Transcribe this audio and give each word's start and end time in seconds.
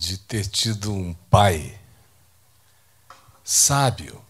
de 0.00 0.16
ter 0.16 0.46
tido 0.46 0.94
um 0.94 1.12
pai 1.12 1.78
sábio. 3.44 4.24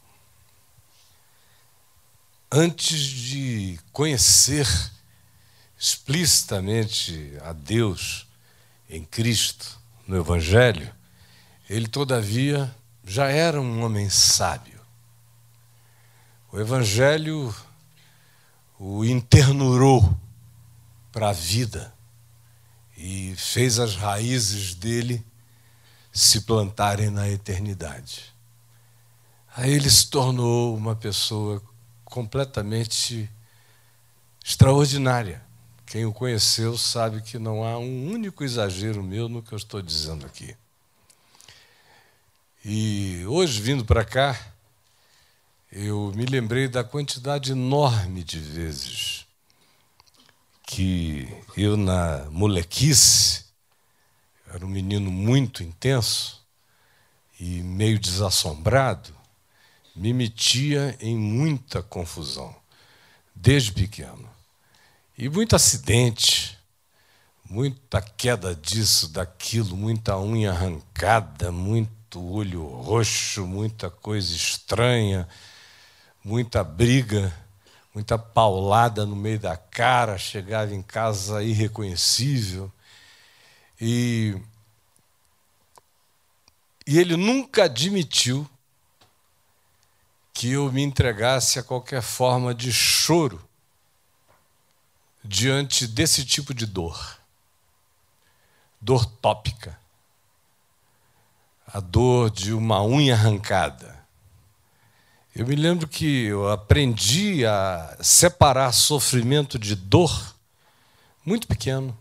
Antes 2.50 2.98
de 2.98 3.78
conhecer 3.92 4.66
explicitamente 5.78 7.38
a 7.42 7.52
Deus 7.52 8.26
em 8.88 9.04
Cristo, 9.04 9.78
no 10.08 10.16
Evangelho, 10.16 10.92
ele, 11.68 11.86
todavia, 11.86 12.74
já 13.04 13.28
era 13.28 13.60
um 13.60 13.84
homem 13.84 14.10
sábio. 14.10 14.80
O 16.50 16.58
Evangelho 16.58 17.54
o 18.76 19.04
internurou 19.04 20.18
para 21.12 21.28
a 21.28 21.32
vida 21.32 21.94
e 22.96 23.36
fez 23.36 23.78
as 23.78 23.94
raízes 23.94 24.74
dele 24.74 25.24
se 26.12 26.42
plantarem 26.42 27.10
na 27.10 27.28
eternidade. 27.28 28.34
Aí 29.56 29.72
ele 29.72 29.90
se 29.90 30.08
tornou 30.08 30.76
uma 30.76 30.94
pessoa 30.94 31.62
completamente 32.04 33.30
extraordinária. 34.44 35.42
Quem 35.86 36.04
o 36.04 36.12
conheceu 36.12 36.78
sabe 36.78 37.20
que 37.20 37.38
não 37.38 37.64
há 37.64 37.78
um 37.78 38.10
único 38.10 38.44
exagero 38.44 39.02
meu 39.02 39.28
no 39.28 39.42
que 39.42 39.52
eu 39.52 39.58
estou 39.58 39.82
dizendo 39.82 40.24
aqui. 40.24 40.56
E 42.64 43.24
hoje, 43.26 43.60
vindo 43.60 43.84
para 43.84 44.04
cá, 44.04 44.38
eu 45.72 46.12
me 46.14 46.26
lembrei 46.26 46.68
da 46.68 46.84
quantidade 46.84 47.52
enorme 47.52 48.22
de 48.22 48.38
vezes 48.38 49.26
que 50.66 51.28
eu, 51.56 51.76
na 51.76 52.26
molequice, 52.30 53.46
era 54.52 54.66
um 54.66 54.68
menino 54.68 55.10
muito 55.10 55.62
intenso 55.62 56.44
e 57.38 57.62
meio 57.62 57.98
desassombrado, 57.98 59.14
me 59.94 60.12
metia 60.12 60.96
em 61.00 61.16
muita 61.16 61.82
confusão, 61.82 62.54
desde 63.34 63.72
pequeno. 63.72 64.28
E 65.16 65.28
muito 65.28 65.54
acidente, 65.54 66.58
muita 67.48 68.02
queda 68.02 68.54
disso, 68.54 69.08
daquilo, 69.08 69.76
muita 69.76 70.18
unha 70.18 70.50
arrancada, 70.50 71.52
muito 71.52 72.20
olho 72.20 72.66
roxo, 72.66 73.46
muita 73.46 73.88
coisa 73.88 74.34
estranha, 74.34 75.28
muita 76.24 76.64
briga, 76.64 77.32
muita 77.94 78.18
paulada 78.18 79.06
no 79.06 79.14
meio 79.14 79.38
da 79.38 79.56
cara, 79.56 80.18
chegava 80.18 80.74
em 80.74 80.82
casa 80.82 81.42
irreconhecível. 81.42 82.70
E, 83.80 84.36
e 86.86 86.98
ele 86.98 87.16
nunca 87.16 87.64
admitiu 87.64 88.48
que 90.32 90.52
eu 90.52 90.70
me 90.70 90.82
entregasse 90.82 91.58
a 91.58 91.62
qualquer 91.62 92.02
forma 92.02 92.54
de 92.54 92.72
choro 92.72 93.42
diante 95.24 95.86
desse 95.86 96.24
tipo 96.24 96.52
de 96.54 96.66
dor. 96.66 97.18
Dor 98.80 99.04
tópica. 99.04 99.78
A 101.66 101.80
dor 101.80 102.30
de 102.30 102.52
uma 102.52 102.82
unha 102.82 103.14
arrancada. 103.14 104.00
Eu 105.34 105.46
me 105.46 105.54
lembro 105.54 105.86
que 105.86 106.24
eu 106.24 106.50
aprendi 106.50 107.46
a 107.46 107.96
separar 108.00 108.72
sofrimento 108.72 109.58
de 109.58 109.76
dor 109.76 110.34
muito 111.24 111.46
pequeno. 111.46 111.96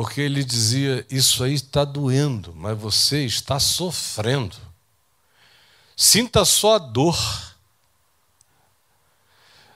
Porque 0.00 0.20
ele 0.20 0.44
dizia: 0.44 1.04
Isso 1.10 1.42
aí 1.42 1.54
está 1.54 1.84
doendo, 1.84 2.54
mas 2.54 2.78
você 2.78 3.24
está 3.24 3.58
sofrendo. 3.58 4.54
Sinta 5.96 6.44
só 6.44 6.76
a 6.76 6.78
dor. 6.78 7.18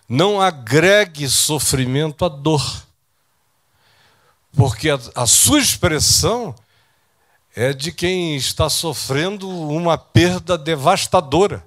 Não 0.09 0.41
agregue 0.41 1.29
sofrimento 1.29 2.25
à 2.25 2.29
dor. 2.29 2.63
Porque 4.53 4.91
a, 4.91 5.01
a 5.17 5.27
sua 5.27 5.59
expressão 5.59 6.55
é 7.53 7.73
de 7.73 7.91
quem 7.91 8.37
está 8.37 8.71
sofrendo 8.71 9.49
uma 9.49 9.99
perda 9.99 10.57
devastadora. 10.57 11.67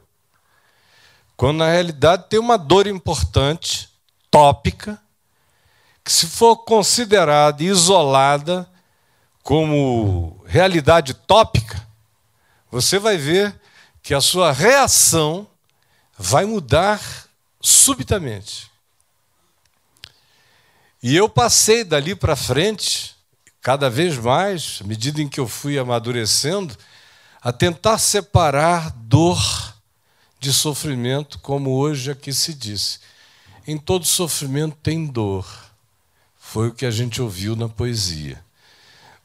Quando 1.36 1.58
na 1.58 1.70
realidade 1.70 2.28
tem 2.30 2.40
uma 2.40 2.58
dor 2.58 2.88
importante, 2.88 3.90
tópica, 4.32 4.98
que, 6.06 6.12
se 6.12 6.28
for 6.28 6.58
considerada 6.58 7.64
isolada 7.64 8.70
como 9.42 10.40
realidade 10.46 11.16
tópica, 11.16 11.84
você 12.70 13.00
vai 13.00 13.18
ver 13.18 13.60
que 14.04 14.14
a 14.14 14.22
sua 14.22 14.52
reação 14.52 15.48
vai 16.16 16.46
mudar 16.46 17.02
subitamente. 17.60 18.70
E 21.02 21.16
eu 21.16 21.28
passei 21.28 21.84
dali 21.84 22.16
para 22.16 22.36
frente, 22.36 23.16
cada 23.60 23.90
vez 23.90 24.16
mais, 24.16 24.80
à 24.82 24.88
medida 24.88 25.22
em 25.22 25.28
que 25.28 25.40
eu 25.40 25.48
fui 25.48 25.80
amadurecendo, 25.80 26.78
a 27.42 27.52
tentar 27.52 27.98
separar 27.98 28.92
dor 28.92 29.40
de 30.40 30.54
sofrimento, 30.54 31.40
como 31.40 31.72
hoje 31.72 32.12
aqui 32.12 32.32
se 32.32 32.54
disse. 32.54 33.00
Em 33.68 33.78
todo 33.78 34.06
sofrimento 34.06 34.78
tem 34.84 35.08
dor. 35.08 35.65
Foi 36.56 36.70
o 36.70 36.74
que 36.74 36.86
a 36.86 36.90
gente 36.90 37.22
ouviu 37.22 37.54
na 37.54 37.68
poesia. 37.68 38.42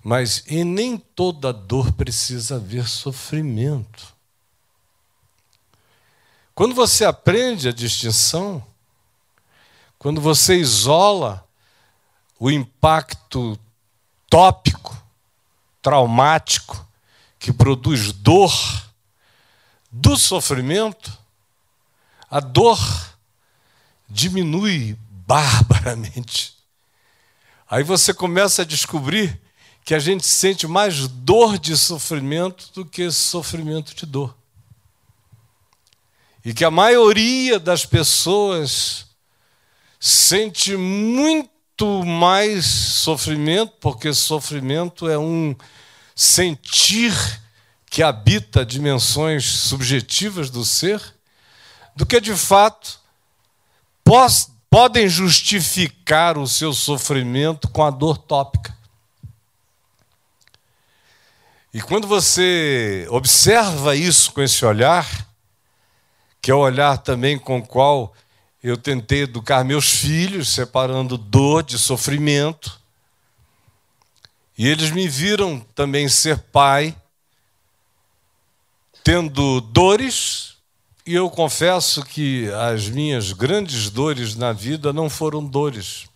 Mas 0.03 0.43
em 0.49 0.65
nem 0.65 0.99
toda 0.99 1.53
dor 1.53 1.93
precisa 1.93 2.57
haver 2.57 2.89
sofrimento. 2.89 4.13
Quando 6.57 6.75
você 6.75 7.05
aprende 7.05 7.69
a 7.69 7.73
distinção, 7.73 8.67
quando 9.97 10.21
você 10.21 10.57
isola 10.57 11.49
o 12.37 12.51
impacto 12.51 13.57
tópico, 14.29 15.01
traumático, 15.81 16.85
que 17.39 17.53
produz 17.53 18.13
dor, 18.13 18.53
do 19.89 20.17
sofrimento, 20.17 21.17
a 22.29 22.41
dor 22.41 22.81
diminui 24.09 24.99
barbaramente. 25.29 26.59
Aí 27.71 27.85
você 27.85 28.13
começa 28.13 28.63
a 28.63 28.65
descobrir 28.65 29.41
que 29.85 29.95
a 29.95 30.01
gente 30.01 30.27
sente 30.27 30.67
mais 30.67 31.07
dor 31.07 31.57
de 31.57 31.77
sofrimento 31.77 32.69
do 32.75 32.85
que 32.85 33.09
sofrimento 33.13 33.95
de 33.95 34.05
dor. 34.05 34.37
E 36.45 36.53
que 36.53 36.65
a 36.65 36.71
maioria 36.71 37.61
das 37.61 37.87
pessoas 37.87 39.07
sente 40.01 40.77
muito 40.77 42.05
mais 42.05 42.67
sofrimento, 42.67 43.75
porque 43.81 44.13
sofrimento 44.13 45.09
é 45.09 45.17
um 45.17 45.55
sentir 46.13 47.15
que 47.89 48.03
habita 48.03 48.67
dimensões 48.67 49.45
subjetivas 49.45 50.51
do 50.51 50.65
ser, 50.65 51.01
do 51.95 52.05
que 52.05 52.21
de 52.21 52.35
fato 52.35 52.99
podem 54.71 55.09
justificar 55.09 56.39
o 56.39 56.47
seu 56.47 56.73
sofrimento 56.73 57.69
com 57.69 57.85
a 57.85 57.91
dor 57.91 58.17
tópica. 58.17 58.79
E 61.75 61.83
quando 61.83 62.07
você 62.07 63.07
observa 63.11 63.97
isso 63.97 64.33
com 64.33 64.41
esse 64.41 64.65
olhar, 64.65 65.27
que 66.41 66.51
é 66.51 66.55
o 66.55 66.59
olhar 66.59 66.99
também 66.99 67.37
com 67.37 67.59
o 67.59 67.67
qual 67.67 68.15
eu 68.63 68.77
tentei 68.77 69.23
educar 69.23 69.65
meus 69.65 69.91
filhos, 69.91 70.53
separando 70.53 71.19
dor 71.19 71.63
de 71.65 71.79
sofrimento, 71.79 72.81
e 74.57 74.69
eles 74.69 74.91
me 74.91 75.09
viram 75.09 75.61
também 75.75 76.09
ser 76.09 76.39
pai, 76.39 76.95
tendo 79.03 79.61
dores 79.61 80.50
e 81.07 81.15
eu 81.15 81.31
confesso 81.31 82.05
que 82.05 82.51
as 82.53 82.89
minhas 82.89 83.33
grandes 83.33 83.91
dores 83.91 84.35
na 84.35 84.53
vida 84.53 84.93
não 84.93 85.09
foram 85.09 85.45
dores, 85.45 86.07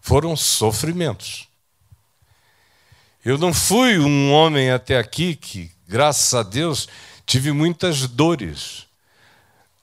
foram 0.00 0.36
sofrimentos. 0.36 1.48
Eu 3.24 3.36
não 3.36 3.52
fui 3.52 3.98
um 3.98 4.32
homem 4.32 4.70
até 4.70 4.98
aqui 4.98 5.34
que, 5.34 5.70
graças 5.86 6.34
a 6.34 6.42
Deus, 6.42 6.88
tive 7.26 7.52
muitas 7.52 8.06
dores. 8.06 8.86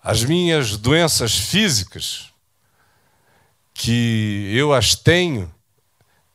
As 0.01 0.23
minhas 0.23 0.77
doenças 0.77 1.35
físicas, 1.35 2.29
que 3.73 4.51
eu 4.55 4.73
as 4.73 4.95
tenho 4.95 5.53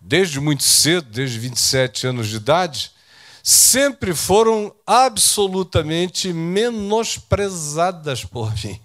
desde 0.01 0.41
muito 0.41 0.63
cedo, 0.63 1.09
desde 1.11 1.39
27 1.39 2.07
anos 2.07 2.29
de 2.29 2.37
idade, 2.37 2.93
sempre 3.43 4.15
foram 4.15 4.75
absolutamente 4.87 6.33
menosprezadas 6.33 8.25
por 8.25 8.53
mim. 8.65 8.81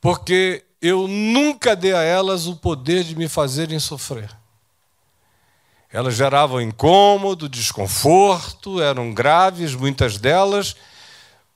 Porque 0.00 0.64
eu 0.80 1.08
nunca 1.08 1.74
dei 1.74 1.94
a 1.94 2.02
elas 2.02 2.46
o 2.46 2.56
poder 2.56 3.04
de 3.04 3.16
me 3.16 3.28
fazerem 3.28 3.78
sofrer. 3.78 4.30
Elas 5.90 6.14
geravam 6.14 6.60
incômodo, 6.60 7.48
desconforto, 7.48 8.82
eram 8.82 9.14
graves, 9.14 9.74
muitas 9.74 10.18
delas, 10.18 10.76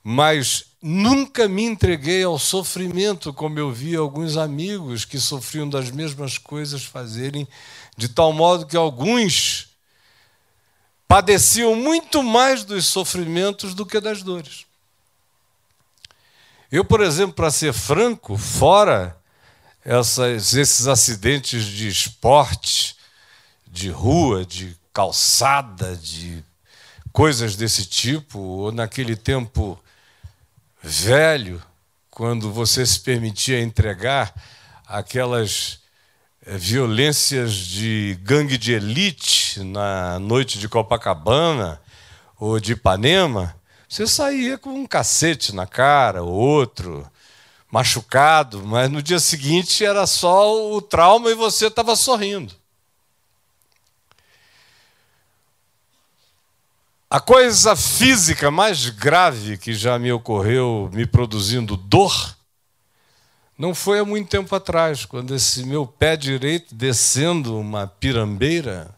mas 0.01 0.65
nunca 0.81 1.47
me 1.47 1.63
entreguei 1.63 2.23
ao 2.23 2.39
sofrimento, 2.39 3.33
como 3.33 3.59
eu 3.59 3.69
vi 3.69 3.95
alguns 3.95 4.37
amigos 4.37 5.03
que 5.05 5.19
sofriam 5.19 5.69
das 5.69 5.91
mesmas 5.91 6.37
coisas 6.37 6.83
fazerem, 6.83 7.47
de 7.97 8.07
tal 8.07 8.31
modo 8.31 8.65
que 8.65 8.77
alguns 8.77 9.68
padeciam 11.09 11.73
muito 11.73 12.21
mais 12.21 12.63
dos 12.63 12.85
sofrimentos 12.85 13.73
do 13.73 13.83
que 13.83 13.99
das 13.99 14.21
dores. 14.21 14.67
Eu, 16.71 16.85
por 16.85 17.01
exemplo, 17.01 17.33
para 17.33 17.49
ser 17.49 17.73
franco, 17.73 18.37
fora 18.37 19.17
essas, 19.83 20.53
esses 20.53 20.85
acidentes 20.85 21.65
de 21.65 21.87
esporte, 21.87 22.95
de 23.65 23.89
rua, 23.89 24.45
de 24.45 24.77
calçada, 24.93 25.97
de 25.97 26.43
coisas 27.11 27.55
desse 27.55 27.87
tipo, 27.87 28.37
ou 28.37 28.71
naquele 28.71 29.15
tempo 29.15 29.83
velho, 30.79 31.59
quando 32.11 32.51
você 32.51 32.85
se 32.85 32.99
permitia 32.99 33.59
entregar 33.59 34.31
aquelas 34.85 35.78
violências 36.57 37.53
de 37.53 38.17
gangue 38.23 38.57
de 38.57 38.73
elite 38.73 39.63
na 39.63 40.17
noite 40.19 40.57
de 40.57 40.67
Copacabana 40.67 41.79
ou 42.39 42.59
de 42.59 42.73
Ipanema, 42.73 43.55
você 43.87 44.07
saía 44.07 44.57
com 44.57 44.69
um 44.71 44.87
cacete 44.87 45.53
na 45.53 45.67
cara, 45.67 46.23
outro, 46.23 47.09
machucado, 47.71 48.63
mas 48.65 48.89
no 48.89 49.01
dia 49.01 49.19
seguinte 49.19 49.85
era 49.85 50.07
só 50.07 50.73
o 50.73 50.81
trauma 50.81 51.29
e 51.29 51.35
você 51.35 51.67
estava 51.67 51.95
sorrindo. 51.95 52.53
A 57.09 57.19
coisa 57.19 57.75
física 57.75 58.51
mais 58.51 58.89
grave 58.89 59.57
que 59.57 59.73
já 59.73 59.97
me 59.97 60.11
ocorreu 60.11 60.89
me 60.93 61.07
produzindo 61.07 61.75
dor 61.75 62.37
não 63.59 63.75
foi 63.75 63.99
há 63.99 64.05
muito 64.05 64.29
tempo 64.29 64.55
atrás, 64.55 65.05
quando 65.05 65.35
esse 65.35 65.63
meu 65.63 65.85
pé 65.85 66.15
direito 66.15 66.73
descendo 66.73 67.59
uma 67.59 67.85
pirambeira, 67.85 68.89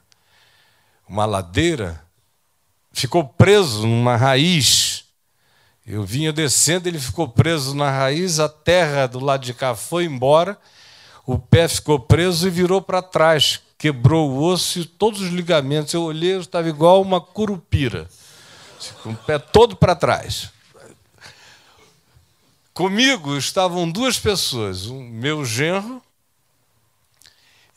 uma 1.09 1.25
ladeira, 1.25 2.01
ficou 2.93 3.23
preso 3.23 3.87
numa 3.87 4.15
raiz. 4.15 5.03
Eu 5.85 6.03
vinha 6.03 6.31
descendo, 6.31 6.87
ele 6.87 6.99
ficou 6.99 7.27
preso 7.27 7.75
na 7.75 7.89
raiz, 7.89 8.39
a 8.39 8.47
terra 8.47 9.07
do 9.07 9.19
lado 9.19 9.43
de 9.43 9.53
cá 9.53 9.75
foi 9.75 10.05
embora, 10.05 10.57
o 11.25 11.39
pé 11.39 11.67
ficou 11.67 11.99
preso 11.99 12.47
e 12.47 12.51
virou 12.51 12.81
para 12.81 13.01
trás 13.01 13.59
quebrou 13.81 14.29
o 14.29 14.43
osso 14.43 14.77
e 14.77 14.85
todos 14.85 15.21
os 15.21 15.29
ligamentos. 15.29 15.91
Eu 15.95 16.03
olhei, 16.03 16.35
eu 16.35 16.41
estava 16.41 16.69
igual 16.69 17.01
uma 17.01 17.19
curupira, 17.19 18.07
com 19.01 19.09
o 19.09 19.15
pé 19.15 19.39
todo 19.39 19.75
para 19.75 19.95
trás. 19.95 20.51
Comigo 22.81 23.37
estavam 23.37 23.87
duas 23.87 24.17
pessoas, 24.17 24.87
um 24.87 25.03
meu 25.03 25.45
genro 25.45 26.01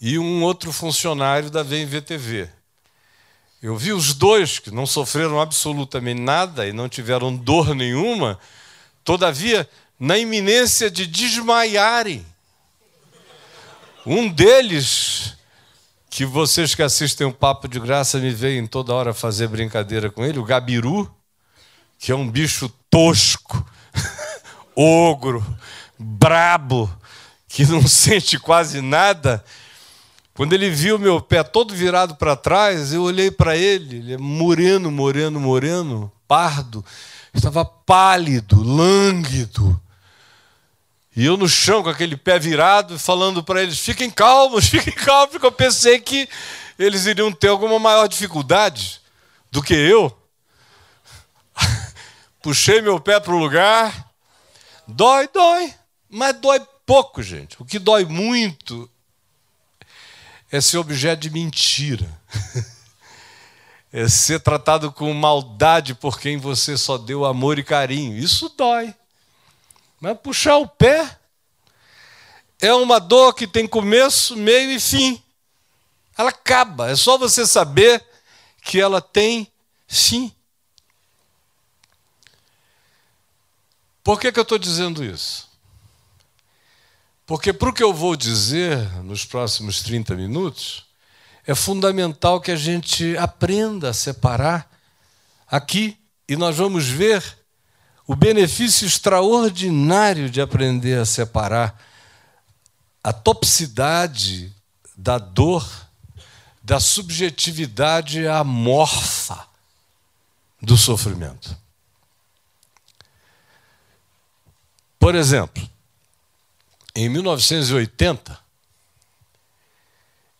e 0.01 0.19
um 0.19 0.43
outro 0.43 0.73
funcionário 0.73 1.51
da 1.51 1.63
VMVTV. 1.63 2.49
Eu 3.63 3.77
vi 3.77 3.93
os 3.93 4.15
dois 4.15 4.59
que 4.59 4.71
não 4.71 4.87
sofreram 4.87 5.39
absolutamente 5.39 6.23
nada 6.23 6.67
e 6.67 6.73
não 6.73 6.89
tiveram 6.89 7.37
dor 7.37 7.75
nenhuma, 7.75 8.41
todavia, 9.05 9.69
na 10.01 10.17
iminência 10.17 10.91
de 10.91 11.07
desmaiarem. 11.07 12.25
Um 14.07 14.27
deles 14.27 15.35
que 16.09 16.25
vocês 16.25 16.75
que 16.75 16.83
assistem 16.83 17.27
o 17.27 17.33
Papo 17.33 17.69
de 17.69 17.79
Graça 17.79 18.19
me 18.19 18.31
veem 18.31 18.67
toda 18.67 18.95
hora 18.95 19.13
fazer 19.13 19.49
brincadeira 19.49 20.11
com 20.11 20.25
ele, 20.25 20.39
o 20.39 20.45
Gabiru, 20.45 21.15
que 21.99 22.11
é 22.11 22.15
um 22.15 22.31
bicho 22.31 22.71
tosco, 22.89 23.67
ogro, 24.77 25.45
brabo, 25.99 26.91
que 27.49 27.65
não 27.67 27.87
sente 27.89 28.39
quase 28.39 28.81
nada. 28.81 29.45
Quando 30.35 30.53
ele 30.53 30.69
viu 30.69 30.99
meu 30.99 31.21
pé 31.21 31.45
todo 31.45 31.75
virado 31.75 32.17
para 32.17 32.35
trás, 32.35 32.93
eu 32.93 33.03
olhei 33.03 33.31
para 33.31 33.57
ele, 33.57 33.99
ele 33.99 34.15
é 34.15 34.19
moreno, 34.19 34.91
moreno, 34.91 35.39
moreno, 35.39 36.11
pardo, 36.27 36.85
estava 37.33 37.65
pálido, 37.65 38.61
lânguido. 38.63 39.81
E 41.17 41.25
eu 41.25 41.37
no 41.37 41.49
chão 41.49 41.83
com 41.83 41.89
aquele 41.89 42.17
pé 42.17 42.39
virado, 42.39 42.99
falando 42.99 43.45
para 43.45 43.63
eles: 43.63 43.79
fiquem 43.79 44.11
calmos, 44.11 44.67
fiquem 44.69 44.93
calmos, 44.93 45.31
porque 45.31 45.47
eu 45.47 45.53
pensei 45.53 46.01
que 46.01 46.29
eles 46.77 47.07
iriam 47.07 47.31
ter 47.31 47.49
alguma 47.49 47.79
maior 47.79 48.09
dificuldade 48.09 49.01
do 49.51 49.63
que 49.63 49.75
eu. 49.75 50.17
Puxei 52.43 52.83
meu 52.83 52.99
pé 52.99 53.21
para 53.21 53.33
o 53.33 53.39
lugar. 53.39 54.11
Dói, 54.87 55.29
dói, 55.29 55.75
mas 56.09 56.37
dói 56.39 56.61
pouco, 56.85 57.23
gente. 57.23 57.61
O 57.61 57.65
que 57.65 57.79
dói 57.79 58.05
muito 58.05 58.91
é 60.51 60.61
ser 60.61 60.79
objeto 60.79 61.21
de 61.21 61.31
mentira. 61.31 62.09
É 63.97 64.09
ser 64.09 64.41
tratado 64.41 64.91
com 64.91 65.15
maldade 65.15 65.95
por 65.95 66.19
quem 66.19 66.37
você 66.37 66.77
só 66.77 66.99
deu 66.99 67.25
amor 67.25 67.61
e 67.61 67.63
carinho. 67.63 68.19
Isso 68.19 68.53
dói. 68.59 68.93
Mas 70.01 70.19
puxar 70.19 70.57
o 70.57 70.67
pé 70.67 71.17
é 72.61 72.75
uma 72.75 72.99
dor 72.99 73.35
que 73.35 73.47
tem 73.47 73.69
começo, 73.69 74.37
meio 74.37 74.73
e 74.73 74.81
fim. 74.81 75.23
Ela 76.19 76.31
acaba. 76.31 76.91
É 76.91 76.97
só 76.97 77.17
você 77.17 77.47
saber 77.47 78.05
que 78.63 78.81
ela 78.81 79.01
tem 79.01 79.47
fim. 79.87 80.35
Por 84.05 84.21
que, 84.21 84.31
que 84.31 84.39
eu 84.39 84.43
estou 84.43 84.59
dizendo 84.59 85.03
isso? 85.03 85.49
Porque 87.27 87.55
para 87.55 87.71
o 87.71 87.73
que 87.73 87.83
eu 87.83 87.95
vou 87.95 88.15
dizer 88.15 88.79
nos 89.03 89.25
próximos 89.25 89.83
30 89.83 90.15
minutos, 90.15 90.85
é 91.47 91.55
fundamental 91.55 92.39
que 92.39 92.51
a 92.51 92.57
gente 92.57 93.17
aprenda 93.17 93.89
a 93.89 93.95
separar 93.95 94.71
aqui, 95.49 95.97
e 96.29 96.37
nós 96.37 96.57
vamos 96.57 96.87
ver 96.87 97.23
o 98.07 98.15
benefício 98.15 98.87
extraordinário 98.87 100.29
de 100.29 100.41
aprender 100.41 100.99
a 100.99 101.07
separar 101.07 101.83
a 103.03 103.13
toxicidade 103.13 104.55
da 104.97 105.17
dor 105.17 105.67
da 106.63 106.81
subjetividade 106.81 108.27
amorfa 108.27 109.47
do 110.63 110.79
sofrimento. 110.79 111.64
Por 115.05 115.15
exemplo, 115.15 115.63
em 116.97 117.11
1980, 117.11 118.39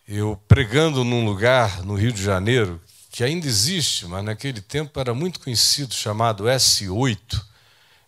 eu 0.07 0.41
pregando 0.47 1.03
num 1.03 1.23
lugar 1.23 1.83
no 1.83 1.93
Rio 1.93 2.11
de 2.11 2.23
Janeiro, 2.23 2.81
que 3.11 3.23
ainda 3.23 3.45
existe, 3.45 4.07
mas 4.07 4.25
naquele 4.25 4.59
tempo 4.61 4.99
era 4.99 5.13
muito 5.13 5.39
conhecido, 5.39 5.93
chamado 5.93 6.45
S8, 6.45 7.39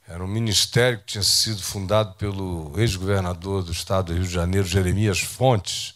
era 0.07 0.23
um 0.23 0.27
ministério 0.27 0.97
que 0.97 1.05
tinha 1.05 1.23
sido 1.23 1.61
fundado 1.61 2.15
pelo 2.15 2.73
ex-governador 2.75 3.61
do 3.61 3.71
estado 3.71 4.07
do 4.07 4.13
Rio 4.13 4.25
de 4.25 4.33
Janeiro, 4.33 4.65
Jeremias 4.65 5.19
Fontes, 5.19 5.93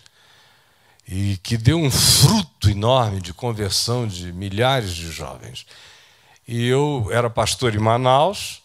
e 1.07 1.37
que 1.41 1.57
deu 1.57 1.79
um 1.79 1.89
fruto 1.89 2.69
enorme 2.69 3.19
de 3.19 3.33
conversão 3.33 4.07
de 4.07 4.31
milhares 4.31 4.93
de 4.93 5.11
jovens. 5.11 5.65
E 6.47 6.67
eu 6.67 7.09
era 7.11 7.31
pastor 7.31 7.73
em 7.73 7.79
Manaus, 7.79 8.60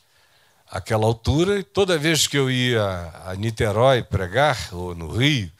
àquela 0.76 1.06
altura, 1.06 1.58
e 1.58 1.62
toda 1.62 1.98
vez 1.98 2.26
que 2.26 2.36
eu 2.36 2.50
ia 2.50 3.12
a 3.24 3.34
Niterói 3.34 4.02
pregar, 4.02 4.68
ou 4.72 4.94
no 4.94 5.08
Rio, 5.16 5.50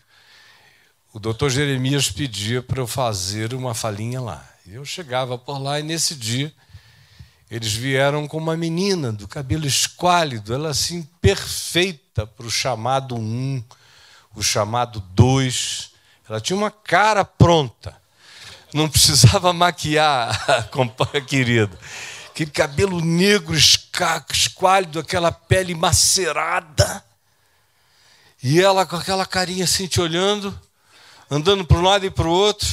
o 1.12 1.18
doutor 1.18 1.50
Jeremias 1.50 2.11
pedia 2.11 2.62
para 2.62 2.80
eu 2.80 2.87
fazer 2.87 3.54
uma 3.54 3.75
falinha 3.75 4.20
lá. 4.20 4.46
Eu 4.66 4.85
chegava 4.85 5.38
por 5.38 5.58
lá, 5.58 5.80
e 5.80 5.82
nesse 5.82 6.14
dia 6.14 6.52
eles 7.50 7.73
vieram 7.73 8.26
com 8.28 8.37
uma 8.37 8.56
menina 8.56 9.12
do 9.12 9.26
cabelo 9.26 9.66
esquálido, 9.66 10.52
ela 10.52 10.68
assim 10.68 11.02
perfeita 11.20 12.26
para 12.26 12.46
o 12.46 12.50
chamado 12.50 13.16
um, 13.16 13.62
o 14.35 14.42
chamado 14.42 15.00
dois. 15.14 15.92
Ela 16.28 16.40
tinha 16.40 16.56
uma 16.56 16.70
cara 16.70 17.25
pronta. 17.25 17.96
Não 18.75 18.88
precisava 18.88 19.52
maquiar 19.52 20.38
a 21.14 21.20
querida. 21.20 21.78
Aquele 22.28 22.50
cabelo 22.50 23.00
negro, 23.00 23.56
esquálido, 23.56 23.86
aquela 24.05 25.33
pele 25.33 25.75
macerada. 25.75 27.05
E 28.43 28.61
ela 28.61 28.87
com 28.87 28.97
aquela 28.97 29.26
carinha 29.26 29.65
assim 29.65 29.87
te 29.87 30.00
olhando, 30.00 30.59
andando 31.31 31.65
para 31.65 31.79
um 31.79 31.83
lado 31.83 32.07
e 32.07 32.11
para 32.11 32.29
o 32.29 32.31
outro. 32.31 32.69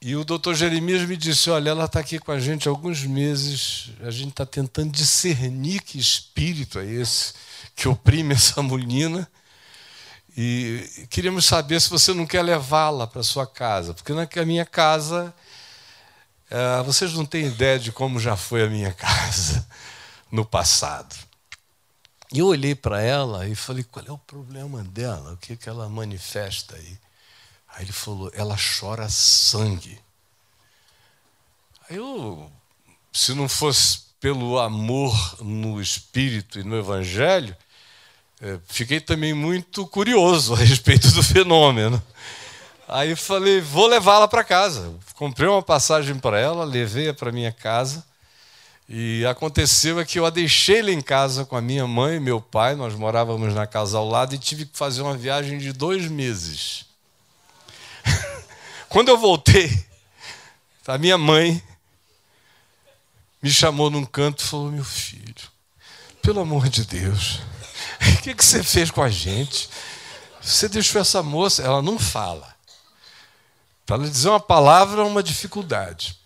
E 0.00 0.14
o 0.14 0.24
doutor 0.24 0.54
Jeremias 0.54 1.06
me 1.08 1.16
disse: 1.16 1.50
Olha, 1.50 1.70
ela 1.70 1.84
está 1.86 2.00
aqui 2.00 2.18
com 2.18 2.32
a 2.32 2.38
gente 2.38 2.68
há 2.68 2.70
alguns 2.70 3.02
meses, 3.02 3.90
a 4.02 4.10
gente 4.10 4.30
está 4.30 4.46
tentando 4.46 4.92
discernir 4.92 5.80
que 5.82 5.98
espírito 5.98 6.78
é 6.78 6.86
esse 6.86 7.34
que 7.74 7.88
oprime 7.88 8.34
essa 8.34 8.62
menina. 8.62 9.28
E 10.36 11.06
queríamos 11.08 11.46
saber 11.46 11.80
se 11.80 11.88
você 11.88 12.12
não 12.12 12.26
quer 12.26 12.42
levá-la 12.42 13.06
para 13.06 13.22
sua 13.22 13.46
casa, 13.46 13.94
porque 13.94 14.12
na 14.12 14.28
minha 14.44 14.66
casa, 14.66 15.34
é, 16.50 16.82
vocês 16.82 17.12
não 17.14 17.26
têm 17.26 17.46
ideia 17.46 17.78
de 17.78 17.90
como 17.90 18.20
já 18.20 18.36
foi 18.36 18.64
a 18.64 18.68
minha 18.68 18.92
casa 18.94 19.66
no 20.30 20.44
passado. 20.44 21.14
E 22.32 22.40
eu 22.40 22.46
olhei 22.46 22.74
para 22.74 23.00
ela 23.00 23.46
e 23.48 23.54
falei: 23.54 23.84
qual 23.84 24.04
é 24.06 24.12
o 24.12 24.18
problema 24.18 24.82
dela? 24.84 25.32
O 25.32 25.36
que, 25.36 25.56
que 25.56 25.68
ela 25.68 25.88
manifesta 25.88 26.76
aí? 26.76 26.98
Aí 27.74 27.84
ele 27.84 27.92
falou: 27.92 28.30
ela 28.34 28.56
chora 28.56 29.08
sangue. 29.08 29.98
Aí 31.88 31.96
eu, 31.96 32.50
se 33.12 33.32
não 33.32 33.48
fosse 33.48 34.06
pelo 34.20 34.58
amor 34.58 35.36
no 35.40 35.80
espírito 35.80 36.58
e 36.58 36.64
no 36.64 36.76
evangelho, 36.76 37.56
é, 38.40 38.58
fiquei 38.66 39.00
também 39.00 39.32
muito 39.32 39.86
curioso 39.86 40.54
a 40.54 40.58
respeito 40.58 41.10
do 41.12 41.22
fenômeno. 41.22 42.02
Aí 42.88 43.16
falei, 43.16 43.60
vou 43.60 43.86
levá-la 43.86 44.28
para 44.28 44.44
casa. 44.44 44.94
Comprei 45.14 45.48
uma 45.48 45.62
passagem 45.62 46.18
para 46.18 46.38
ela, 46.38 46.64
levei-a 46.64 47.12
para 47.12 47.32
minha 47.32 47.50
casa. 47.50 48.04
E 48.88 49.26
aconteceu 49.26 49.98
é 49.98 50.04
que 50.04 50.20
eu 50.20 50.24
a 50.24 50.30
deixei 50.30 50.80
lá 50.80 50.92
em 50.92 51.00
casa 51.00 51.44
com 51.44 51.56
a 51.56 51.60
minha 51.60 51.86
mãe 51.88 52.16
e 52.16 52.20
meu 52.20 52.40
pai. 52.40 52.76
Nós 52.76 52.94
morávamos 52.94 53.52
na 53.52 53.66
casa 53.66 53.98
ao 53.98 54.08
lado 54.08 54.34
e 54.34 54.38
tive 54.38 54.66
que 54.66 54.78
fazer 54.78 55.02
uma 55.02 55.16
viagem 55.16 55.58
de 55.58 55.72
dois 55.72 56.06
meses. 56.06 56.86
Quando 58.88 59.08
eu 59.08 59.18
voltei, 59.18 59.84
a 60.86 60.96
minha 60.96 61.18
mãe 61.18 61.60
me 63.42 63.50
chamou 63.50 63.90
num 63.90 64.04
canto 64.04 64.44
e 64.44 64.46
falou: 64.46 64.70
Meu 64.70 64.84
filho, 64.84 65.34
pelo 66.22 66.38
amor 66.38 66.68
de 66.68 66.84
Deus, 66.84 67.40
o 68.18 68.22
que, 68.22 68.32
que 68.32 68.44
você 68.44 68.62
fez 68.62 68.92
com 68.92 69.02
a 69.02 69.10
gente? 69.10 69.68
Você 70.40 70.68
deixou 70.68 71.00
essa 71.00 71.24
moça, 71.24 71.60
ela 71.64 71.82
não 71.82 71.98
fala. 71.98 72.55
Para 73.86 74.02
dizer 74.02 74.28
uma 74.28 74.40
palavra 74.40 75.02
é 75.02 75.04
uma 75.04 75.22
dificuldade. 75.22 76.18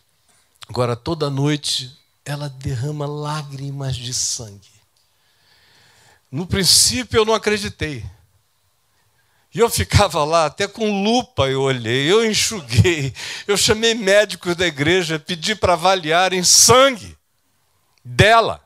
Agora, 0.66 0.96
toda 0.96 1.28
noite, 1.28 1.94
ela 2.24 2.48
derrama 2.48 3.06
lágrimas 3.06 3.94
de 3.94 4.14
sangue. 4.14 4.70
No 6.32 6.46
princípio, 6.46 7.18
eu 7.18 7.24
não 7.26 7.34
acreditei. 7.34 8.02
E 9.52 9.58
eu 9.58 9.68
ficava 9.68 10.24
lá, 10.24 10.46
até 10.46 10.66
com 10.66 11.02
lupa 11.02 11.50
eu 11.50 11.60
olhei, 11.60 12.10
eu 12.10 12.24
enxuguei, 12.24 13.12
eu 13.48 13.56
chamei 13.56 13.94
médicos 13.94 14.54
da 14.54 14.64
igreja, 14.64 15.18
pedi 15.18 15.56
para 15.56 15.72
avaliarem 15.72 16.42
sangue 16.44 17.18
dela. 18.02 18.64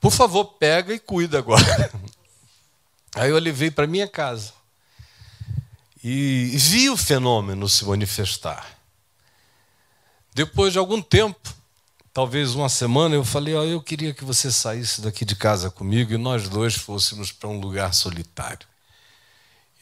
Por 0.00 0.10
favor, 0.10 0.44
pega 0.44 0.92
e 0.92 0.98
cuida 0.98 1.38
agora. 1.38 1.92
Aí 3.14 3.30
eu 3.30 3.38
levei 3.38 3.70
para 3.70 3.86
minha 3.86 4.08
casa 4.08 4.57
e 6.10 6.56
vi 6.56 6.88
o 6.88 6.96
fenômeno 6.96 7.68
se 7.68 7.84
manifestar. 7.84 8.78
Depois 10.32 10.72
de 10.72 10.78
algum 10.78 11.02
tempo, 11.02 11.54
talvez 12.14 12.54
uma 12.54 12.70
semana, 12.70 13.14
eu 13.14 13.24
falei: 13.24 13.54
oh, 13.54 13.64
eu 13.64 13.82
queria 13.82 14.14
que 14.14 14.24
você 14.24 14.50
saísse 14.50 15.02
daqui 15.02 15.24
de 15.24 15.36
casa 15.36 15.70
comigo 15.70 16.12
e 16.12 16.16
nós 16.16 16.48
dois 16.48 16.74
fôssemos 16.74 17.30
para 17.30 17.50
um 17.50 17.60
lugar 17.60 17.92
solitário. 17.92 18.66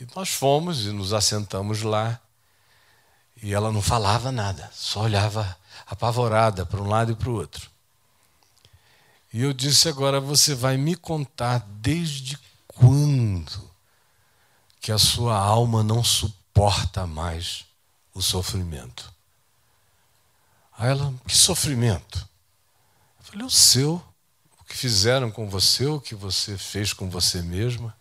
E 0.01 0.07
nós 0.17 0.31
fomos 0.31 0.85
e 0.85 0.91
nos 0.91 1.13
assentamos 1.13 1.83
lá. 1.83 2.21
E 3.41 3.55
ela 3.55 3.71
não 3.71 3.83
falava 3.83 4.33
nada, 4.33 4.69
só 4.75 5.03
olhava 5.03 5.57
apavorada 5.87 6.67
para 6.67 6.81
um 6.81 6.89
lado 6.89 7.13
e 7.13 7.15
para 7.15 7.31
o 7.31 7.35
outro. 7.35 7.71
E 9.33 9.43
eu 9.43 9.53
disse: 9.53 9.89
agora 9.89 10.21
você 10.21 10.57
vai 10.57 10.77
me 10.77 10.97
contar 10.97 11.65
desde 11.69 12.37
quando 12.67 13.66
que 14.87 14.93
a 14.93 14.99
sua 14.99 15.37
alma 15.37 15.83
não 15.83 16.05
suporta 16.05 17.09
mais 17.09 17.65
o 18.15 18.23
sofrimento. 18.23 19.13
Aí 20.79 20.91
ela: 20.91 21.13
que 21.27 21.37
sofrimento? 21.37 22.19
Eu 23.19 23.25
falei: 23.25 23.47
o 23.49 23.51
seu, 23.51 24.01
o 24.61 24.63
que 24.63 24.77
fizeram 24.77 25.29
com 25.29 25.51
você, 25.51 25.87
o 25.87 26.01
que 26.01 26.15
você 26.15 26.57
fez 26.57 26.93
com 26.93 27.11
você 27.11 27.43
mesma. 27.43 27.97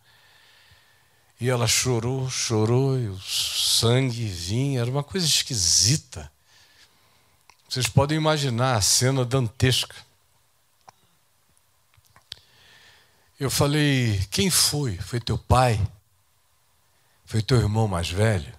E 1.42 1.50
ela 1.50 1.66
chorou, 1.66 2.30
chorou, 2.30 3.00
e 3.00 3.08
o 3.08 3.20
sangue 3.20 4.28
vinha, 4.28 4.82
era 4.82 4.92
uma 4.92 5.04
coisa 5.04 5.26
esquisita. 5.26 6.32
Vocês 7.68 7.88
podem 7.88 8.16
imaginar 8.16 8.76
a 8.76 8.82
cena 8.82 9.26
dantesca. 9.26 9.96
Eu 13.40 13.50
falei: 13.50 14.24
quem 14.30 14.52
foi? 14.52 15.00
Foi 15.00 15.20
teu 15.20 15.40
pai? 15.40 15.82
Foi 17.26 17.42
teu 17.42 17.58
irmão 17.58 17.88
mais 17.88 18.10
velho? 18.10 18.54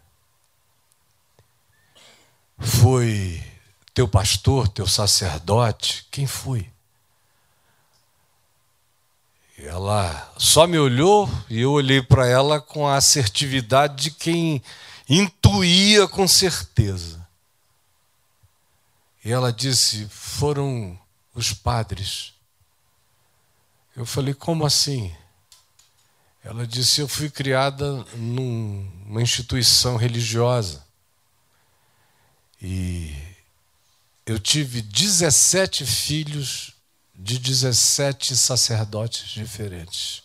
Foi 2.58 3.42
teu 3.94 4.08
pastor, 4.08 4.68
teu 4.68 4.86
sacerdote? 4.86 6.06
Quem 6.10 6.26
foi? 6.26 6.70
Ela 9.58 10.32
só 10.36 10.66
me 10.66 10.78
olhou 10.78 11.30
e 11.48 11.60
eu 11.60 11.72
olhei 11.72 12.02
para 12.02 12.26
ela 12.26 12.60
com 12.60 12.86
a 12.86 12.96
assertividade 12.96 14.04
de 14.04 14.10
quem 14.10 14.62
intuía 15.08 16.06
com 16.06 16.28
certeza. 16.28 17.26
E 19.24 19.32
ela 19.32 19.52
disse: 19.52 20.06
foram 20.08 20.98
os 21.34 21.52
padres. 21.52 22.34
Eu 23.96 24.04
falei: 24.04 24.34
como 24.34 24.66
assim? 24.66 25.14
Ela 26.46 26.64
disse: 26.64 27.00
eu 27.00 27.08
fui 27.08 27.28
criada 27.28 28.04
numa 28.14 29.20
instituição 29.20 29.96
religiosa. 29.96 30.86
E 32.62 33.12
eu 34.24 34.38
tive 34.38 34.80
17 34.80 35.84
filhos 35.84 36.72
de 37.12 37.40
17 37.40 38.36
sacerdotes 38.36 39.28
diferentes. 39.30 40.22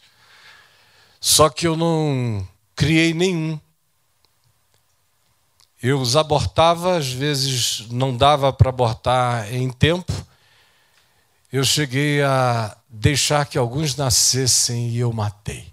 Só 1.20 1.50
que 1.50 1.66
eu 1.66 1.76
não 1.76 2.48
criei 2.76 3.16
nenhum. 3.16 3.60
Eu 5.82 6.00
os 6.00 6.16
abortava, 6.16 6.98
às 6.98 7.12
vezes 7.12 7.88
não 7.90 8.16
dava 8.16 8.54
para 8.54 8.70
abortar 8.70 9.52
em 9.52 9.72
tempo. 9.72 10.14
Eu 11.52 11.64
cheguei 11.64 12.22
a 12.22 12.78
deixar 12.88 13.48
que 13.48 13.58
alguns 13.58 13.96
nascessem 13.96 14.90
e 14.90 15.00
eu 15.00 15.12
matei. 15.12 15.71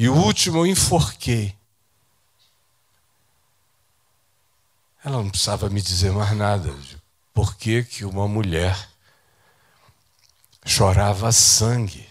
E 0.00 0.08
o 0.08 0.14
último 0.14 0.60
eu 0.60 0.66
enforquei. 0.66 1.54
Ela 5.04 5.18
não 5.18 5.28
precisava 5.28 5.68
me 5.68 5.82
dizer 5.82 6.10
mais 6.10 6.34
nada 6.34 6.74
por 7.34 7.54
que, 7.54 7.84
que 7.84 8.06
uma 8.06 8.26
mulher 8.26 8.88
chorava 10.64 11.30
sangue. 11.32 12.08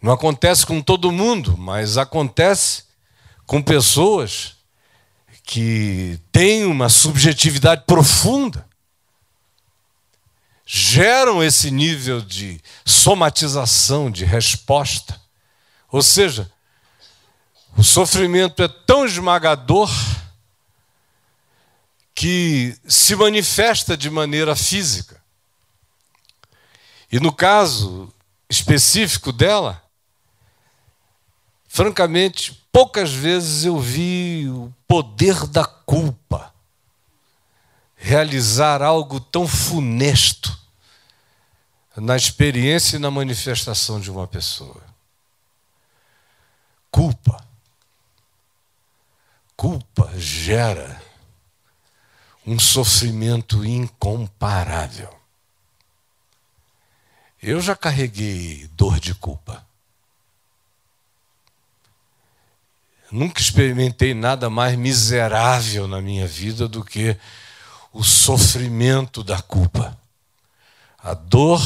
Não 0.00 0.10
acontece 0.10 0.64
com 0.64 0.80
todo 0.80 1.12
mundo, 1.12 1.54
mas 1.58 1.98
acontece 1.98 2.84
com 3.46 3.62
pessoas 3.62 4.56
que 5.42 6.18
têm 6.32 6.64
uma 6.64 6.88
subjetividade 6.88 7.84
profunda, 7.86 8.66
geram 10.70 11.42
esse 11.42 11.70
nível 11.70 12.20
de 12.20 12.60
somatização, 12.84 14.10
de 14.10 14.26
resposta. 14.26 15.18
Ou 15.90 16.02
seja, 16.02 16.52
o 17.74 17.82
sofrimento 17.82 18.62
é 18.62 18.68
tão 18.68 19.06
esmagador 19.06 19.90
que 22.14 22.76
se 22.86 23.16
manifesta 23.16 23.96
de 23.96 24.10
maneira 24.10 24.54
física. 24.54 25.22
E 27.10 27.18
no 27.18 27.32
caso 27.32 28.12
específico 28.50 29.32
dela, 29.32 29.82
francamente, 31.66 32.62
poucas 32.70 33.10
vezes 33.10 33.64
eu 33.64 33.80
vi 33.80 34.46
o 34.50 34.70
poder 34.86 35.46
da 35.46 35.64
culpa 35.64 36.52
realizar 37.98 38.80
algo 38.80 39.20
tão 39.20 39.46
funesto 39.46 40.56
na 41.96 42.16
experiência 42.16 42.96
e 42.96 43.00
na 43.00 43.10
manifestação 43.10 44.00
de 44.00 44.10
uma 44.10 44.26
pessoa. 44.26 44.82
culpa. 46.90 47.44
Culpa 49.56 50.12
gera 50.16 51.02
um 52.46 52.58
sofrimento 52.58 53.64
incomparável. 53.64 55.12
Eu 57.42 57.60
já 57.60 57.76
carreguei 57.76 58.68
dor 58.68 58.98
de 58.98 59.14
culpa. 59.14 59.66
Nunca 63.10 63.40
experimentei 63.40 64.14
nada 64.14 64.48
mais 64.48 64.76
miserável 64.76 65.88
na 65.88 66.00
minha 66.00 66.26
vida 66.26 66.68
do 66.68 66.84
que 66.84 67.16
o 67.98 68.04
sofrimento 68.04 69.24
da 69.24 69.42
culpa. 69.42 70.00
A 71.00 71.14
dor 71.14 71.60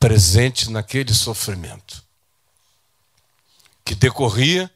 presente 0.00 0.70
naquele 0.70 1.12
sofrimento, 1.12 2.02
que 3.84 3.94
decorria 3.94 4.70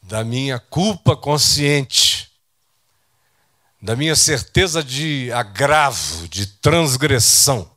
da 0.00 0.22
minha 0.22 0.60
culpa 0.60 1.16
consciente, 1.16 2.30
da 3.82 3.96
minha 3.96 4.14
certeza 4.14 4.80
de 4.80 5.32
agravo, 5.32 6.28
de 6.28 6.46
transgressão. 6.46 7.68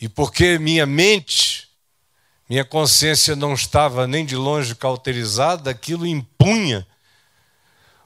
E 0.00 0.08
porque 0.08 0.58
minha 0.58 0.86
mente, 0.86 1.68
minha 2.48 2.64
consciência 2.64 3.36
não 3.36 3.52
estava 3.52 4.06
nem 4.06 4.24
de 4.24 4.36
longe 4.36 4.74
cauterizada, 4.74 5.70
aquilo 5.70 6.06
impunha 6.06 6.86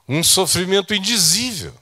um 0.08 0.22
sofrimento 0.22 0.94
indizível. 0.94 1.74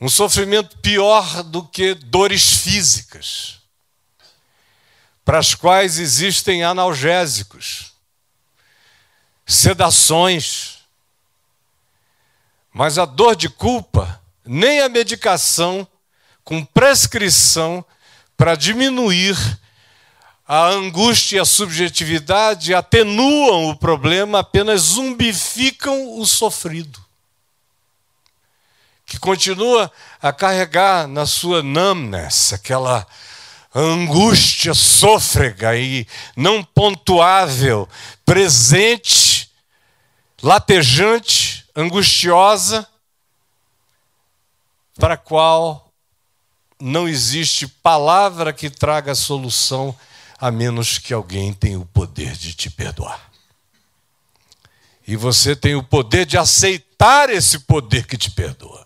Um 0.00 0.08
sofrimento 0.08 0.78
pior 0.78 1.42
do 1.44 1.64
que 1.64 1.94
dores 1.94 2.56
físicas, 2.56 3.60
para 5.24 5.38
as 5.38 5.54
quais 5.54 5.98
existem 5.98 6.64
analgésicos, 6.64 7.92
sedações. 9.46 10.78
Mas 12.72 12.98
a 12.98 13.04
dor 13.04 13.36
de 13.36 13.48
culpa, 13.48 14.20
nem 14.44 14.80
a 14.80 14.88
medicação 14.88 15.86
com 16.42 16.64
prescrição 16.64 17.84
para 18.36 18.56
diminuir 18.56 19.36
a 20.54 20.66
angústia 20.66 21.38
e 21.38 21.40
a 21.40 21.46
subjetividade 21.46 22.74
atenuam 22.74 23.70
o 23.70 23.74
problema, 23.74 24.40
apenas 24.40 24.82
zumbificam 24.82 26.18
o 26.18 26.26
sofrido. 26.26 27.02
Que 29.06 29.18
continua 29.18 29.90
a 30.20 30.30
carregar 30.30 31.08
na 31.08 31.24
sua 31.24 31.62
numbness 31.62 32.52
aquela 32.52 33.06
angústia 33.74 34.74
sôfrega 34.74 35.74
e 35.74 36.06
não 36.36 36.62
pontuável, 36.62 37.88
presente, 38.22 39.50
latejante, 40.42 41.64
angustiosa, 41.74 42.86
para 45.00 45.14
a 45.14 45.16
qual 45.16 45.90
não 46.78 47.08
existe 47.08 47.66
palavra 47.66 48.52
que 48.52 48.68
traga 48.68 49.14
solução 49.14 49.96
a 50.42 50.50
menos 50.50 50.98
que 50.98 51.14
alguém 51.14 51.52
tenha 51.52 51.78
o 51.78 51.86
poder 51.86 52.32
de 52.32 52.52
te 52.52 52.68
perdoar. 52.68 53.30
E 55.06 55.14
você 55.14 55.54
tem 55.54 55.76
o 55.76 55.84
poder 55.84 56.26
de 56.26 56.36
aceitar 56.36 57.30
esse 57.30 57.60
poder 57.60 58.08
que 58.08 58.18
te 58.18 58.28
perdoa. 58.28 58.84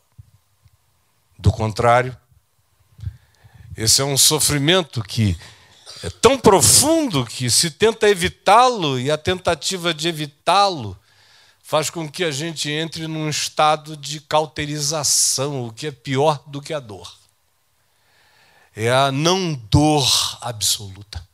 Do 1.39 1.51
contrário, 1.51 2.15
esse 3.75 4.03
é 4.03 4.05
um 4.05 4.19
sofrimento 4.19 5.03
que 5.03 5.35
é 6.03 6.11
tão 6.11 6.39
profundo 6.39 7.25
que 7.25 7.49
se 7.49 7.71
tenta 7.71 8.07
evitá-lo 8.07 9.01
e 9.01 9.11
a 9.11 9.17
tentativa 9.17 9.95
de 9.95 10.09
evitá-lo 10.09 10.95
faz 11.63 11.89
com 11.89 12.07
que 12.07 12.23
a 12.23 12.30
gente 12.30 12.71
entre 12.71 13.07
num 13.07 13.30
estado 13.30 13.97
de 13.97 14.21
cauterização, 14.21 15.67
o 15.67 15.73
que 15.73 15.87
é 15.87 15.91
pior 15.91 16.43
do 16.47 16.61
que 16.61 16.75
a 16.75 16.80
dor 16.80 17.17
é 18.76 18.93
a 18.93 19.11
não 19.11 19.54
dor 19.54 20.07
absoluta. 20.43 21.25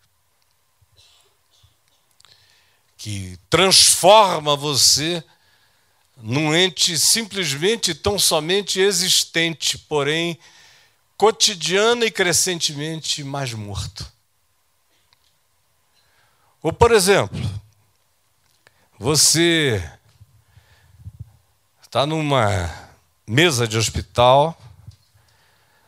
Que 3.02 3.36
transforma 3.50 4.54
você 4.54 5.24
num 6.16 6.54
ente 6.54 6.96
simplesmente 6.96 7.96
tão 7.96 8.16
somente 8.16 8.78
existente, 8.78 9.76
porém 9.76 10.38
cotidiana 11.16 12.04
e 12.04 12.12
crescentemente 12.12 13.24
mais 13.24 13.52
morto. 13.54 14.06
Ou, 16.62 16.72
por 16.72 16.92
exemplo, 16.92 17.40
você 18.96 19.82
está 21.82 22.06
numa 22.06 22.72
mesa 23.26 23.66
de 23.66 23.76
hospital 23.76 24.56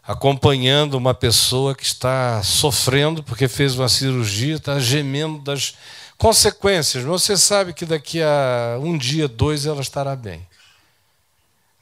acompanhando 0.03 0.95
uma 0.95 1.15
pessoa 1.15 1.77
que 1.77 1.85
está 1.85 2.43
sofrendo 2.43 3.23
porque 3.23 3.47
fez 3.47 3.79
uma 3.79 3.89
cirurgia, 3.89 4.57
está 4.57 4.81
gemendo 4.81 5.39
das 5.39 5.75
consequências. 6.19 7.05
Você 7.05 7.37
sabe 7.37 7.73
que 7.73 7.85
daqui 7.87 8.23
a 8.23 8.79
um 8.81 8.97
dia, 8.97 9.29
dois, 9.29 9.67
ela 9.67 9.81
estará 9.81 10.15
bem. 10.17 10.47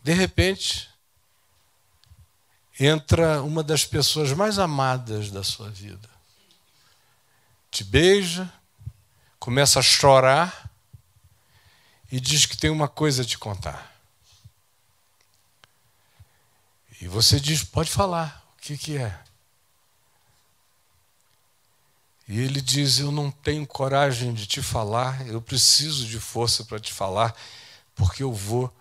De 0.02 0.12
repente, 0.12 0.88
entra 2.78 3.42
uma 3.42 3.62
das 3.62 3.84
pessoas 3.84 4.32
mais 4.32 4.58
amadas 4.58 5.30
da 5.30 5.44
sua 5.44 5.70
vida. 5.70 6.08
Te 7.70 7.84
beija, 7.84 8.52
começa 9.38 9.78
a 9.78 9.82
chorar 9.82 10.70
e 12.10 12.20
diz 12.20 12.44
que 12.44 12.56
tem 12.56 12.70
uma 12.70 12.88
coisa 12.88 13.22
a 13.22 13.24
te 13.24 13.38
contar. 13.38 13.92
E 17.00 17.08
você 17.08 17.40
diz: 17.40 17.64
pode 17.64 17.90
falar, 17.90 18.44
o 18.56 18.60
que, 18.60 18.76
que 18.76 18.96
é? 18.96 19.18
E 22.28 22.40
ele 22.40 22.60
diz: 22.60 22.98
Eu 22.98 23.10
não 23.10 23.30
tenho 23.30 23.66
coragem 23.66 24.32
de 24.32 24.46
te 24.46 24.62
falar, 24.62 25.26
eu 25.26 25.40
preciso 25.40 26.06
de 26.06 26.18
força 26.20 26.64
para 26.64 26.78
te 26.78 26.92
falar, 26.92 27.34
porque 27.94 28.22
eu 28.22 28.32
vou 28.32 28.72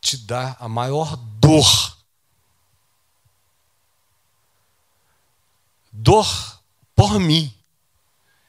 te 0.00 0.16
dar 0.16 0.56
a 0.60 0.68
maior 0.68 1.16
dor. 1.16 1.96
Dor 5.90 6.62
por 6.94 7.18
mim. 7.18 7.52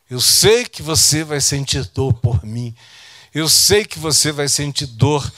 Eu 0.09 0.21
sei 0.21 0.65
que 0.65 0.81
você 0.81 1.23
vai 1.23 1.41
sentir 1.41 1.83
dor 1.85 2.13
por 2.13 2.45
mim. 2.45 2.75
Eu 3.33 3.49
sei 3.49 3.85
que 3.85 3.99
você 3.99 4.31
vai 4.31 4.47
sentir 4.47 4.85
dor 4.85 5.29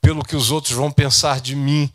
pelo 0.00 0.24
que 0.24 0.36
os 0.36 0.50
outros 0.50 0.74
vão 0.74 0.90
pensar 0.90 1.40
de 1.40 1.54
mim. 1.54 1.92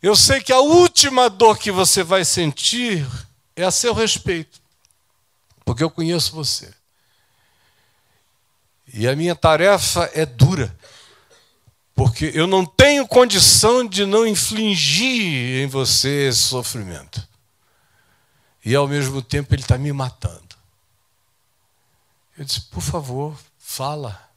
Eu 0.00 0.16
sei 0.16 0.40
que 0.40 0.52
a 0.52 0.60
última 0.60 1.28
dor 1.28 1.58
que 1.58 1.70
você 1.70 2.02
vai 2.02 2.24
sentir 2.24 3.06
é 3.54 3.64
a 3.64 3.70
seu 3.70 3.92
respeito, 3.92 4.61
porque 5.64 5.82
eu 5.82 5.90
conheço 5.90 6.34
você. 6.34 6.72
E 8.92 9.08
a 9.08 9.16
minha 9.16 9.34
tarefa 9.34 10.10
é 10.14 10.26
dura, 10.26 10.76
porque 11.94 12.30
eu 12.34 12.46
não 12.46 12.64
tenho 12.64 13.06
condição 13.06 13.86
de 13.86 14.04
não 14.04 14.26
infligir 14.26 15.62
em 15.62 15.66
você 15.66 16.28
esse 16.28 16.40
sofrimento. 16.40 17.26
E 18.64 18.74
ao 18.74 18.86
mesmo 18.86 19.22
tempo 19.22 19.54
ele 19.54 19.62
está 19.62 19.76
me 19.78 19.92
matando. 19.92 20.56
Eu 22.36 22.44
disse, 22.44 22.60
por 22.62 22.82
favor, 22.82 23.36
fala. 23.58 24.32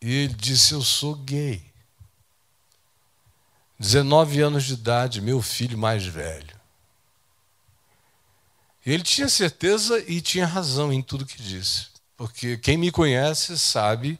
E 0.00 0.10
ele 0.10 0.34
disse: 0.34 0.72
Eu 0.72 0.82
sou 0.82 1.14
gay. 1.14 1.62
19 3.78 4.40
anos 4.40 4.64
de 4.64 4.74
idade, 4.74 5.20
meu 5.20 5.40
filho 5.40 5.76
mais 5.76 6.04
velho. 6.04 6.49
Ele 8.84 9.02
tinha 9.02 9.28
certeza 9.28 10.02
e 10.06 10.20
tinha 10.20 10.46
razão 10.46 10.92
em 10.92 11.02
tudo 11.02 11.26
que 11.26 11.40
disse. 11.40 11.86
Porque 12.16 12.56
quem 12.56 12.76
me 12.76 12.90
conhece 12.90 13.58
sabe 13.58 14.18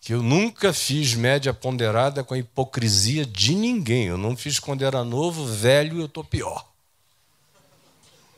que 0.00 0.14
eu 0.14 0.22
nunca 0.22 0.72
fiz 0.72 1.14
média 1.14 1.52
ponderada 1.52 2.24
com 2.24 2.34
a 2.34 2.38
hipocrisia 2.38 3.26
de 3.26 3.54
ninguém. 3.54 4.06
Eu 4.06 4.18
não 4.18 4.36
fiz 4.36 4.58
quando 4.58 4.84
era 4.84 5.04
novo, 5.04 5.44
velho, 5.46 6.00
eu 6.00 6.06
estou 6.06 6.24
pior. 6.24 6.66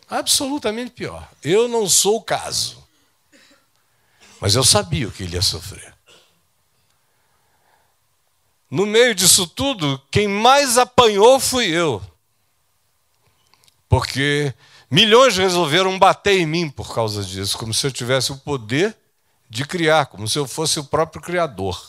Absolutamente 0.08 0.90
pior. 0.90 1.30
Eu 1.42 1.68
não 1.68 1.88
sou 1.88 2.16
o 2.16 2.22
caso. 2.22 2.82
Mas 4.40 4.54
eu 4.54 4.64
sabia 4.64 5.06
o 5.06 5.12
que 5.12 5.22
ele 5.22 5.36
ia 5.36 5.42
sofrer. 5.42 5.94
No 8.70 8.86
meio 8.86 9.14
disso 9.14 9.46
tudo, 9.46 10.00
quem 10.10 10.26
mais 10.26 10.78
apanhou 10.78 11.38
fui 11.38 11.66
eu. 11.66 12.02
Porque 13.88 14.54
milhões 14.90 15.36
resolveram 15.36 15.98
bater 15.98 16.38
em 16.38 16.46
mim 16.46 16.68
por 16.68 16.94
causa 16.94 17.22
disso, 17.22 17.56
como 17.56 17.72
se 17.72 17.86
eu 17.86 17.92
tivesse 17.92 18.32
o 18.32 18.36
poder 18.36 18.96
de 19.48 19.64
criar, 19.64 20.06
como 20.06 20.28
se 20.28 20.38
eu 20.38 20.46
fosse 20.46 20.80
o 20.80 20.84
próprio 20.84 21.22
criador. 21.22 21.80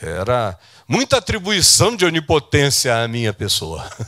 Era 0.00 0.58
muita 0.88 1.18
atribuição 1.18 1.96
de 1.96 2.04
onipotência 2.04 3.02
à 3.02 3.08
minha 3.08 3.32
pessoa. 3.32 3.90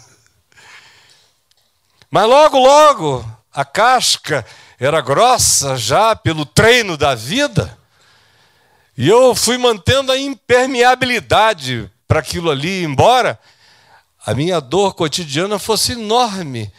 Mas 2.11 2.29
logo, 2.29 2.59
logo, 2.59 3.39
a 3.53 3.65
casca 3.65 4.45
era 4.79 5.01
grossa 5.01 5.77
já 5.77 6.15
pelo 6.15 6.45
treino 6.45 6.97
da 6.97 7.15
vida, 7.15 7.77
e 8.97 9.09
eu 9.09 9.35
fui 9.35 9.59
mantendo 9.59 10.11
a 10.11 10.19
impermeabilidade 10.19 11.91
para 12.09 12.21
aquilo 12.21 12.51
ali, 12.51 12.83
embora 12.83 13.39
a 14.25 14.35
minha 14.35 14.61
dor 14.61 14.95
cotidiana 14.95 15.59
fosse 15.59 15.93
enorme 15.93 16.73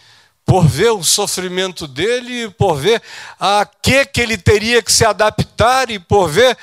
por 0.48 0.66
ver 0.66 0.92
o 0.92 1.04
sofrimento 1.04 1.86
dele, 1.86 2.50
por 2.52 2.78
ver 2.78 3.02
a 3.38 3.66
que 3.82 4.06
que 4.06 4.22
ele 4.22 4.38
teria 4.38 4.82
que 4.82 4.90
se 4.90 5.04
adaptar 5.04 5.92
e 5.92 6.00
por 6.00 6.30
ver 6.30 6.58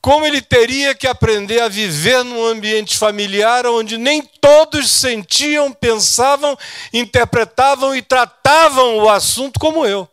como 0.00 0.24
ele 0.24 0.40
teria 0.40 0.94
que 0.94 1.06
aprender 1.06 1.60
a 1.60 1.68
viver 1.68 2.24
num 2.24 2.46
ambiente 2.46 2.96
familiar 2.96 3.66
onde 3.66 3.98
nem 3.98 4.22
todos 4.22 4.90
sentiam, 4.90 5.72
pensavam, 5.72 6.56
interpretavam 6.90 7.94
e 7.94 8.00
tratavam 8.00 8.96
o 9.00 9.10
assunto 9.10 9.60
como 9.60 9.84
eu. 9.84 10.08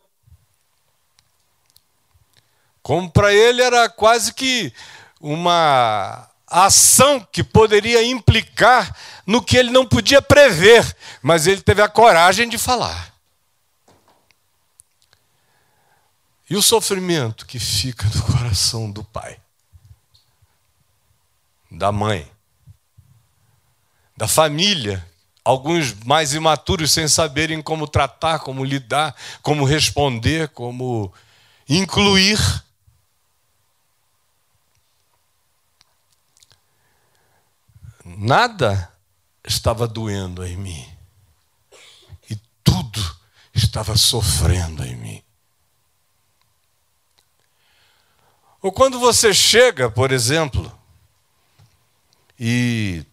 Como 2.82 3.10
para 3.10 3.34
ele 3.34 3.62
era 3.62 3.88
quase 3.88 4.34
que 4.34 4.74
uma 5.22 6.30
ação 6.54 7.20
que 7.32 7.44
poderia 7.44 8.04
implicar 8.06 8.96
no 9.26 9.42
que 9.42 9.58
ele 9.58 9.72
não 9.72 9.86
podia 9.86 10.22
prever, 10.22 10.96
mas 11.22 11.48
ele 11.48 11.62
teve 11.62 11.82
a 11.82 11.90
coragem 11.90 12.48
de 12.48 12.58
falar. 12.58 13.14
E 16.50 16.56
o 16.56 16.62
sofrimento 16.62 17.46
que 17.46 17.58
fica 17.60 18.06
no 18.14 18.22
coração 18.24 18.92
do 18.92 19.04
pai? 19.04 19.40
da 21.74 21.92
mãe, 21.92 22.30
da 24.16 24.28
família, 24.28 25.06
alguns 25.44 25.94
mais 26.06 26.34
imaturos 26.34 26.92
sem 26.92 27.08
saberem 27.08 27.62
como 27.62 27.88
tratar, 27.88 28.40
como 28.40 28.64
lidar, 28.64 29.16
como 29.42 29.66
responder, 29.66 30.50
como 30.50 31.12
incluir. 31.68 32.40
Nada 38.18 38.94
estava 39.44 39.88
doendo 39.88 40.46
em 40.46 40.56
mim. 40.58 40.98
E 42.30 42.36
tudo 42.64 43.02
estava 43.54 43.96
sofrendo 43.98 44.84
em 44.84 44.96
mim. 44.96 45.24
Ou 48.62 48.72
quando 48.72 48.98
você 48.98 49.34
chega, 49.34 49.92
por 49.92 50.12
exemplo, 50.12 50.72
e 52.40 53.06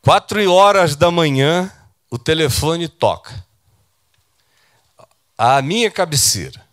quatro 0.00 0.50
horas 0.50 0.96
da 0.96 1.10
manhã 1.10 1.70
o 2.10 2.18
telefone 2.18 2.88
toca. 2.88 3.44
A 5.36 5.60
minha 5.60 5.90
cabeceira. 5.90 6.64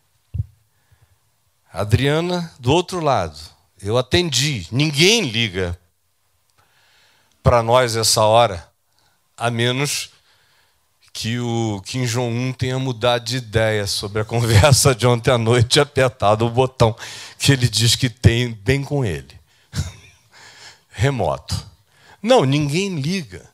Adriana 1.74 2.54
do 2.60 2.72
outro 2.72 3.00
lado. 3.00 3.40
Eu 3.82 3.98
atendi. 3.98 4.68
Ninguém 4.72 5.22
liga 5.24 5.78
para 7.42 7.64
nós 7.64 7.96
essa 7.96 8.24
hora, 8.24 8.72
a 9.36 9.50
menos 9.50 10.12
que 11.12 11.40
o 11.40 11.82
Kim 11.86 12.06
Jong-un 12.06 12.54
tenha 12.54 12.80
mudado 12.80 13.26
de 13.26 13.38
ideia 13.38 13.86
sobre 13.88 14.22
a 14.22 14.26
conversa 14.26 14.96
de 14.96 15.06
ontem 15.08 15.32
à 15.32 15.38
noite 15.38 15.78
e 15.78 15.80
apertado 15.80 16.46
o 16.46 16.50
botão 16.50 16.96
que 17.38 17.52
ele 17.52 17.68
diz 17.68 17.96
que 17.96 18.10
tem 18.10 18.54
bem 18.54 18.84
com 18.84 19.04
ele 19.04 19.40
remoto. 20.90 21.70
Não, 22.22 22.46
ninguém 22.46 23.00
liga. 23.00 23.50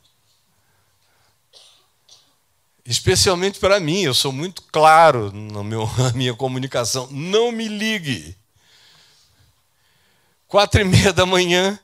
Especialmente 2.84 3.58
para 3.58 3.80
mim, 3.80 4.02
eu 4.02 4.14
sou 4.14 4.32
muito 4.32 4.62
claro 4.62 5.32
na 5.34 6.12
minha 6.12 6.34
comunicação. 6.34 7.08
Não 7.10 7.50
me 7.50 7.66
ligue. 7.66 8.37
Quatro 10.48 10.80
e 10.80 10.84
meia 10.84 11.12
da 11.12 11.26
manhã, 11.26 11.78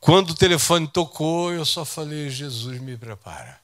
quando 0.00 0.30
o 0.30 0.34
telefone 0.34 0.88
tocou, 0.88 1.52
eu 1.52 1.64
só 1.64 1.84
falei: 1.84 2.28
Jesus 2.28 2.80
me 2.80 2.96
prepara. 2.96 3.60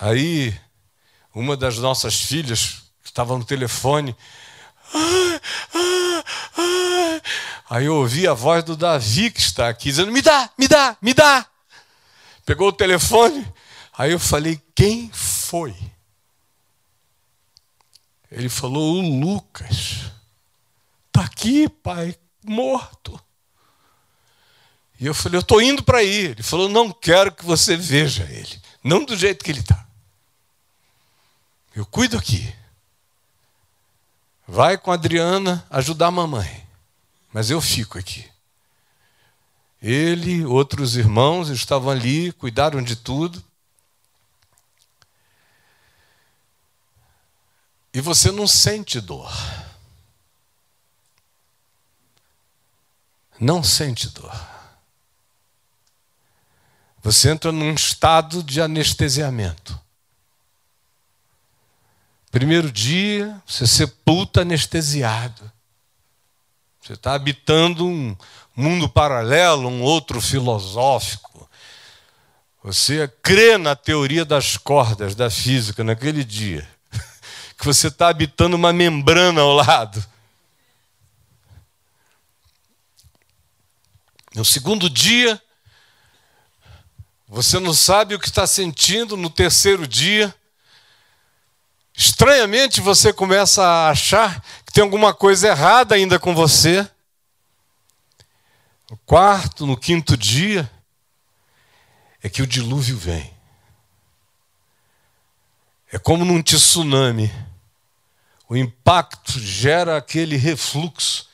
Aí, 0.00 0.52
uma 1.32 1.56
das 1.56 1.78
nossas 1.78 2.20
filhas, 2.20 2.82
que 3.02 3.08
estava 3.08 3.38
no 3.38 3.44
telefone, 3.44 4.16
Aí 7.70 7.86
eu 7.86 7.96
ouvi 7.96 8.28
a 8.28 8.34
voz 8.34 8.62
do 8.62 8.76
Davi 8.76 9.30
que 9.30 9.40
está 9.40 9.68
aqui, 9.68 9.90
dizendo: 9.90 10.12
Me 10.12 10.20
dá, 10.20 10.50
me 10.58 10.68
dá, 10.68 10.96
me 11.00 11.14
dá. 11.14 11.46
Pegou 12.44 12.68
o 12.68 12.72
telefone. 12.72 13.46
Aí 13.96 14.12
eu 14.12 14.18
falei: 14.18 14.60
Quem 14.74 15.10
foi? 15.10 15.74
Ele 18.32 18.48
falou: 18.48 18.96
O 18.96 19.20
Lucas. 19.20 20.10
Está 21.08 21.24
aqui, 21.24 21.68
pai, 21.68 22.18
morto. 22.44 23.20
E 24.98 25.06
eu 25.06 25.14
falei: 25.14 25.36
Eu 25.36 25.42
estou 25.42 25.60
indo 25.60 25.82
para 25.82 25.98
aí. 25.98 26.26
Ele 26.26 26.42
falou: 26.42 26.68
Não 26.68 26.90
quero 26.90 27.32
que 27.32 27.44
você 27.44 27.76
veja 27.76 28.24
ele. 28.24 28.60
Não 28.82 29.04
do 29.04 29.16
jeito 29.16 29.44
que 29.44 29.50
ele 29.50 29.60
está. 29.60 29.86
Eu 31.74 31.84
cuido 31.86 32.16
aqui. 32.16 32.52
Vai 34.48 34.76
com 34.76 34.90
a 34.90 34.94
Adriana 34.94 35.64
ajudar 35.70 36.08
a 36.08 36.10
mamãe, 36.10 36.66
mas 37.32 37.48
eu 37.48 37.60
fico 37.60 37.98
aqui. 37.98 38.28
Ele, 39.80 40.44
outros 40.44 40.96
irmãos 40.96 41.48
estavam 41.48 41.90
ali, 41.90 42.32
cuidaram 42.32 42.82
de 42.82 42.96
tudo. 42.96 43.42
E 47.94 48.00
você 48.00 48.30
não 48.30 48.46
sente 48.46 49.00
dor. 49.00 49.30
Não 53.38 53.62
sente 53.62 54.08
dor. 54.08 54.34
Você 57.02 57.30
entra 57.30 57.50
num 57.50 57.74
estado 57.74 58.42
de 58.42 58.60
anestesiamento. 58.60 59.78
Primeiro 62.30 62.72
dia, 62.72 63.42
você 63.46 63.66
sepulta 63.66 64.40
anestesiado. 64.40 65.50
Você 66.80 66.94
está 66.94 67.14
habitando 67.14 67.86
um 67.86 68.16
mundo 68.56 68.88
paralelo, 68.88 69.68
um 69.68 69.82
outro 69.82 70.20
filosófico. 70.20 71.48
Você 72.64 73.06
crê 73.22 73.58
na 73.58 73.76
teoria 73.76 74.24
das 74.24 74.56
cordas 74.56 75.14
da 75.14 75.28
física 75.28 75.84
naquele 75.84 76.24
dia. 76.24 76.68
Que 77.62 77.66
você 77.68 77.86
está 77.86 78.08
habitando 78.08 78.56
uma 78.56 78.72
membrana 78.72 79.40
ao 79.40 79.52
lado. 79.52 80.04
No 84.34 84.44
segundo 84.44 84.90
dia, 84.90 85.40
você 87.28 87.60
não 87.60 87.72
sabe 87.72 88.16
o 88.16 88.18
que 88.18 88.26
está 88.26 88.48
sentindo. 88.48 89.16
No 89.16 89.30
terceiro 89.30 89.86
dia, 89.86 90.34
Estranhamente 91.94 92.80
você 92.80 93.12
começa 93.12 93.62
a 93.62 93.90
achar 93.90 94.42
que 94.64 94.72
tem 94.72 94.82
alguma 94.82 95.12
coisa 95.12 95.48
errada 95.48 95.94
ainda 95.94 96.18
com 96.18 96.34
você. 96.34 96.88
No 98.90 98.96
quarto, 99.04 99.66
no 99.66 99.76
quinto 99.76 100.16
dia, 100.16 100.68
é 102.22 102.28
que 102.28 102.42
o 102.42 102.46
dilúvio 102.46 102.96
vem. 102.96 103.32
É 105.92 105.98
como 105.98 106.24
num 106.24 106.42
tsunami. 106.42 107.30
O 108.52 108.56
impacto 108.58 109.40
gera 109.40 109.96
aquele 109.96 110.36
refluxo 110.36 111.26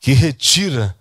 que 0.00 0.12
retira 0.12 0.98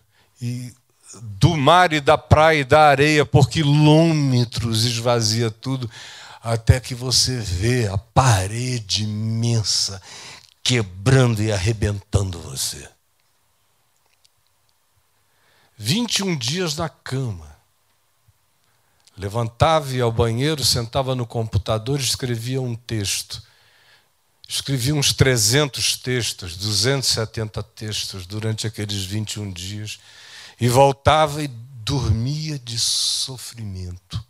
do 1.20 1.58
mar 1.58 1.92
e 1.94 2.00
da 2.00 2.16
praia 2.16 2.60
e 2.60 2.64
da 2.64 2.88
areia 2.88 3.26
por 3.26 3.50
quilômetros, 3.50 4.86
esvazia 4.86 5.50
tudo 5.50 5.90
até 6.44 6.80
que 6.80 6.94
você 6.94 7.40
vê 7.40 7.88
a 7.88 7.98
parede 7.98 9.06
imensa 9.06 10.00
quebrando 10.62 11.42
e 11.42 11.52
arrebentando 11.52 12.40
você. 12.40 12.88
21 15.76 16.38
dias 16.38 16.78
na 16.78 16.88
cama. 16.88 17.58
Levantava, 19.18 19.92
ia 19.92 20.04
ao 20.04 20.12
banheiro, 20.12 20.64
sentava 20.64 21.16
no 21.16 21.26
computador 21.26 22.00
e 22.00 22.04
escrevia 22.04 22.62
um 22.62 22.76
texto. 22.76 23.47
Escrevia 24.48 24.96
uns 24.96 25.12
300 25.14 25.98
textos, 25.98 26.56
270 26.56 27.62
textos 27.64 28.26
durante 28.26 28.66
aqueles 28.66 29.04
21 29.04 29.52
dias. 29.52 30.00
E 30.60 30.70
voltava 30.70 31.44
e 31.44 31.48
dormia 31.48 32.58
de 32.58 32.80
sofrimento 32.80 34.26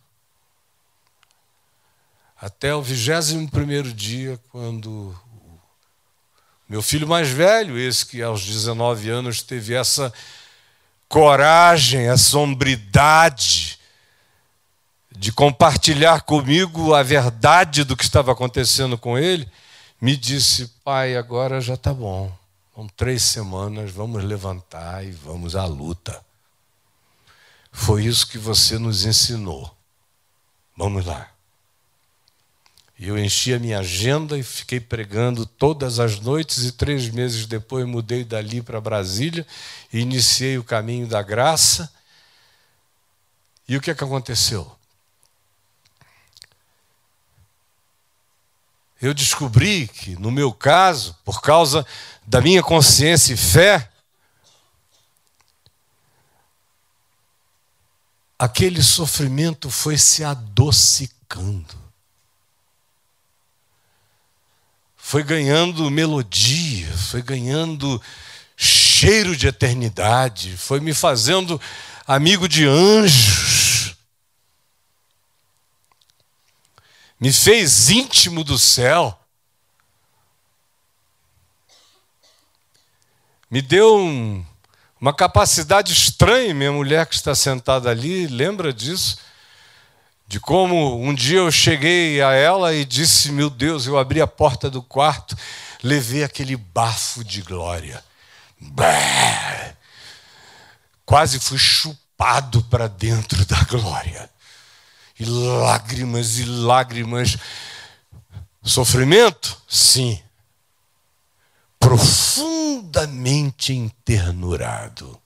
até 2.39 2.73
o 2.73 2.81
21 2.83 3.93
dia, 3.93 4.39
quando 4.51 5.15
meu 6.69 6.81
filho 6.83 7.07
mais 7.07 7.29
velho, 7.29 7.77
esse 7.79 8.05
que 8.05 8.21
aos 8.21 8.45
19 8.45 9.09
anos 9.09 9.41
teve 9.41 9.73
essa 9.73 10.13
coragem, 11.09 12.09
a 12.09 12.17
sombridade 12.17 13.79
de 15.11 15.31
compartilhar 15.31 16.21
comigo 16.21 16.93
a 16.93 17.01
verdade 17.01 17.83
do 17.83 17.97
que 17.97 18.03
estava 18.03 18.33
acontecendo 18.33 18.97
com 18.97 19.17
ele, 19.17 19.49
me 20.01 20.15
disse: 20.15 20.67
Pai, 20.83 21.15
agora 21.15 21.59
já 21.59 21.73
está 21.73 21.93
bom. 21.93 22.35
São 22.75 22.87
três 22.87 23.23
semanas, 23.23 23.91
vamos 23.91 24.23
levantar 24.23 25.03
e 25.03 25.11
vamos 25.11 25.55
à 25.55 25.65
luta. 25.65 26.23
Foi 27.71 28.05
isso 28.05 28.27
que 28.27 28.37
você 28.37 28.77
nos 28.77 29.05
ensinou. 29.05 29.75
Vamos 30.75 31.05
lá. 31.05 31.31
E 32.99 33.07
eu 33.07 33.17
enchi 33.17 33.53
a 33.53 33.59
minha 33.59 33.79
agenda 33.79 34.37
e 34.37 34.43
fiquei 34.43 34.79
pregando 34.79 35.45
todas 35.45 35.99
as 35.99 36.19
noites, 36.19 36.65
e 36.65 36.71
três 36.71 37.09
meses 37.09 37.45
depois 37.45 37.85
mudei 37.85 38.23
dali 38.23 38.61
para 38.61 38.81
Brasília 38.81 39.45
e 39.93 39.99
iniciei 39.99 40.57
o 40.57 40.63
caminho 40.63 41.07
da 41.07 41.21
graça. 41.21 41.91
E 43.67 43.77
o 43.77 43.81
que, 43.81 43.91
é 43.91 43.95
que 43.95 44.03
aconteceu? 44.03 44.71
Eu 49.01 49.13
descobri 49.13 49.87
que, 49.87 50.15
no 50.15 50.31
meu 50.31 50.51
caso, 50.51 51.15
por 51.23 51.41
causa 51.41 51.85
da 52.25 52.41
minha 52.41 52.63
consciência 52.63 53.33
e 53.33 53.37
fé, 53.37 53.89
aquele 58.39 58.81
sofrimento 58.81 59.69
foi 59.69 59.97
se 59.97 60.23
adocicando. 60.23 61.87
foi 65.07 65.23
ganhando 65.23 65.89
melodia, 65.89 66.91
foi 66.97 67.21
ganhando 67.21 68.01
cheiro 68.57 69.37
de 69.37 69.47
eternidade, 69.47 70.57
foi 70.57 70.81
me 70.81 70.93
fazendo 70.93 71.61
amigo 72.05 72.45
de 72.45 72.67
anjos, 72.67 73.56
me 77.19 77.31
fez 77.31 77.89
íntimo 77.89 78.43
do 78.43 78.57
céu, 78.59 79.17
me 83.49 83.61
deu 83.61 83.97
um, 83.97 84.45
uma 84.99 85.13
capacidade 85.13 85.93
estranha, 85.93 86.53
minha 86.53 86.71
mulher 86.71 87.05
que 87.05 87.15
está 87.15 87.33
sentada 87.33 87.89
ali, 87.89 88.27
lembra 88.27 88.73
disso? 88.73 89.17
de 90.27 90.39
como 90.39 91.01
um 91.01 91.13
dia 91.13 91.37
eu 91.37 91.51
cheguei 91.51 92.21
a 92.21 92.33
ela 92.33 92.73
e 92.73 92.83
disse: 92.83 93.31
Meu 93.31 93.49
Deus, 93.49 93.87
eu 93.87 93.97
abri 93.97 94.19
a 94.21 94.27
porta 94.27 94.69
do 94.69 94.83
quarto, 94.83 95.37
levei 95.81 96.23
aquele 96.23 96.57
bafo 96.57 97.23
de 97.23 97.41
glória. 97.41 98.03
Quase 101.05 101.39
fui 101.39 101.57
chupado 101.57 102.61
para 102.63 102.87
dentro 102.87 103.45
da 103.45 103.63
glória. 103.63 104.29
E 105.19 105.25
lágrimas 105.25 106.37
e 106.37 106.45
lágrimas. 106.45 107.37
Sofrimento? 108.63 109.61
Sim. 109.67 110.21
Profundamente 111.79 113.73
internurado. 113.73 115.19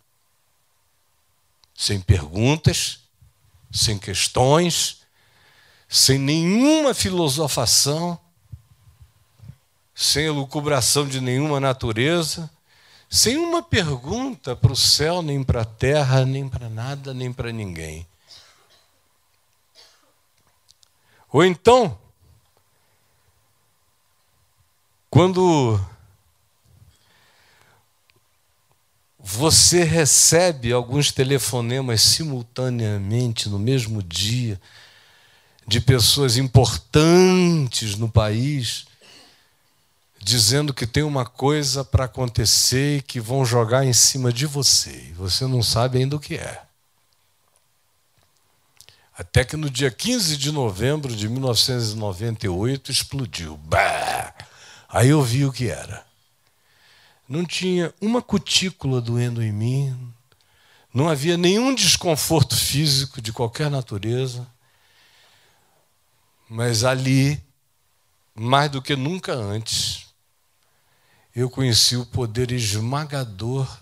Sem 1.75 1.99
perguntas 1.99 3.01
sem 3.71 3.97
questões, 3.97 4.97
sem 5.87 6.19
nenhuma 6.19 6.93
filosofação, 6.93 8.19
sem 9.95 10.25
elucubração 10.25 11.07
de 11.07 11.21
nenhuma 11.21 11.59
natureza, 11.59 12.49
sem 13.09 13.37
uma 13.37 13.61
pergunta 13.61 14.55
para 14.55 14.71
o 14.71 14.75
céu, 14.75 15.21
nem 15.21 15.43
para 15.43 15.61
a 15.61 15.65
terra, 15.65 16.25
nem 16.25 16.47
para 16.47 16.69
nada, 16.69 17.13
nem 17.13 17.31
para 17.31 17.51
ninguém. 17.51 18.05
Ou 21.31 21.45
então, 21.45 21.97
quando 25.09 25.79
você 29.17 29.83
recebe 29.83 30.73
alguns 30.73 31.11
telefonemas 31.11 32.01
simultaneamente 32.01 33.47
no 33.47 33.57
mesmo 33.57 34.03
dia 34.03 34.59
de 35.65 35.79
pessoas 35.79 36.37
importantes 36.37 37.95
no 37.95 38.09
país 38.09 38.85
dizendo 40.19 40.73
que 40.73 40.85
tem 40.85 41.03
uma 41.03 41.25
coisa 41.25 41.83
para 41.83 42.05
acontecer 42.05 42.97
e 42.97 43.01
que 43.01 43.19
vão 43.19 43.45
jogar 43.45 43.85
em 43.85 43.93
cima 43.93 44.33
de 44.33 44.45
você 44.45 45.07
e 45.09 45.13
você 45.13 45.47
não 45.47 45.63
sabe 45.63 45.99
ainda 45.99 46.15
o 46.15 46.19
que 46.19 46.35
é. 46.35 46.70
Até 49.17 49.43
que 49.43 49.57
no 49.57 49.69
dia 49.69 49.91
15 49.91 50.37
de 50.37 50.51
novembro 50.51 51.15
de 51.15 51.27
1998 51.27 52.91
explodiu. 52.91 53.57
Bah! 53.57 54.33
Aí 54.89 55.09
eu 55.09 55.21
vi 55.21 55.45
o 55.45 55.51
que 55.51 55.69
era 55.69 56.09
não 57.31 57.45
tinha 57.45 57.93
uma 58.01 58.21
cutícula 58.21 58.99
doendo 58.99 59.41
em 59.41 59.53
mim, 59.53 60.13
não 60.93 61.07
havia 61.07 61.37
nenhum 61.37 61.73
desconforto 61.73 62.57
físico 62.57 63.21
de 63.21 63.31
qualquer 63.31 63.71
natureza, 63.71 64.45
mas 66.49 66.83
ali, 66.83 67.41
mais 68.35 68.69
do 68.69 68.81
que 68.81 68.97
nunca 68.97 69.33
antes, 69.33 70.07
eu 71.33 71.49
conheci 71.49 71.95
o 71.95 72.05
poder 72.05 72.51
esmagador 72.51 73.79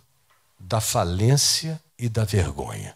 da 0.59 0.79
falência 0.79 1.81
e 1.97 2.07
da 2.07 2.23
vergonha. 2.23 2.95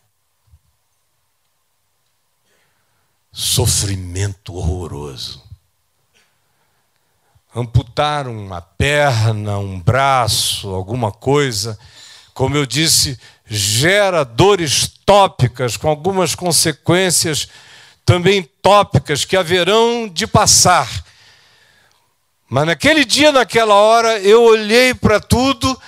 Sofrimento 3.34 4.56
horroroso 4.56 5.44
amputar 7.56 8.28
uma 8.28 8.62
perna, 8.62 9.60
um 9.60 9.80
braço, 9.80 10.70
alguma 10.70 11.12
coisa, 11.12 11.78
como 12.34 12.58
eu 12.58 12.66
disse, 12.66 13.20
gera 13.46 14.24
dores 14.24 14.92
tópicas, 15.06 15.78
com 15.78 15.88
algumas 15.88 16.34
consequências 16.34 17.48
também 18.04 18.44
tópicas 18.62 19.24
que 19.24 19.38
haverão 19.38 20.10
de 20.10 20.26
passar. 20.26 20.90
Mas 22.50 22.66
naquele 22.66 23.06
dia, 23.06 23.32
naquela 23.32 23.76
hora, 23.76 24.20
eu 24.20 24.44
olhei 24.44 24.94
para 24.94 25.20
tudo 25.20 25.80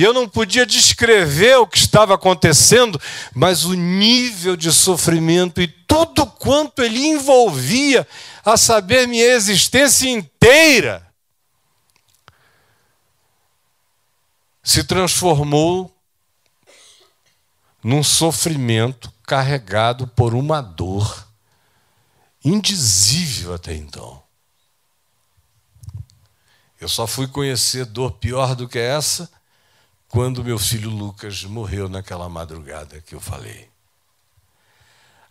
e 0.00 0.02
eu 0.02 0.14
não 0.14 0.26
podia 0.26 0.64
descrever 0.64 1.56
o 1.56 1.66
que 1.66 1.76
estava 1.76 2.14
acontecendo, 2.14 2.98
mas 3.34 3.66
o 3.66 3.74
nível 3.74 4.56
de 4.56 4.72
sofrimento 4.72 5.60
e 5.60 5.68
tudo 5.68 6.24
quanto 6.26 6.80
ele 6.80 7.06
envolvia 7.06 8.08
a 8.42 8.56
saber, 8.56 9.06
minha 9.06 9.26
existência 9.26 10.08
inteira 10.08 11.06
se 14.62 14.82
transformou 14.84 15.94
num 17.84 18.02
sofrimento 18.02 19.12
carregado 19.22 20.06
por 20.06 20.32
uma 20.32 20.62
dor 20.62 21.28
indizível 22.42 23.52
até 23.52 23.74
então. 23.74 24.22
Eu 26.80 26.88
só 26.88 27.06
fui 27.06 27.28
conhecer 27.28 27.84
dor 27.84 28.12
pior 28.12 28.54
do 28.54 28.66
que 28.66 28.78
essa 28.78 29.30
quando 30.10 30.44
meu 30.44 30.58
filho 30.58 30.90
Lucas 30.90 31.42
morreu 31.44 31.88
naquela 31.88 32.28
madrugada 32.28 33.00
que 33.00 33.14
eu 33.14 33.20
falei. 33.20 33.70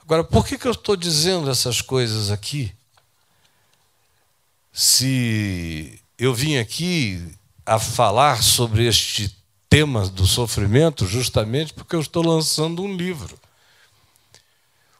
Agora, 0.02 0.24
por 0.24 0.44
que, 0.44 0.58
que 0.58 0.68
eu 0.68 0.72
estou 0.72 0.96
dizendo 0.96 1.52
essas 1.52 1.82
coisas 1.82 2.32
aqui? 2.32 2.74
se 4.82 6.02
eu 6.18 6.34
vim 6.34 6.58
aqui 6.58 7.34
a 7.66 7.78
falar 7.78 8.42
sobre 8.42 8.88
este 8.88 9.36
tema 9.70 10.08
do 10.08 10.26
sofrimento 10.26 11.06
justamente 11.06 11.74
porque 11.74 11.96
eu 11.96 12.00
estou 12.00 12.24
lançando 12.26 12.82
um 12.82 12.96
livro. 12.96 13.38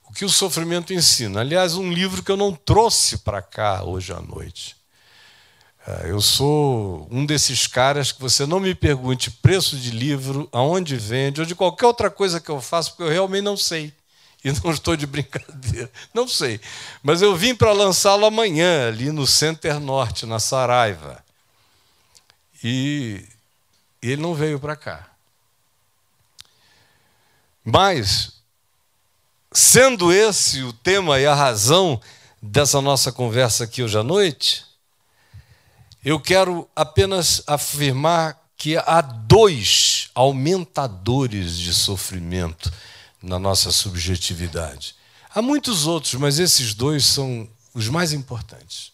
O 0.04 0.14
que 0.14 0.26
o 0.26 0.30
sofrimento 0.30 0.94
ensina? 0.94 1.40
Aliás, 1.40 1.76
um 1.76 1.94
livro 1.94 2.22
que 2.22 2.30
eu 2.30 2.36
não 2.36 2.54
trouxe 2.54 3.20
para 3.20 3.42
cá 3.42 3.84
hoje 3.84 4.12
à 4.12 4.20
noite. 4.20 4.76
É, 5.88 6.12
eu 6.12 6.22
sou 6.22 7.08
um 7.10 7.26
desses 7.26 7.66
caras 7.66 8.12
que 8.12 8.22
você 8.22 8.46
não 8.46 8.60
me 8.60 8.76
pergunte 8.76 9.32
preço 9.32 9.78
de 9.78 9.92
livro, 9.92 10.48
aonde 10.52 10.98
vende, 10.98 11.42
ou 11.42 11.48
de 11.48 11.56
qualquer 11.56 11.86
outra 11.86 12.10
coisa 12.10 12.40
que 12.40 12.50
eu 12.50 12.62
faço, 12.62 12.92
porque 12.92 13.04
eu 13.04 13.10
realmente 13.10 13.44
não 13.44 13.58
sei. 13.58 13.94
E 14.44 14.52
não 14.52 14.72
estou 14.72 14.96
de 14.96 15.06
brincadeira. 15.06 15.92
Não 16.14 16.26
sei. 16.26 16.62
Mas 17.04 17.22
eu 17.22 17.36
vim 17.36 17.54
para 17.54 17.74
lançá-lo 17.74 18.26
amanhã, 18.26 18.88
ali 18.88 19.12
no 19.12 19.28
Center 19.28 19.82
Norte, 19.82 20.26
na 20.26 20.40
Saraiva. 20.40 21.22
E 22.64 23.26
ele 24.02 24.22
não 24.22 24.34
veio 24.34 24.58
para 24.58 24.78
cá. 24.78 25.10
Mas, 27.66 28.32
sendo 29.52 30.12
esse 30.12 30.64
o 30.64 30.72
tema 30.72 31.20
e 31.20 31.26
a 31.26 31.36
razão 31.36 32.00
dessa 32.42 32.82
nossa 32.82 33.12
conversa 33.12 33.66
aqui 33.66 33.84
hoje 33.84 33.98
à 33.98 34.04
noite, 34.04 34.69
eu 36.04 36.20
quero 36.20 36.68
apenas 36.76 37.44
afirmar 37.46 38.40
que 38.56 38.78
há 38.78 39.02
dois 39.02 40.10
aumentadores 40.14 41.58
de 41.58 41.74
sofrimento 41.74 42.72
na 43.22 43.40
nossa 43.40 43.72
subjetividade. 43.72 44.96
Há 45.34 45.42
muitos 45.42 45.88
outros, 45.88 46.16
mas 46.16 46.40
esses 46.40 46.74
dois 46.74 47.06
são 47.06 47.48
os 47.74 47.88
mais 47.88 48.12
importantes. 48.14 48.92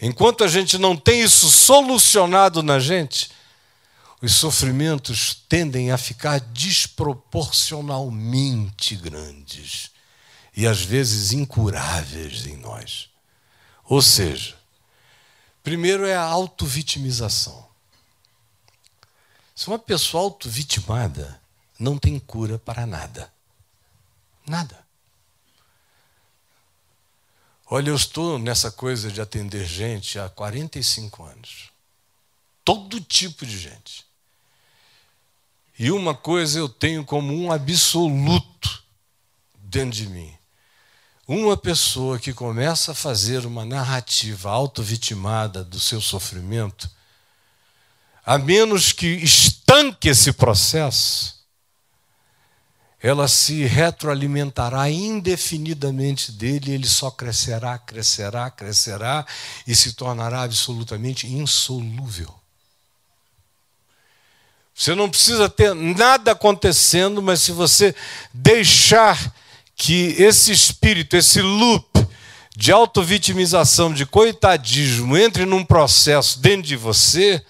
Enquanto 0.00 0.44
a 0.44 0.48
gente 0.48 0.78
não 0.78 0.96
tem 0.96 1.22
isso 1.22 1.50
solucionado 1.50 2.62
na 2.62 2.78
gente, 2.78 3.30
os 4.20 4.34
sofrimentos 4.34 5.44
tendem 5.48 5.90
a 5.90 5.98
ficar 5.98 6.40
desproporcionalmente 6.40 8.94
grandes 8.96 9.90
e 10.56 10.66
às 10.66 10.82
vezes 10.82 11.32
incuráveis 11.32 12.46
em 12.46 12.56
nós. 12.56 13.08
Ou 13.84 14.02
seja, 14.02 14.57
primeiro 15.68 16.06
é 16.06 16.16
a 16.16 16.22
autovitimização. 16.22 17.68
Se 19.54 19.68
uma 19.68 19.78
pessoa 19.78 20.22
autovitimada 20.22 21.38
não 21.78 21.98
tem 21.98 22.18
cura 22.18 22.58
para 22.58 22.86
nada. 22.86 23.30
Nada. 24.46 24.82
Olha, 27.66 27.90
eu 27.90 27.96
estou 27.96 28.38
nessa 28.38 28.70
coisa 28.70 29.12
de 29.12 29.20
atender 29.20 29.66
gente 29.66 30.18
há 30.18 30.30
45 30.30 31.22
anos. 31.22 31.68
Todo 32.64 32.98
tipo 32.98 33.44
de 33.44 33.58
gente. 33.58 34.06
E 35.78 35.92
uma 35.92 36.14
coisa 36.14 36.58
eu 36.58 36.68
tenho 36.70 37.04
como 37.04 37.34
um 37.34 37.52
absoluto 37.52 38.82
dentro 39.54 39.90
de 39.90 40.06
mim. 40.06 40.37
Uma 41.28 41.58
pessoa 41.58 42.18
que 42.18 42.32
começa 42.32 42.92
a 42.92 42.94
fazer 42.94 43.44
uma 43.44 43.62
narrativa 43.62 44.48
autovitimada 44.48 45.62
do 45.62 45.78
seu 45.78 46.00
sofrimento, 46.00 46.90
a 48.24 48.38
menos 48.38 48.92
que 48.92 49.06
estanque 49.06 50.08
esse 50.08 50.32
processo, 50.32 51.36
ela 52.98 53.28
se 53.28 53.62
retroalimentará 53.66 54.88
indefinidamente 54.88 56.32
dele, 56.32 56.72
ele 56.72 56.88
só 56.88 57.10
crescerá, 57.10 57.76
crescerá, 57.78 58.50
crescerá 58.50 59.26
e 59.66 59.76
se 59.76 59.92
tornará 59.92 60.44
absolutamente 60.44 61.26
insolúvel. 61.26 62.34
Você 64.74 64.94
não 64.94 65.10
precisa 65.10 65.46
ter 65.46 65.74
nada 65.74 66.32
acontecendo, 66.32 67.20
mas 67.20 67.42
se 67.42 67.52
você 67.52 67.94
deixar 68.32 69.34
que 69.78 70.16
esse 70.18 70.50
espírito, 70.50 71.16
esse 71.16 71.40
loop 71.40 71.86
de 72.54 72.72
autovitimização, 72.72 73.94
de 73.94 74.04
coitadismo, 74.04 75.16
entre 75.16 75.46
num 75.46 75.64
processo 75.64 76.40
dentro 76.40 76.66
de 76.66 76.74
você, 76.74 77.40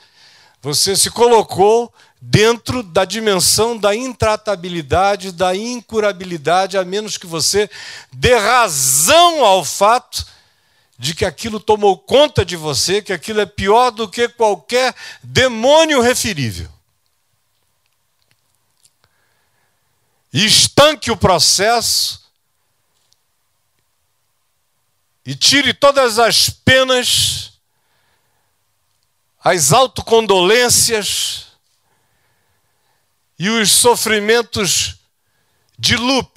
você 0.60 0.94
se 0.94 1.10
colocou 1.10 1.90
dentro 2.20 2.82
da 2.82 3.06
dimensão 3.06 3.78
da 3.78 3.96
intratabilidade, 3.96 5.32
da 5.32 5.56
incurabilidade, 5.56 6.76
a 6.76 6.84
menos 6.84 7.16
que 7.16 7.26
você 7.26 7.70
dê 8.12 8.36
razão 8.36 9.42
ao 9.42 9.64
fato 9.64 10.26
de 10.98 11.14
que 11.14 11.24
aquilo 11.24 11.58
tomou 11.58 11.96
conta 11.96 12.44
de 12.44 12.56
você, 12.56 13.00
que 13.00 13.12
aquilo 13.12 13.40
é 13.40 13.46
pior 13.46 13.90
do 13.90 14.06
que 14.06 14.28
qualquer 14.28 14.94
demônio 15.22 16.02
referível. 16.02 16.68
E 20.38 20.44
estanque 20.44 21.10
o 21.10 21.16
processo 21.16 22.30
e 25.26 25.34
tire 25.34 25.74
todas 25.74 26.16
as 26.16 26.48
penas, 26.48 27.54
as 29.42 29.72
autocondolências, 29.72 31.48
e 33.36 33.50
os 33.50 33.72
sofrimentos 33.72 35.00
de 35.76 35.96
loop 35.96 36.30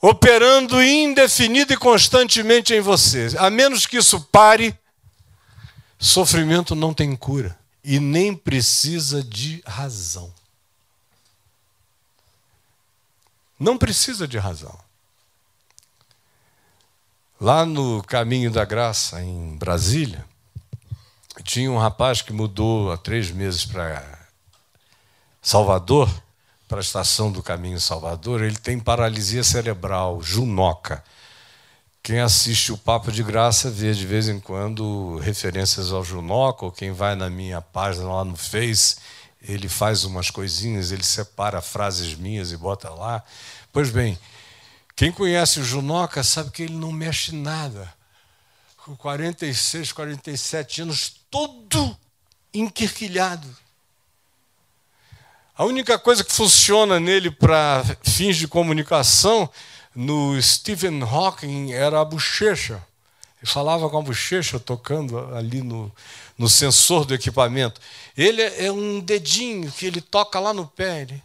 operando 0.00 0.80
indefinido 0.80 1.72
e 1.72 1.76
constantemente 1.76 2.72
em 2.72 2.80
você. 2.80 3.34
A 3.38 3.50
menos 3.50 3.88
que 3.88 3.96
isso 3.96 4.20
pare, 4.20 4.72
sofrimento 5.98 6.76
não 6.76 6.94
tem 6.94 7.16
cura 7.16 7.58
e 7.82 7.98
nem 7.98 8.36
precisa 8.36 9.20
de 9.20 9.60
razão. 9.66 10.32
Não 13.60 13.76
precisa 13.76 14.26
de 14.26 14.38
razão. 14.38 14.74
Lá 17.38 17.66
no 17.66 18.02
Caminho 18.02 18.50
da 18.50 18.64
Graça, 18.64 19.22
em 19.22 19.54
Brasília, 19.58 20.24
tinha 21.44 21.70
um 21.70 21.76
rapaz 21.76 22.22
que 22.22 22.32
mudou 22.32 22.90
há 22.90 22.96
três 22.96 23.30
meses 23.30 23.66
para 23.66 24.18
Salvador, 25.42 26.10
para 26.66 26.78
a 26.78 26.80
estação 26.80 27.30
do 27.30 27.42
Caminho 27.42 27.78
Salvador, 27.78 28.42
ele 28.42 28.56
tem 28.56 28.78
paralisia 28.78 29.44
cerebral, 29.44 30.22
Junoca. 30.22 31.04
Quem 32.02 32.20
assiste 32.20 32.72
o 32.72 32.78
Papo 32.78 33.12
de 33.12 33.22
Graça 33.22 33.70
vê 33.70 33.92
de 33.92 34.06
vez 34.06 34.26
em 34.28 34.40
quando 34.40 35.18
referências 35.18 35.92
ao 35.92 36.02
Junoca, 36.02 36.64
ou 36.64 36.72
quem 36.72 36.92
vai 36.92 37.14
na 37.14 37.28
minha 37.28 37.60
página 37.60 38.06
lá 38.06 38.24
no 38.24 38.36
Face, 38.36 38.96
ele 39.42 39.68
faz 39.68 40.04
umas 40.04 40.30
coisinhas, 40.30 40.92
ele 40.92 41.04
separa 41.04 41.62
frases 41.62 42.14
minhas 42.14 42.52
e 42.52 42.56
bota 42.56 42.90
lá. 42.90 43.22
Pois 43.72 43.90
bem, 43.90 44.18
quem 44.94 45.10
conhece 45.10 45.60
o 45.60 45.64
Junoca 45.64 46.22
sabe 46.22 46.50
que 46.50 46.62
ele 46.62 46.74
não 46.74 46.92
mexe 46.92 47.34
nada. 47.34 47.92
Com 48.84 48.96
46, 48.96 49.92
47 49.92 50.82
anos, 50.82 51.12
todo 51.30 51.96
enquirquilhado. 52.52 53.48
A 55.56 55.64
única 55.64 55.98
coisa 55.98 56.24
que 56.24 56.32
funciona 56.32 56.98
nele 56.98 57.30
para 57.30 57.84
fins 58.02 58.36
de 58.36 58.48
comunicação 58.48 59.48
no 59.94 60.40
Stephen 60.40 61.02
Hawking 61.02 61.72
era 61.72 62.00
a 62.00 62.04
bochecha. 62.04 62.82
Ele 63.42 63.50
falava 63.50 63.88
com 63.88 63.98
a 63.98 64.02
bochecha 64.02 64.58
tocando 64.58 65.18
ali 65.34 65.62
no, 65.62 65.92
no 66.40 66.48
sensor 66.48 67.04
do 67.04 67.12
equipamento. 67.12 67.78
Ele 68.16 68.40
é 68.40 68.72
um 68.72 68.98
dedinho 68.98 69.70
que 69.70 69.84
ele 69.84 70.00
toca 70.00 70.40
lá 70.40 70.54
no 70.54 70.66
pé. 70.66 71.02
Ele 71.02 71.22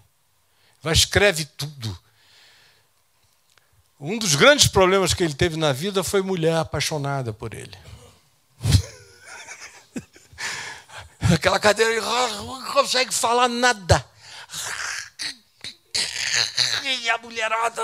vai 0.83 0.91
escreve 0.91 1.45
tudo. 1.45 1.97
Um 3.97 4.17
dos 4.17 4.35
grandes 4.35 4.67
problemas 4.67 5.13
que 5.13 5.23
ele 5.23 5.33
teve 5.33 5.55
na 5.55 5.71
vida 5.71 6.03
foi 6.03 6.21
mulher 6.21 6.57
apaixonada 6.57 7.31
por 7.31 7.53
ele. 7.53 7.77
Aquela 11.33 11.61
cadeira, 11.61 11.93
ele 11.93 12.01
não 12.01 12.65
consegue 12.73 13.13
falar 13.13 13.47
nada. 13.47 14.05
E 16.83 17.09
a 17.09 17.17
mulherada. 17.17 17.81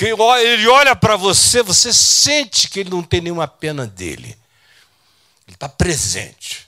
Porque 0.00 0.14
ele 0.46 0.66
olha 0.66 0.96
para 0.96 1.14
você, 1.14 1.62
você 1.62 1.92
sente 1.92 2.70
que 2.70 2.80
ele 2.80 2.88
não 2.88 3.02
tem 3.02 3.20
nenhuma 3.20 3.46
pena 3.46 3.86
dele. 3.86 4.28
Ele 5.46 5.54
está 5.54 5.68
presente. 5.68 6.66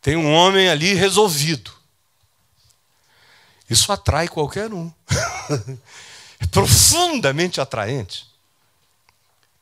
Tem 0.00 0.16
um 0.16 0.32
homem 0.32 0.70
ali 0.70 0.94
resolvido. 0.94 1.70
Isso 3.68 3.92
atrai 3.92 4.26
qualquer 4.26 4.72
um. 4.72 4.90
É 6.40 6.46
profundamente 6.46 7.60
atraente. 7.60 8.24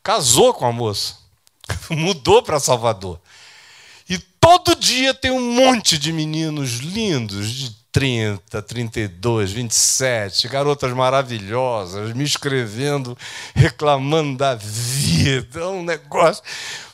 Casou 0.03 0.53
com 0.53 0.63
a 0.63 0.71
moça. 0.71 1.17
Mudou 1.89 2.43
para 2.43 2.59
Salvador. 2.59 3.19
E 4.07 4.19
todo 4.19 4.75
dia 4.75 5.11
tem 5.11 5.31
um 5.31 5.53
monte 5.53 5.97
de 5.97 6.13
meninos 6.13 6.73
lindos, 6.73 7.49
de 7.51 7.76
30, 7.97 8.61
32, 8.61 9.51
27, 9.53 10.47
garotas 10.49 10.93
maravilhosas, 10.93 12.13
me 12.13 12.23
escrevendo, 12.23 13.17
reclamando 13.55 14.37
da 14.37 14.53
vida. 14.53 15.67
Um 15.67 15.81
negócio. 15.81 16.43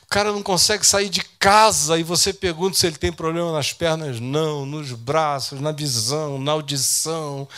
O 0.03 0.05
cara 0.07 0.31
não 0.31 0.41
consegue 0.41 0.85
sair 0.85 1.09
de 1.09 1.21
casa 1.37 1.99
e 1.99 2.03
você 2.03 2.31
pergunta 2.31 2.77
se 2.77 2.87
ele 2.87 2.95
tem 2.95 3.11
problema 3.11 3.51
nas 3.51 3.73
pernas. 3.73 4.21
Não, 4.21 4.65
nos 4.65 4.93
braços, 4.93 5.59
na 5.59 5.73
visão, 5.73 6.39
na 6.39 6.53
audição. 6.53 7.49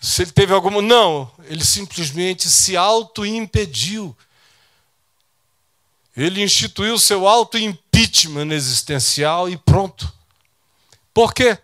Se 0.00 0.22
ele 0.22 0.30
teve 0.30 0.52
alguma. 0.52 0.80
Não, 0.80 1.28
ele 1.46 1.64
simplesmente 1.64 2.48
se 2.48 2.76
auto-impediu. 2.76 4.16
Ele 6.16 6.44
instituiu 6.44 6.96
seu 6.96 7.26
auto-impeachment 7.26 8.52
existencial 8.52 9.48
e 9.48 9.56
pronto. 9.56 10.12
Por 11.12 11.34
quê? 11.34 11.58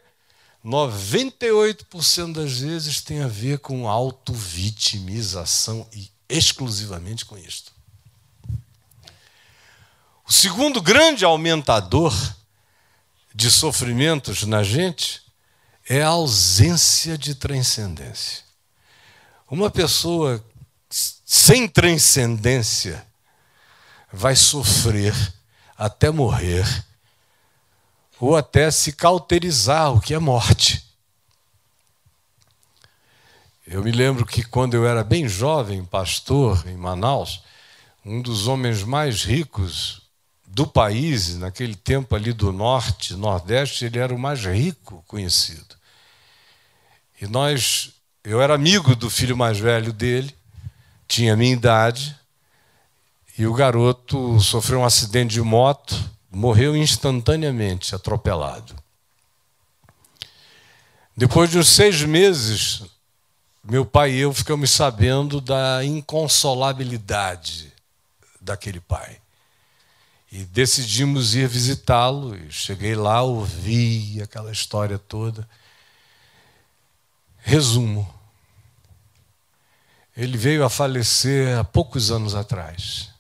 98% 0.65 2.33
das 2.33 2.59
vezes 2.59 3.03
tem 3.03 3.21
a 3.23 3.29
ver 3.29 3.59
com 3.59 3.87
auto-vitimização 3.89 5.87
e 5.93 6.11
exclusivamente 6.29 7.25
com 7.25 7.37
isto. 7.37 7.73
O 10.27 10.33
segundo 10.33 10.81
grande 10.81 11.25
aumentador 11.25 12.15
de 13.35 13.51
sofrimentos 13.51 14.45
na 14.45 14.63
gente 14.63 15.21
é 15.87 16.03
a 16.03 16.09
ausência 16.09 17.19
de 17.19 17.35
transcendência. 17.35 18.43
Uma 19.51 19.71
pessoa 19.71 20.43
sem 20.89 21.69
transcendência 21.69 23.07
vai 24.11 24.35
sofrer 24.35 25.15
até 25.77 26.11
morrer, 26.11 26.65
ou 28.21 28.37
até 28.37 28.71
se 28.71 28.93
cauterizar, 28.93 29.93
o 29.93 30.01
que 30.01 30.15
é 30.15 30.19
morte. 30.19 30.85
Eu 33.67 33.83
me 33.83 33.91
lembro 33.91 34.27
que 34.27 34.43
quando 34.43 34.75
eu 34.75 34.87
era 34.87 35.03
bem 35.03 35.27
jovem, 35.27 35.85
pastor 35.85 36.67
em 36.69 36.77
Manaus, 36.77 37.43
um 38.05 38.21
dos 38.21 38.47
homens 38.47 38.83
mais 38.83 39.25
ricos 39.25 40.03
do 40.47 40.67
país, 40.67 41.37
naquele 41.37 41.75
tempo 41.75 42.15
ali 42.15 42.33
do 42.33 42.53
norte, 42.53 43.15
nordeste, 43.15 43.87
ele 43.87 43.99
era 43.99 44.15
o 44.15 44.19
mais 44.19 44.45
rico 44.45 45.03
conhecido. 45.09 45.75
E 47.21 47.27
nós, 47.27 47.95
eu 48.23 48.41
era 48.41 48.55
amigo 48.55 48.95
do 48.95 49.09
filho 49.09 49.37
mais 49.37 49.59
velho 49.59 49.93
dele, 49.93 50.35
tinha 51.09 51.37
minha 51.37 51.53
idade, 51.53 52.15
e 53.37 53.47
o 53.47 53.55
garoto 53.55 54.39
sofreu 54.41 54.81
um 54.81 54.85
acidente 54.85 55.33
de 55.33 55.41
moto, 55.41 55.99
morreu 56.35 56.77
instantaneamente, 56.77 57.95
atropelado. 57.95 58.75
Depois 61.17 61.49
de 61.49 61.59
uns 61.59 61.69
seis 61.69 62.03
meses, 62.03 62.83
meu 63.63 63.87
pai 63.87 64.13
e 64.13 64.19
eu 64.19 64.35
ficamos 64.35 64.71
sabendo 64.71 65.41
da 65.41 65.85
inconsolabilidade 65.85 67.73
daquele 68.41 68.81
pai. 68.81 69.21
E 70.31 70.45
decidimos 70.45 71.37
ir 71.37 71.47
visitá-lo. 71.47 72.37
Cheguei 72.51 72.97
lá, 72.97 73.23
ouvi 73.23 74.21
aquela 74.21 74.51
história 74.51 74.99
toda. 74.99 75.49
Resumo: 77.39 78.13
ele 80.17 80.37
veio 80.37 80.65
a 80.65 80.71
falecer 80.71 81.57
há 81.57 81.63
poucos 81.63 82.11
anos 82.11 82.35
atrás. 82.35 83.14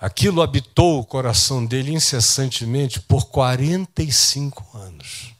Aquilo 0.00 0.40
habitou 0.40 0.98
o 0.98 1.04
coração 1.04 1.66
dele 1.66 1.92
incessantemente 1.92 2.98
por 3.00 3.26
45 3.26 4.78
anos. 4.78 5.34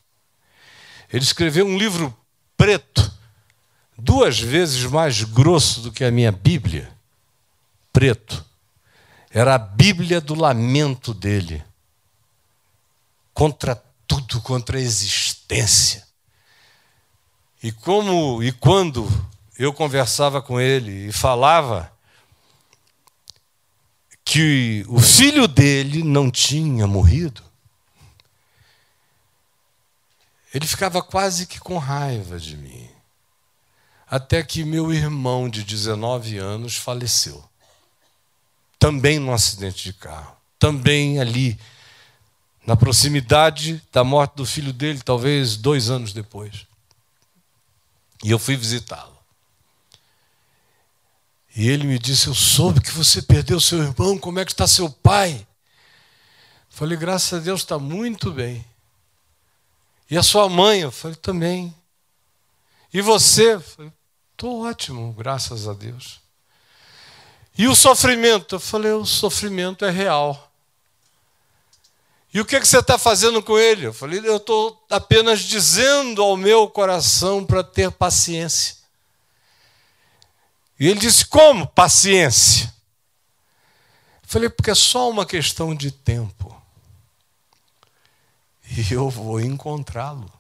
Ele 1.11 1.25
escreveu 1.25 1.67
um 1.67 1.79
livro 1.79 2.15
preto 2.59 3.11
duas 3.97 4.39
vezes 4.39 4.85
mais 4.85 5.23
grosso 5.23 5.81
do 5.81 5.91
que 5.91 6.05
a 6.05 6.11
minha 6.11 6.31
Bíblia, 6.31 6.93
preto. 7.91 8.45
Era 9.31 9.55
a 9.55 9.59
Bíblia 9.59 10.21
do 10.21 10.35
lamento 10.35 11.15
dele. 11.15 11.65
Contra 13.33 13.75
tudo, 14.07 14.43
contra 14.43 14.77
a 14.77 14.81
existência. 14.81 16.07
E 17.63 17.73
como 17.73 18.43
e 18.43 18.53
quando 18.53 19.09
eu 19.59 19.73
conversava 19.73 20.43
com 20.43 20.61
ele 20.61 21.09
e 21.09 21.13
falava 21.13 21.91
que 24.31 24.85
o 24.87 25.01
filho 25.01 25.49
dele 25.49 26.05
não 26.05 26.31
tinha 26.31 26.87
morrido, 26.87 27.43
ele 30.55 30.69
ficava 30.69 31.03
quase 31.03 31.49
que 31.49 31.59
com 31.59 31.79
raiva 31.79 32.39
de 32.39 32.57
mim 32.57 32.89
até 34.07 34.41
que 34.45 34.65
meu 34.65 34.93
irmão 34.93 35.49
de 35.49 35.65
19 35.65 36.39
anos 36.39 36.77
faleceu. 36.77 37.45
Também 38.79 39.19
num 39.19 39.33
acidente 39.33 39.83
de 39.83 39.93
carro. 39.95 40.37
Também 40.61 41.19
ali, 41.19 41.59
na 42.65 42.77
proximidade 42.77 43.83
da 43.93 44.05
morte 44.05 44.37
do 44.37 44.47
filho 44.47 44.73
dele, 44.73 45.01
talvez 45.05 45.57
dois 45.57 45.91
anos 45.91 46.13
depois. 46.13 46.67
E 48.23 48.31
eu 48.31 48.39
fui 48.39 48.57
visitá-lo. 48.57 49.10
E 51.57 51.69
ele 51.69 51.87
me 51.87 51.99
disse: 51.99 52.29
Eu 52.29 52.35
soube 52.35 52.81
que 52.81 52.93
você 52.93 53.21
perdeu 53.23 53.61
seu 53.61 53.83
irmão, 53.83 54.19
como 54.19 54.39
é 54.39 54.45
que 54.45 54.53
está 54.53 54.67
seu 54.67 54.91
pai? 54.91 55.47
Falei: 56.69 56.97
Graças 56.97 57.41
a 57.41 57.43
Deus 57.43 57.61
está 57.61 57.79
muito 57.79 58.33
bem. 58.33 58.65
E 60.11 60.17
a 60.17 60.23
sua 60.23 60.49
mãe? 60.49 60.81
Eu 60.81 60.93
falei: 60.93 61.17
Também. 61.17 61.75
E 62.93 63.01
você? 63.01 63.61
Estou 64.33 64.65
ótimo, 64.65 65.13
graças 65.13 65.69
a 65.69 65.75
Deus. 65.75 66.19
E 67.57 67.69
o 67.69 67.75
sofrimento? 67.75 68.55
Eu 68.55 68.61
falei, 68.61 68.91
o 68.93 69.05
sofrimento 69.05 69.85
é 69.85 69.91
real. 69.91 70.51
E 72.33 72.41
o 72.41 72.45
que, 72.47 72.59
que 72.59 72.67
você 72.67 72.79
está 72.79 72.97
fazendo 72.97 73.43
com 73.43 73.59
ele? 73.59 73.87
Eu 73.87 73.93
falei, 73.93 74.19
eu 74.25 74.39
estou 74.39 74.83
apenas 74.89 75.41
dizendo 75.41 76.23
ao 76.23 76.39
meu 76.39 76.69
coração 76.71 77.45
para 77.45 77.63
ter 77.63 77.91
paciência. 77.91 78.77
E 80.81 80.89
ele 80.89 80.99
disse, 80.99 81.27
como 81.27 81.67
paciência? 81.67 82.73
Eu 84.23 84.29
falei, 84.29 84.49
porque 84.49 84.71
é 84.71 84.75
só 84.75 85.11
uma 85.11 85.27
questão 85.27 85.75
de 85.75 85.91
tempo. 85.91 86.57
E 88.67 88.95
eu 88.95 89.11
vou 89.11 89.39
encontrá-lo. 89.39 90.33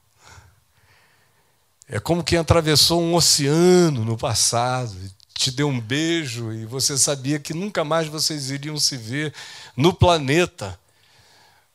É 1.87 2.01
como 2.01 2.25
quem 2.25 2.39
atravessou 2.39 3.03
um 3.03 3.15
oceano 3.15 4.03
no 4.03 4.17
passado, 4.17 4.97
te 5.35 5.51
deu 5.51 5.69
um 5.69 5.81
beijo 5.81 6.53
e 6.53 6.65
você 6.65 6.97
sabia 6.97 7.39
que 7.39 7.53
nunca 7.53 7.85
mais 7.85 8.07
vocês 8.09 8.49
iriam 8.51 8.79
se 8.79 8.97
ver 8.97 9.35
no 9.77 9.93
planeta. 9.93 10.79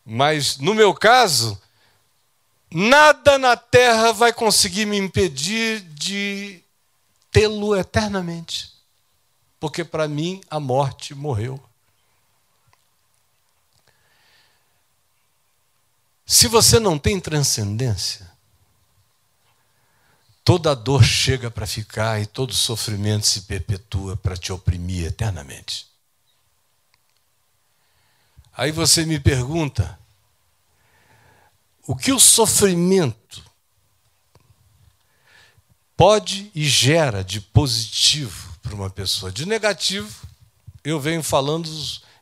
Mas 0.03 0.57
no 0.57 0.73
meu 0.73 0.93
caso, 0.93 1.59
nada 2.71 3.37
na 3.37 3.57
terra 3.57 4.11
vai 4.11 4.31
conseguir 4.31 4.85
me 4.85 4.97
impedir 4.97 5.81
de 5.81 6.64
tê-lo 7.35 7.75
eternamente. 7.75 8.71
Porque 9.59 9.83
para 9.83 10.07
mim 10.07 10.41
a 10.49 10.57
morte 10.57 11.13
morreu. 11.13 11.61
Se 16.25 16.47
você 16.47 16.79
não 16.79 16.97
tem 16.97 17.19
transcendência, 17.19 18.33
Toda 20.45 20.75
dor 20.75 21.03
chega 21.03 21.49
para 21.49 21.65
ficar 21.65 22.21
e 22.21 22.27
todo 22.27 22.53
sofrimento 22.53 23.25
se 23.25 23.41
perpetua 23.41 24.15
para 24.15 24.37
te 24.37 24.53
oprimir 24.53 25.07
eternamente. 25.07 25.87
Aí 28.53 28.71
você 28.71 29.07
me 29.07 29.19
pergunta: 29.19 29.97
o 31.87 31.95
que 31.95 32.11
o 32.13 32.19
sofrimento 32.19 33.43
pode 35.95 36.51
e 36.53 36.65
gera 36.65 37.23
de 37.23 37.39
positivo 37.39 38.57
para 38.61 38.75
uma 38.75 38.89
pessoa? 38.89 39.31
De 39.31 39.45
negativo, 39.45 40.27
eu 40.83 40.99
venho 40.99 41.23
falando 41.23 41.69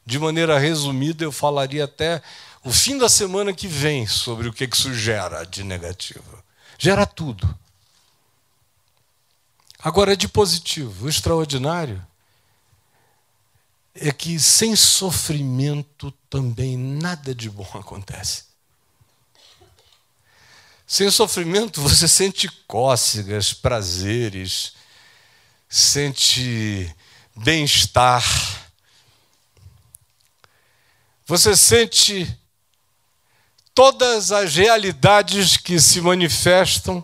de 0.06 0.20
maneira 0.20 0.60
resumida, 0.60 1.24
eu 1.24 1.32
falaria 1.32 1.86
até 1.86 2.22
o 2.64 2.72
fim 2.72 2.98
da 2.98 3.10
semana 3.10 3.54
que 3.54 3.68
vem 3.68 4.08
sobre 4.08 4.48
o 4.48 4.54
que 4.54 4.66
isso 4.66 4.94
gera 4.94 5.44
de 5.44 5.64
negativo. 5.64 6.44
Gera 6.78 7.06
tudo 7.06 7.58
Agora, 9.84 10.16
de 10.16 10.30
positivo, 10.30 11.06
o 11.06 11.10
extraordinário 11.10 12.02
é 13.94 14.14
que 14.14 14.40
sem 14.40 14.78
sofrimento 14.78 16.10
também 16.30 16.78
nada 16.78 17.36
de 17.36 17.50
bom 17.50 17.68
acontece. 17.76 18.46
Sem 20.86 21.10
sofrimento 21.10 21.82
você 21.84 22.08
sente 22.08 22.50
cócegas, 22.68 23.54
prazeres, 23.54 24.74
sente 25.70 26.94
bem-estar. 27.36 28.24
Você 31.26 31.56
sente 31.56 32.38
todas 33.74 34.32
as 34.32 34.56
realidades 34.56 35.58
que 35.58 35.80
se 35.80 36.00
manifestam 36.02 37.04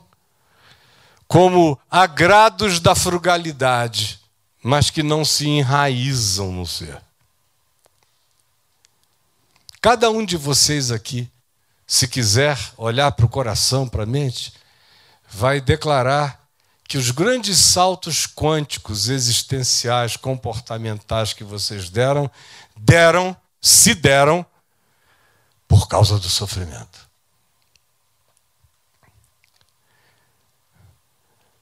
como 1.28 1.80
agrados 1.90 2.80
da 2.80 2.96
frugalidade, 2.96 4.20
mas 4.64 4.90
que 4.90 5.04
não 5.04 5.24
se 5.24 5.48
enraizam 5.48 6.52
no 6.52 6.66
ser. 6.66 7.00
Cada 9.82 10.10
um 10.10 10.26
de 10.26 10.36
vocês 10.36 10.92
aqui, 10.92 11.30
se 11.90 12.08
quiser 12.08 12.56
olhar 12.78 13.12
para 13.14 13.26
o 13.26 13.30
coração, 13.30 13.90
para 13.90 14.04
a 14.04 14.06
mente, 14.06 14.54
vai 15.28 15.60
declarar 15.60 16.40
que 16.88 17.00
os 17.00 17.10
grandes 17.10 17.58
saltos 17.58 18.28
quânticos 18.28 19.10
existenciais, 19.10 20.16
comportamentais 20.16 21.34
que 21.34 21.44
vocês 21.44 21.90
deram, 21.90 22.30
deram, 22.78 23.36
se 23.60 23.96
deram, 23.96 24.46
por 25.68 25.88
causa 25.88 26.20
do 26.20 26.30
sofrimento. 26.30 27.10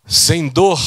sem 0.07 0.47
dor, 0.47 0.80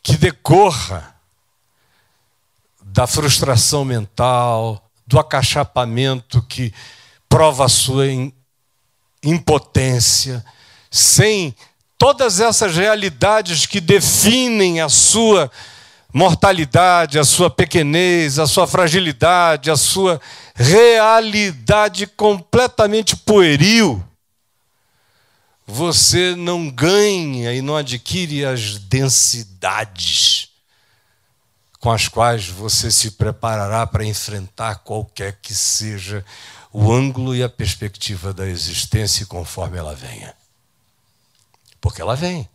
que 0.00 0.16
decorra 0.16 1.16
da 2.80 3.06
frustração 3.06 3.84
mental, 3.84 4.91
do 5.12 5.18
acachapamento 5.18 6.40
que 6.48 6.72
prova 7.28 7.66
a 7.66 7.68
sua 7.68 8.06
impotência, 9.22 10.42
sem 10.90 11.54
todas 11.98 12.40
essas 12.40 12.74
realidades 12.74 13.66
que 13.66 13.78
definem 13.78 14.80
a 14.80 14.88
sua 14.88 15.50
mortalidade, 16.14 17.18
a 17.18 17.24
sua 17.24 17.50
pequenez, 17.50 18.38
a 18.38 18.46
sua 18.46 18.66
fragilidade, 18.66 19.70
a 19.70 19.76
sua 19.76 20.18
realidade 20.54 22.06
completamente 22.06 23.14
pueril, 23.14 24.02
você 25.66 26.34
não 26.34 26.70
ganha 26.70 27.52
e 27.52 27.60
não 27.60 27.76
adquire 27.76 28.46
as 28.46 28.78
densidades 28.78 30.51
com 31.82 31.90
as 31.90 32.06
quais 32.06 32.46
você 32.46 32.92
se 32.92 33.10
preparará 33.10 33.84
para 33.84 34.04
enfrentar 34.04 34.76
qualquer 34.76 35.40
que 35.42 35.52
seja 35.52 36.24
o 36.72 36.92
ângulo 36.92 37.34
e 37.34 37.42
a 37.42 37.48
perspectiva 37.48 38.32
da 38.32 38.46
existência 38.46 39.26
conforme 39.26 39.78
ela 39.78 39.92
venha. 39.92 40.32
Porque 41.80 42.00
ela 42.00 42.14
vem. 42.14 42.48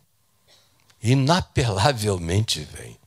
Inapelavelmente 1.02 2.66
vem. 2.72 2.98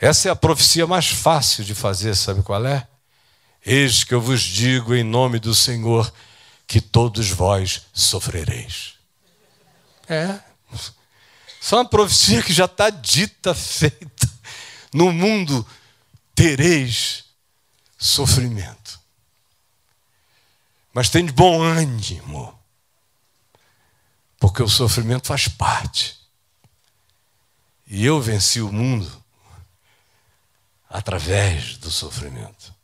Essa 0.00 0.28
é 0.28 0.32
a 0.32 0.36
profecia 0.36 0.84
mais 0.84 1.06
fácil 1.06 1.62
de 1.62 1.72
fazer, 1.72 2.16
sabe 2.16 2.42
qual 2.42 2.66
é? 2.66 2.88
Eis 3.64 4.02
que 4.02 4.14
eu 4.14 4.20
vos 4.20 4.42
digo 4.42 4.96
em 4.96 5.04
nome 5.04 5.38
do 5.38 5.54
Senhor 5.54 6.12
que 6.66 6.80
todos 6.80 7.30
vós 7.30 7.82
sofrereis. 7.92 8.94
É. 10.08 10.40
É 11.60 11.74
uma 11.74 11.84
profecia 11.84 12.42
que 12.42 12.52
já 12.52 12.64
está 12.64 12.90
dita, 12.90 13.54
feita. 13.54 14.28
No 14.92 15.12
mundo 15.12 15.66
tereis 16.34 17.24
sofrimento. 17.98 18.98
Mas 20.94 21.10
tem 21.10 21.24
de 21.24 21.32
bom 21.32 21.62
ânimo, 21.62 22.58
porque 24.38 24.62
o 24.62 24.68
sofrimento 24.68 25.26
faz 25.26 25.46
parte. 25.48 26.16
E 27.86 28.04
eu 28.04 28.20
venci 28.20 28.60
o 28.60 28.72
mundo 28.72 29.24
através 30.88 31.76
do 31.76 31.90
sofrimento. 31.90 32.74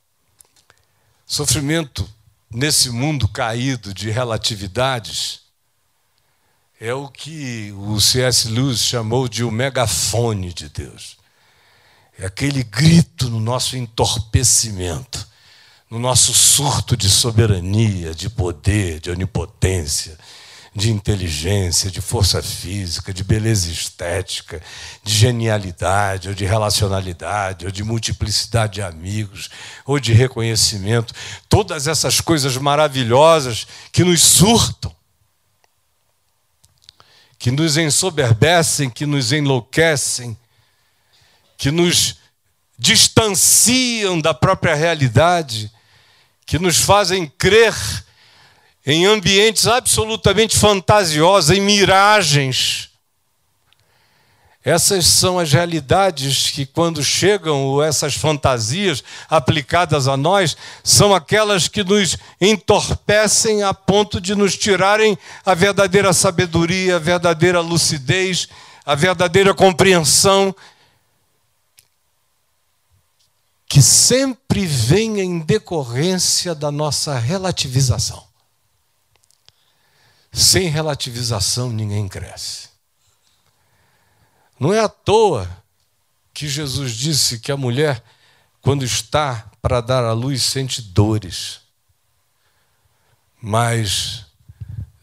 Sofrimento 1.27 2.09
nesse 2.51 2.91
mundo 2.91 3.29
caído 3.29 3.95
de 3.95 4.11
relatividades 4.11 5.44
é 6.81 6.93
o 6.93 7.09
que 7.09 7.73
o 7.73 8.01
C.S. 8.01 8.49
Lewis 8.49 8.81
chamou 8.81 9.29
de 9.29 9.45
o 9.45 9.51
megafone 9.51 10.53
de 10.53 10.69
Deus. 10.69 11.17
É 12.19 12.27
aquele 12.27 12.63
grito 12.63 13.29
no 13.29 13.41
nosso 13.41 13.77
entorpecimento, 13.77 15.27
no 15.91 15.99
nosso 15.99 16.35
surto 16.35 16.97
de 16.97 17.09
soberania, 17.09 18.15
de 18.15 18.29
poder, 18.29 19.01
de 19.01 19.11
onipotência, 19.11 20.17
de 20.75 20.91
inteligência, 20.91 21.91
de 21.91 22.01
força 22.01 22.43
física, 22.43 23.15
de 23.15 23.23
beleza 23.23 23.71
estética, 23.71 24.61
de 25.05 25.15
genialidade, 25.15 26.29
ou 26.29 26.35
de 26.35 26.45
relacionalidade, 26.45 27.67
ou 27.67 27.71
de 27.71 27.85
multiplicidade 27.85 28.75
de 28.75 28.83
amigos, 28.83 29.49
ou 29.87 30.01
de 30.01 30.13
reconhecimento. 30.13 31.15
Todas 31.49 31.87
essas 31.87 32.21
coisas 32.21 32.57
maravilhosas 32.57 33.67
que 33.93 34.03
nos 34.03 34.21
surtam, 34.21 34.95
que 37.45 37.51
nos 37.51 37.77
ensoberbecem, 37.77 38.89
que 38.89 39.05
nos 39.05 39.31
enlouquecem, 39.31 40.35
que 41.59 41.71
nos 41.71 42.17
distanciam 42.79 44.19
da 44.19 44.33
própria 44.33 44.75
realidade, 44.75 45.71
que 46.47 46.59
nos 46.59 46.81
fazem 46.81 47.27
crer 47.27 47.75
em 48.87 49.05
ambientes 49.05 49.67
absolutamente 49.67 50.57
fantasiosos, 50.57 51.55
em 51.55 51.61
miragens. 51.61 52.89
Essas 54.65 55.07
são 55.07 55.39
as 55.39 55.53
realidades 55.53 56.51
que, 56.51 56.65
quando 56.65 57.05
chegam, 57.05 57.83
essas 57.83 58.15
fantasias 58.15 59.05
aplicadas 59.29 60.09
a 60.09 60.17
nós, 60.17 60.57
são 60.83 61.15
aquelas 61.15 61.69
que 61.69 61.85
nos 61.85 62.17
entorpecem 62.41 63.63
a 63.63 63.75
ponto 63.75 64.19
de 64.19 64.35
nos 64.35 64.57
tirarem 64.57 65.19
a 65.45 65.53
verdadeira 65.53 66.15
sabedoria, 66.15 66.97
a 66.97 66.99
verdadeira 66.99 67.61
lucidez, 67.61 68.49
a 68.87 68.95
verdadeira 68.95 69.53
compreensão, 69.53 70.57
que 73.69 73.83
sempre 73.83 74.65
vem 74.65 75.21
em 75.21 75.41
decorrência 75.41 76.55
da 76.55 76.71
nossa 76.71 77.19
relativização. 77.19 78.25
Sem 80.33 80.69
relativização 80.69 81.69
ninguém 81.69 82.09
cresce. 82.09 82.74
Não 84.59 84.73
é 84.73 84.81
à 84.81 84.89
toa 84.89 85.49
que 86.33 86.49
Jesus 86.49 86.93
disse 86.93 87.39
que 87.39 87.53
a 87.53 87.57
mulher, 87.57 88.03
quando 88.61 88.85
está 88.85 89.51
para 89.61 89.81
dar 89.81 90.05
à 90.05 90.13
luz, 90.13 90.43
sente 90.43 90.83
dores. 90.83 91.61
Mas 93.41 94.27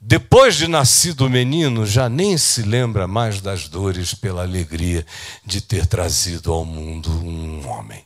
depois 0.03 0.55
de 0.55 0.67
nascido 0.67 1.27
o 1.27 1.29
menino, 1.29 1.85
já 1.85 2.09
nem 2.09 2.37
se 2.37 2.63
lembra 2.63 3.07
mais 3.07 3.39
das 3.39 3.67
dores 3.67 4.13
pela 4.13 4.41
alegria 4.41 5.05
de 5.45 5.61
ter 5.61 5.85
trazido 5.85 6.51
ao 6.51 6.65
mundo 6.65 7.09
um 7.09 7.67
homem. 7.69 8.03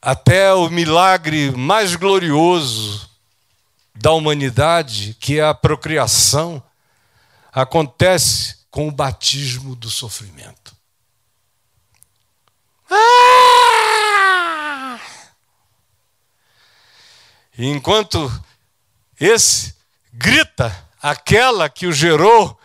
Até 0.00 0.52
o 0.52 0.68
milagre 0.68 1.50
mais 1.52 1.96
glorioso 1.96 3.08
da 3.94 4.12
humanidade, 4.12 5.16
que 5.18 5.38
é 5.38 5.44
a 5.44 5.54
procriação, 5.54 6.62
acontece 7.54 8.66
com 8.70 8.88
o 8.88 8.92
batismo 8.92 9.76
do 9.76 9.88
sofrimento. 9.88 10.76
Ah! 12.90 15.00
enquanto 17.56 18.30
esse 19.18 19.74
grita, 20.12 20.76
aquela 21.00 21.70
que 21.70 21.86
o 21.86 21.92
gerou 21.92 22.58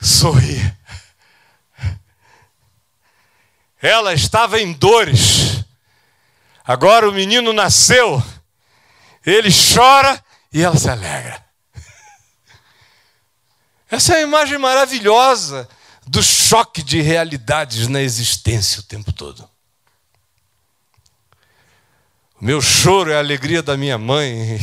sorri. 0.00 0.58
Ela 3.82 4.14
estava 4.14 4.60
em 4.60 4.72
dores. 4.72 5.64
Agora 6.64 7.08
o 7.08 7.12
menino 7.12 7.52
nasceu 7.52 8.22
ele 9.24 9.48
chora 9.50 10.22
e 10.52 10.62
ela 10.62 10.76
se 10.76 10.88
alegra. 10.88 11.47
Essa 13.90 14.14
é 14.14 14.16
a 14.18 14.22
imagem 14.22 14.58
maravilhosa 14.58 15.68
do 16.06 16.22
choque 16.22 16.82
de 16.82 17.00
realidades 17.00 17.88
na 17.88 18.00
existência 18.00 18.80
o 18.80 18.84
tempo 18.84 19.12
todo. 19.12 19.48
O 22.40 22.44
meu 22.44 22.60
choro 22.60 23.10
é 23.10 23.16
a 23.16 23.18
alegria 23.18 23.62
da 23.62 23.76
minha 23.76 23.98
mãe, 23.98 24.60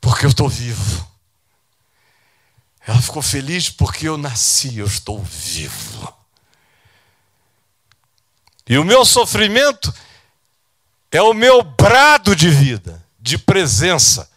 porque 0.00 0.26
eu 0.26 0.30
estou 0.30 0.48
vivo. 0.48 1.10
Ela 2.86 3.00
ficou 3.00 3.22
feliz 3.22 3.70
porque 3.70 4.08
eu 4.08 4.18
nasci, 4.18 4.78
eu 4.78 4.86
estou 4.86 5.22
vivo. 5.22 6.12
E 8.68 8.76
o 8.76 8.84
meu 8.84 9.04
sofrimento 9.04 9.92
é 11.10 11.22
o 11.22 11.32
meu 11.32 11.62
brado 11.62 12.34
de 12.34 12.48
vida 12.48 13.04
de 13.20 13.38
presença. 13.38 14.30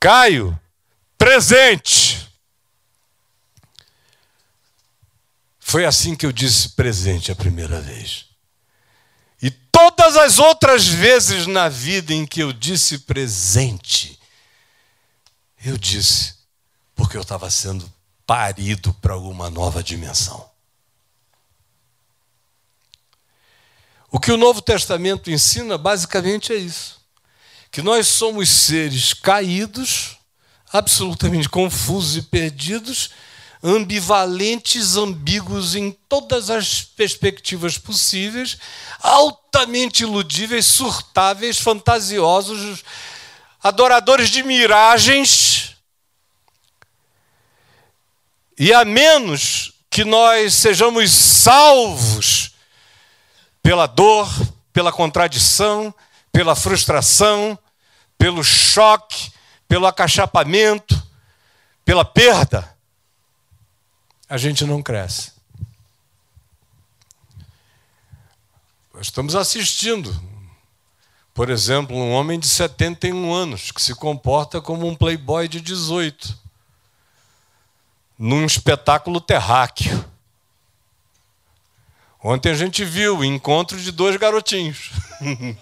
Caio, 0.00 0.58
presente. 1.26 2.30
Foi 5.58 5.84
assim 5.84 6.14
que 6.14 6.24
eu 6.24 6.30
disse 6.30 6.68
presente 6.68 7.32
a 7.32 7.34
primeira 7.34 7.80
vez. 7.80 8.26
E 9.42 9.50
todas 9.50 10.16
as 10.16 10.38
outras 10.38 10.86
vezes 10.86 11.48
na 11.48 11.68
vida 11.68 12.14
em 12.14 12.24
que 12.24 12.40
eu 12.40 12.52
disse 12.52 13.00
presente, 13.00 14.20
eu 15.64 15.76
disse 15.76 16.36
porque 16.94 17.16
eu 17.16 17.22
estava 17.22 17.50
sendo 17.50 17.92
parido 18.24 18.94
para 18.94 19.18
uma 19.18 19.50
nova 19.50 19.82
dimensão. 19.82 20.48
O 24.12 24.20
que 24.20 24.30
o 24.30 24.36
Novo 24.36 24.62
Testamento 24.62 25.28
ensina 25.28 25.76
basicamente 25.76 26.52
é 26.52 26.56
isso 26.56 27.04
que 27.76 27.82
nós 27.82 28.08
somos 28.08 28.48
seres 28.48 29.12
caídos, 29.12 30.15
absolutamente 30.72 31.48
confusos 31.48 32.16
e 32.16 32.22
perdidos, 32.22 33.10
ambivalentes, 33.62 34.96
ambíguos 34.96 35.74
em 35.74 35.90
todas 36.08 36.50
as 36.50 36.82
perspectivas 36.82 37.78
possíveis, 37.78 38.58
altamente 39.00 40.02
iludíveis, 40.02 40.66
surtáveis, 40.66 41.58
fantasiosos, 41.58 42.84
adoradores 43.62 44.30
de 44.30 44.42
miragens. 44.42 45.76
E 48.58 48.72
a 48.72 48.84
menos 48.84 49.72
que 49.90 50.04
nós 50.04 50.54
sejamos 50.54 51.10
salvos 51.10 52.52
pela 53.62 53.86
dor, 53.86 54.28
pela 54.72 54.92
contradição, 54.92 55.94
pela 56.30 56.54
frustração, 56.54 57.58
pelo 58.18 58.44
choque, 58.44 59.32
pelo 59.68 59.86
acachapamento, 59.86 61.00
pela 61.84 62.04
perda, 62.04 62.76
a 64.28 64.36
gente 64.36 64.64
não 64.64 64.82
cresce. 64.82 65.32
Nós 68.92 69.06
estamos 69.06 69.34
assistindo, 69.34 70.14
por 71.34 71.50
exemplo, 71.50 71.96
um 71.96 72.12
homem 72.12 72.40
de 72.40 72.48
71 72.48 73.32
anos 73.32 73.70
que 73.70 73.82
se 73.82 73.94
comporta 73.94 74.60
como 74.60 74.86
um 74.86 74.96
playboy 74.96 75.48
de 75.48 75.60
18, 75.60 76.38
num 78.18 78.46
espetáculo 78.46 79.20
terráqueo. 79.20 80.04
Ontem 82.24 82.50
a 82.50 82.54
gente 82.54 82.84
viu 82.84 83.18
o 83.18 83.24
encontro 83.24 83.80
de 83.80 83.92
dois 83.92 84.16
garotinhos. 84.16 84.90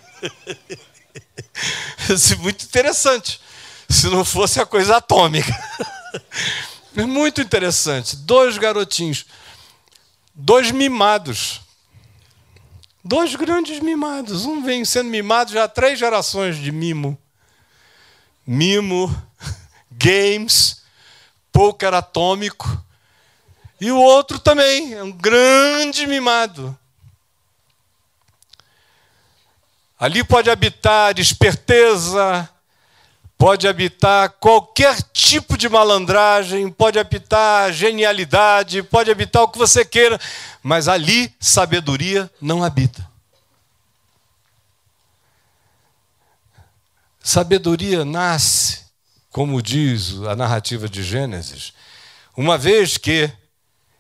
Isso 2.09 2.35
é 2.35 2.37
muito 2.37 2.65
interessante. 2.65 3.41
Se 3.95 4.09
não 4.09 4.25
fosse 4.25 4.61
a 4.61 4.67
coisa 4.67 4.97
atômica. 4.97 5.53
É 6.97 7.05
muito 7.05 7.41
interessante. 7.41 8.15
Dois 8.15 8.57
garotinhos. 8.57 9.27
Dois 10.33 10.71
mimados. 10.71 11.61
Dois 13.03 13.35
grandes 13.35 13.81
mimados. 13.81 14.47
Um 14.47 14.63
vem 14.63 14.85
sendo 14.85 15.11
mimado 15.11 15.51
já 15.51 15.65
há 15.65 15.69
três 15.69 15.99
gerações 15.99 16.57
de 16.57 16.71
mimo. 16.71 17.19
Mimo, 18.47 19.13
games, 19.91 20.83
poker 21.51 21.95
atômico. 21.95 22.81
E 23.81 23.91
o 23.91 23.99
outro 23.99 24.39
também, 24.39 24.95
é 24.95 25.03
um 25.03 25.11
grande 25.11 26.07
mimado. 26.07 26.79
Ali 29.99 30.23
pode 30.23 30.49
habitar 30.49 31.19
esperteza, 31.19 32.49
pode 33.45 33.69
habitar 33.69 34.31
qualquer 34.41 35.03
tipo 35.13 35.59
de 35.59 35.69
malandragem, 35.69 36.71
pode 36.71 36.99
habitar 36.99 37.71
genialidade, 37.75 38.83
pode 38.83 39.11
habitar 39.11 39.43
o 39.43 39.49
que 39.49 39.59
você 39.59 39.85
queira, 39.85 40.19
mas 40.63 40.89
ali 40.89 41.31
sabedoria 41.39 42.31
não 42.41 42.65
habita. 42.65 43.07
Sabedoria 47.23 48.03
nasce, 48.03 48.87
como 49.31 49.61
diz 49.61 50.23
a 50.23 50.35
narrativa 50.35 50.89
de 50.89 51.03
Gênesis, 51.03 51.75
uma 52.35 52.57
vez 52.57 52.97
que 52.97 53.31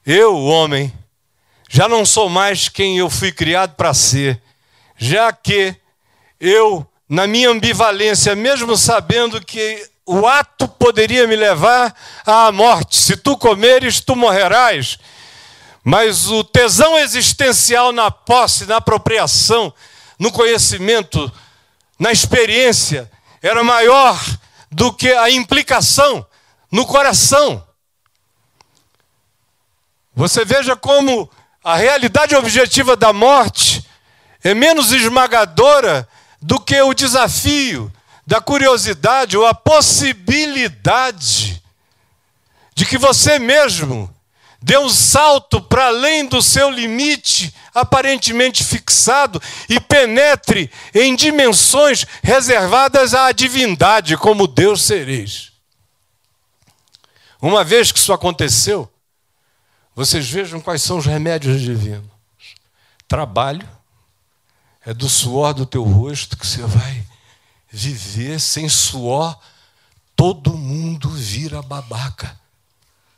eu, 0.06 0.42
homem, 0.42 0.90
já 1.68 1.86
não 1.86 2.06
sou 2.06 2.30
mais 2.30 2.70
quem 2.70 2.96
eu 2.96 3.10
fui 3.10 3.30
criado 3.30 3.74
para 3.74 3.92
ser, 3.92 4.40
já 4.96 5.30
que 5.34 5.76
eu, 6.40 6.90
na 7.08 7.26
minha 7.26 7.50
ambivalência, 7.50 8.34
mesmo 8.34 8.76
sabendo 8.76 9.40
que 9.40 9.88
o 10.06 10.26
ato 10.26 10.68
poderia 10.68 11.26
me 11.26 11.36
levar 11.36 11.94
à 12.26 12.50
morte, 12.52 12.96
se 12.96 13.16
tu 13.16 13.36
comeres, 13.36 14.00
tu 14.00 14.14
morrerás. 14.14 14.98
Mas 15.82 16.28
o 16.28 16.42
tesão 16.42 16.98
existencial 16.98 17.92
na 17.92 18.10
posse, 18.10 18.66
na 18.66 18.76
apropriação, 18.76 19.72
no 20.18 20.32
conhecimento, 20.32 21.30
na 21.98 22.10
experiência, 22.10 23.10
era 23.42 23.62
maior 23.62 24.18
do 24.70 24.92
que 24.92 25.12
a 25.12 25.30
implicação 25.30 26.26
no 26.70 26.86
coração. 26.86 27.62
Você 30.14 30.44
veja 30.44 30.74
como 30.74 31.30
a 31.62 31.76
realidade 31.76 32.34
objetiva 32.34 32.96
da 32.96 33.12
morte 33.12 33.84
é 34.42 34.54
menos 34.54 34.92
esmagadora 34.92 36.08
do 36.44 36.60
que 36.60 36.78
o 36.82 36.92
desafio 36.92 37.90
da 38.26 38.38
curiosidade 38.38 39.34
ou 39.34 39.46
a 39.46 39.54
possibilidade 39.54 41.62
de 42.74 42.84
que 42.84 42.98
você 42.98 43.38
mesmo 43.38 44.14
dê 44.60 44.76
um 44.76 44.90
salto 44.90 45.62
para 45.62 45.86
além 45.86 46.26
do 46.26 46.42
seu 46.42 46.68
limite 46.68 47.54
aparentemente 47.74 48.62
fixado 48.62 49.40
e 49.70 49.80
penetre 49.80 50.70
em 50.94 51.16
dimensões 51.16 52.04
reservadas 52.22 53.14
à 53.14 53.32
divindade, 53.32 54.18
como 54.18 54.46
Deus 54.46 54.82
sereis. 54.82 55.50
Uma 57.40 57.64
vez 57.64 57.90
que 57.90 57.98
isso 57.98 58.12
aconteceu, 58.12 58.86
vocês 59.94 60.28
vejam 60.28 60.60
quais 60.60 60.82
são 60.82 60.98
os 60.98 61.06
remédios 61.06 61.62
divinos: 61.62 62.04
trabalho, 63.08 63.66
é 64.86 64.92
do 64.92 65.08
suor 65.08 65.54
do 65.54 65.64
teu 65.64 65.82
rosto 65.82 66.36
que 66.36 66.46
você 66.46 66.62
vai 66.62 67.06
viver. 67.70 68.38
Sem 68.40 68.68
suor, 68.68 69.38
todo 70.14 70.56
mundo 70.56 71.08
vira 71.08 71.62
babaca. 71.62 72.38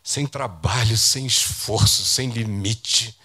Sem 0.03 0.27
trabalho, 0.27 0.97
sem 0.97 1.27
esforço, 1.27 2.05
sem 2.05 2.31
limite. 2.31 3.19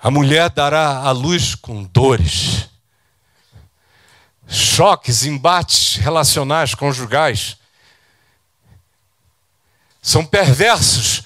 A 0.00 0.10
mulher 0.10 0.50
dará 0.50 0.98
a 0.98 1.10
luz 1.10 1.54
com 1.56 1.82
dores, 1.82 2.68
choques, 4.46 5.24
embates 5.24 5.96
relacionais, 5.96 6.74
conjugais. 6.74 7.56
São 10.00 10.24
perversos, 10.24 11.24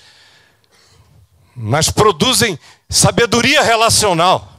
mas 1.55 1.91
produzem 1.91 2.59
sabedoria 2.93 3.63
relacional. 3.63 4.53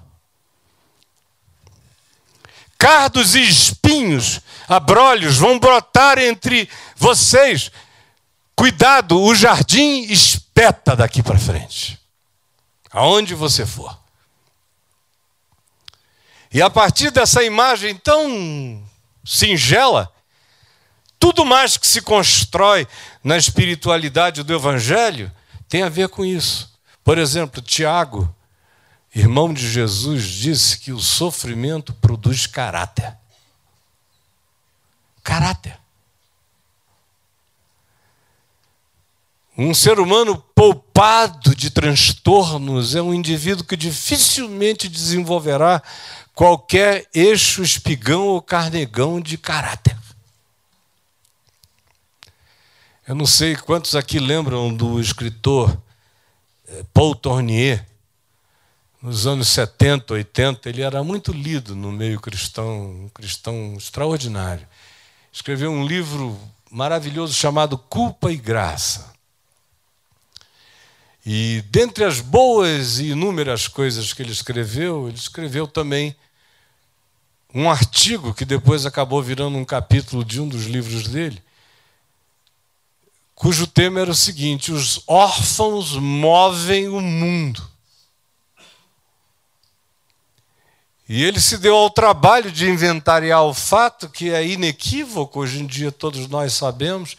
Cardos 2.77 3.35
e 3.35 3.41
espinhos, 3.41 4.41
abrolhos 4.67 5.37
vão 5.37 5.57
brotar 5.59 6.17
entre 6.17 6.67
vocês. 6.97 7.71
Cuidado, 8.55 9.21
o 9.21 9.33
jardim 9.33 10.01
espeta 10.03 10.95
daqui 10.95 11.23
para 11.23 11.39
frente. 11.39 11.99
Aonde 12.91 13.33
você 13.33 13.65
for. 13.65 13.97
E 16.51 16.61
a 16.61 16.69
partir 16.69 17.09
dessa 17.09 17.43
imagem 17.43 17.95
tão 17.95 18.83
singela, 19.23 20.11
tudo 21.19 21.45
mais 21.45 21.77
que 21.77 21.87
se 21.87 22.01
constrói 22.01 22.87
na 23.23 23.37
espiritualidade 23.37 24.43
do 24.43 24.53
Evangelho 24.53 25.31
tem 25.69 25.83
a 25.83 25.89
ver 25.89 26.09
com 26.09 26.25
isso. 26.25 26.72
Por 27.03 27.17
exemplo, 27.17 27.61
Tiago, 27.61 28.33
irmão 29.13 29.53
de 29.53 29.67
Jesus, 29.67 30.23
disse 30.23 30.79
que 30.79 30.91
o 30.91 30.99
sofrimento 30.99 31.93
produz 31.93 32.47
caráter. 32.47 33.15
Caráter. 35.21 35.77
Um 39.55 39.73
ser 39.73 39.99
humano 39.99 40.43
poupado 40.55 41.55
de 41.55 41.69
transtornos 41.69 42.95
é 42.95 43.01
um 43.01 43.13
indivíduo 43.13 43.63
que 43.63 43.77
dificilmente 43.77 44.89
desenvolverá 44.89 45.81
qualquer 46.33 47.07
eixo 47.13 47.61
espigão 47.61 48.27
ou 48.27 48.41
carnegão 48.41 49.21
de 49.21 49.37
caráter. 49.37 49.95
Eu 53.07 53.13
não 53.13 53.27
sei 53.27 53.55
quantos 53.55 53.95
aqui 53.95 54.17
lembram 54.17 54.73
do 54.73 54.99
escritor 54.99 55.77
Paul 56.93 57.15
Tournier, 57.15 57.85
nos 59.01 59.27
anos 59.27 59.49
70, 59.49 60.13
80, 60.13 60.69
ele 60.69 60.81
era 60.81 61.03
muito 61.03 61.31
lido 61.31 61.75
no 61.75 61.91
meio 61.91 62.19
cristão, 62.19 63.05
um 63.05 63.09
cristão 63.09 63.75
extraordinário. 63.77 64.65
Escreveu 65.31 65.71
um 65.71 65.85
livro 65.85 66.39
maravilhoso 66.71 67.33
chamado 67.33 67.77
Culpa 67.77 68.31
e 68.31 68.37
Graça. 68.37 69.13
E 71.25 71.63
dentre 71.69 72.03
as 72.03 72.19
boas 72.19 72.99
e 72.99 73.11
inúmeras 73.11 73.67
coisas 73.67 74.11
que 74.11 74.21
ele 74.21 74.31
escreveu, 74.31 75.07
ele 75.07 75.17
escreveu 75.17 75.67
também 75.67 76.15
um 77.53 77.69
artigo 77.69 78.33
que 78.33 78.45
depois 78.45 78.85
acabou 78.85 79.21
virando 79.21 79.57
um 79.57 79.63
capítulo 79.63 80.25
de 80.25 80.41
um 80.41 80.47
dos 80.47 80.65
livros 80.65 81.07
dele, 81.07 81.41
cujo 83.35 83.67
tema 83.67 83.99
era 83.99 84.11
o 84.11 84.15
seguinte: 84.15 84.71
os 84.71 85.01
órfãos 85.07 85.93
movem 85.93 86.87
o 86.87 87.01
mundo. 87.01 87.73
E 91.07 91.23
ele 91.23 91.39
se 91.39 91.57
deu 91.57 91.75
ao 91.75 91.89
trabalho 91.89 92.51
de 92.51 92.69
inventariar 92.69 93.43
o 93.43 93.53
fato 93.53 94.09
que 94.09 94.31
é 94.31 94.47
inequívoco, 94.47 95.41
hoje 95.41 95.59
em 95.59 95.67
dia 95.67 95.91
todos 95.91 96.27
nós 96.27 96.53
sabemos, 96.53 97.17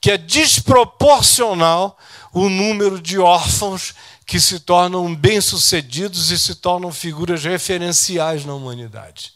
que 0.00 0.10
é 0.10 0.16
desproporcional 0.16 1.98
o 2.32 2.48
número 2.48 3.00
de 3.00 3.18
órfãos 3.18 3.94
que 4.24 4.40
se 4.40 4.60
tornam 4.60 5.14
bem-sucedidos 5.14 6.30
e 6.30 6.38
se 6.38 6.54
tornam 6.54 6.92
figuras 6.92 7.44
referenciais 7.44 8.44
na 8.44 8.54
humanidade. 8.54 9.34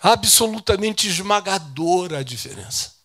Absolutamente 0.00 1.08
esmagadora 1.08 2.18
a 2.18 2.22
diferença. 2.22 2.97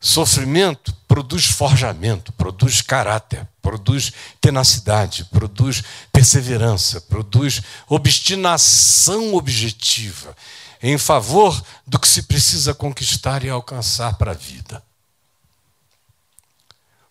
Sofrimento 0.00 0.94
produz 1.08 1.46
forjamento, 1.46 2.32
produz 2.32 2.80
caráter, 2.80 3.46
produz 3.60 4.12
tenacidade, 4.40 5.24
produz 5.24 5.82
perseverança, 6.12 7.00
produz 7.00 7.62
obstinação 7.88 9.34
objetiva. 9.34 10.36
em 10.82 10.96
favor 10.96 11.60
do 11.86 11.98
que 11.98 12.06
se 12.06 12.22
precisa 12.22 12.72
conquistar 12.72 13.44
e 13.44 13.50
alcançar 13.50 14.16
para 14.16 14.30
a 14.30 14.34
vida. 14.34 14.82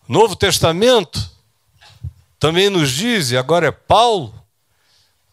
O 0.07 0.13
Novo 0.13 0.35
Testamento 0.35 1.29
também 2.39 2.69
nos 2.69 2.91
diz, 2.91 3.31
e 3.31 3.37
agora 3.37 3.67
é 3.67 3.71
Paulo, 3.71 4.33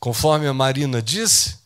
conforme 0.01 0.47
a 0.47 0.53
Marina 0.55 1.01
disse, 1.01 1.59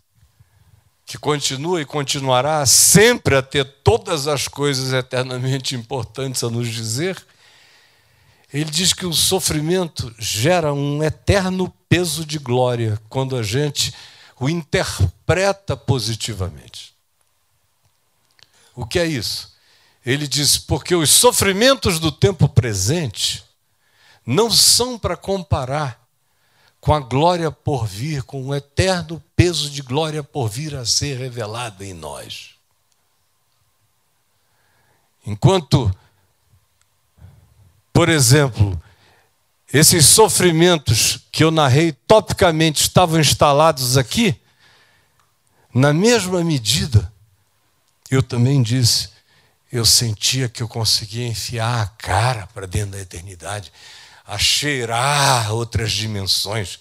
que 1.08 1.16
continua 1.16 1.80
e 1.80 1.86
continuará 1.86 2.66
sempre 2.66 3.34
a 3.34 3.40
ter 3.40 3.64
todas 3.82 4.28
as 4.28 4.46
coisas 4.46 4.92
eternamente 4.92 5.74
importantes 5.74 6.44
a 6.44 6.50
nos 6.50 6.68
dizer, 6.68 7.16
ele 8.52 8.70
diz 8.70 8.92
que 8.92 9.06
o 9.06 9.14
sofrimento 9.14 10.14
gera 10.18 10.70
um 10.70 11.02
eterno 11.02 11.72
peso 11.88 12.26
de 12.26 12.38
glória 12.38 13.00
quando 13.08 13.36
a 13.36 13.42
gente 13.42 13.94
o 14.38 14.50
interpreta 14.50 15.74
positivamente. 15.74 16.94
O 18.76 18.84
que 18.84 18.98
é 18.98 19.06
isso? 19.06 19.56
Ele 20.04 20.28
diz: 20.28 20.58
porque 20.58 20.94
os 20.94 21.08
sofrimentos 21.08 21.98
do 21.98 22.12
tempo 22.12 22.46
presente 22.46 23.42
não 24.26 24.50
são 24.50 24.98
para 24.98 25.16
comparar 25.16 26.06
com 26.80 26.94
a 26.94 27.00
glória 27.00 27.50
por 27.50 27.86
vir, 27.86 28.22
com 28.22 28.46
o 28.46 28.54
eterno 28.54 29.22
peso 29.34 29.70
de 29.70 29.82
glória 29.82 30.22
por 30.22 30.48
vir 30.48 30.74
a 30.74 30.84
ser 30.84 31.18
revelada 31.18 31.84
em 31.84 31.92
nós. 31.92 32.54
Enquanto, 35.26 35.94
por 37.92 38.08
exemplo, 38.08 38.80
esses 39.72 40.06
sofrimentos 40.06 41.26
que 41.30 41.44
eu 41.44 41.50
narrei 41.50 41.92
topicamente 41.92 42.80
estavam 42.80 43.20
instalados 43.20 43.98
aqui, 43.98 44.40
na 45.74 45.92
mesma 45.92 46.42
medida, 46.42 47.12
eu 48.10 48.22
também 48.22 48.62
disse, 48.62 49.10
eu 49.70 49.84
sentia 49.84 50.48
que 50.48 50.62
eu 50.62 50.68
conseguia 50.68 51.26
enfiar 51.26 51.82
a 51.82 51.86
cara 51.86 52.46
para 52.46 52.66
dentro 52.66 52.92
da 52.92 53.00
eternidade 53.00 53.70
a 54.28 54.36
cheirar 54.36 55.54
outras 55.54 55.90
dimensões, 55.90 56.78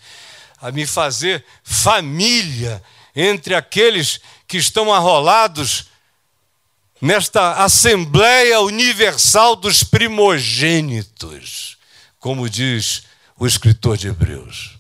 a 0.62 0.70
me 0.70 0.86
fazer 0.86 1.45
família 1.64 2.84
entre 3.16 3.56
aqueles 3.56 4.20
que 4.45 4.58
estão 4.58 4.93
arrolados 4.93 5.86
nesta 7.02 7.64
Assembleia 7.64 8.60
Universal 8.60 9.56
dos 9.56 9.82
Primogênitos, 9.82 11.78
como 12.20 12.50
diz 12.50 13.04
o 13.39 13.48
escritor 13.48 13.95
de 13.95 14.10
Hebreus. 14.10 14.78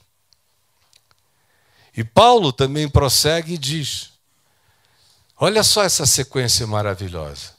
E 1.95 2.03
Paulo 2.03 2.51
também 2.51 2.89
prossegue 2.89 3.53
e 3.53 3.57
diz: 3.57 4.09
olha 5.37 5.63
só 5.63 5.83
essa 5.83 6.05
sequência 6.05 6.67
maravilhosa. 6.67 7.55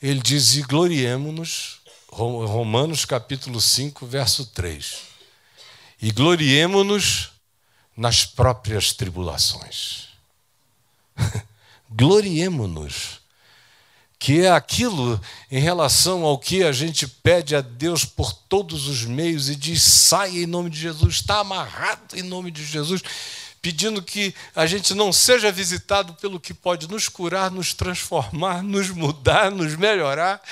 Ele 0.00 0.20
diz: 0.20 0.56
e 0.56 0.62
gloriemo-nos 0.62 1.77
Romanos 2.10 3.04
capítulo 3.04 3.60
5, 3.60 4.06
verso 4.06 4.46
3. 4.46 5.02
E 6.00 6.10
gloriemo-nos 6.10 7.30
nas 7.96 8.24
próprias 8.24 8.92
tribulações. 8.92 10.08
gloriemo-nos. 11.90 13.18
Que 14.18 14.42
é 14.42 14.50
aquilo 14.50 15.20
em 15.48 15.60
relação 15.60 16.24
ao 16.24 16.38
que 16.38 16.64
a 16.64 16.72
gente 16.72 17.06
pede 17.06 17.54
a 17.54 17.60
Deus 17.60 18.04
por 18.04 18.32
todos 18.32 18.88
os 18.88 19.04
meios 19.04 19.48
e 19.48 19.54
diz: 19.54 19.82
saia 19.82 20.42
em 20.42 20.46
nome 20.46 20.70
de 20.70 20.80
Jesus, 20.80 21.16
está 21.16 21.38
amarrado 21.38 22.16
em 22.16 22.22
nome 22.22 22.50
de 22.50 22.64
Jesus, 22.64 23.00
pedindo 23.62 24.02
que 24.02 24.34
a 24.56 24.66
gente 24.66 24.92
não 24.92 25.12
seja 25.12 25.52
visitado 25.52 26.14
pelo 26.14 26.40
que 26.40 26.52
pode 26.52 26.88
nos 26.88 27.08
curar, 27.08 27.48
nos 27.48 27.72
transformar, 27.72 28.60
nos 28.60 28.90
mudar, 28.90 29.52
nos 29.52 29.76
melhorar 29.76 30.42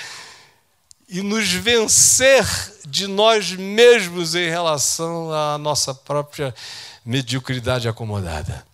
e 1.07 1.21
nos 1.21 1.49
vencer 1.49 2.45
de 2.85 3.07
nós 3.07 3.51
mesmos 3.51 4.35
em 4.35 4.49
relação 4.49 5.31
à 5.31 5.57
nossa 5.57 5.93
própria 5.93 6.53
mediocridade 7.05 7.87
acomodada. 7.87 8.65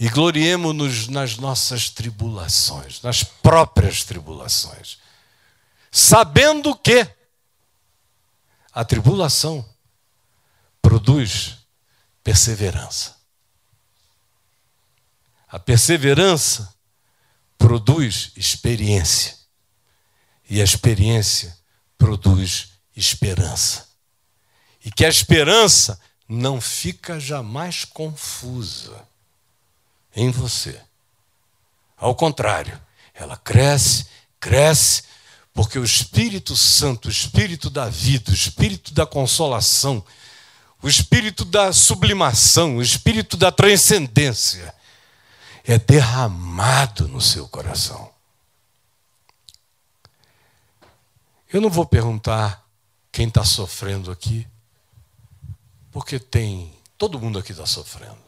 E 0.00 0.08
gloriemo-nos 0.08 1.08
nas 1.08 1.36
nossas 1.36 1.88
tribulações, 1.90 3.00
nas 3.02 3.22
próprias 3.22 4.04
tribulações, 4.04 4.98
sabendo 5.90 6.74
que 6.74 7.08
a 8.72 8.84
tribulação 8.84 9.64
produz 10.82 11.56
perseverança. 12.22 13.16
A 15.48 15.58
perseverança 15.58 16.74
produz 17.56 18.32
experiência. 18.36 19.37
E 20.48 20.60
a 20.60 20.64
experiência 20.64 21.56
produz 21.96 22.70
esperança. 22.96 23.86
E 24.84 24.90
que 24.90 25.04
a 25.04 25.08
esperança 25.08 26.00
não 26.28 26.60
fica 26.60 27.18
jamais 27.18 27.84
confusa 27.84 29.06
em 30.14 30.30
você. 30.30 30.80
Ao 31.96 32.14
contrário, 32.14 32.80
ela 33.14 33.36
cresce, 33.36 34.06
cresce, 34.38 35.02
porque 35.52 35.78
o 35.78 35.84
Espírito 35.84 36.56
Santo, 36.56 37.08
o 37.08 37.10
Espírito 37.10 37.68
da 37.68 37.88
vida, 37.88 38.30
o 38.30 38.34
Espírito 38.34 38.94
da 38.94 39.04
consolação, 39.04 40.04
o 40.80 40.88
Espírito 40.88 41.44
da 41.44 41.72
sublimação, 41.72 42.76
o 42.76 42.82
Espírito 42.82 43.36
da 43.36 43.50
transcendência 43.50 44.72
é 45.64 45.78
derramado 45.78 47.08
no 47.08 47.20
seu 47.20 47.48
coração. 47.48 48.10
Eu 51.50 51.62
não 51.62 51.70
vou 51.70 51.86
perguntar 51.86 52.68
quem 53.10 53.28
está 53.28 53.42
sofrendo 53.42 54.10
aqui, 54.10 54.46
porque 55.90 56.18
tem. 56.18 56.72
Todo 56.98 57.18
mundo 57.18 57.38
aqui 57.38 57.52
está 57.52 57.64
sofrendo. 57.64 58.18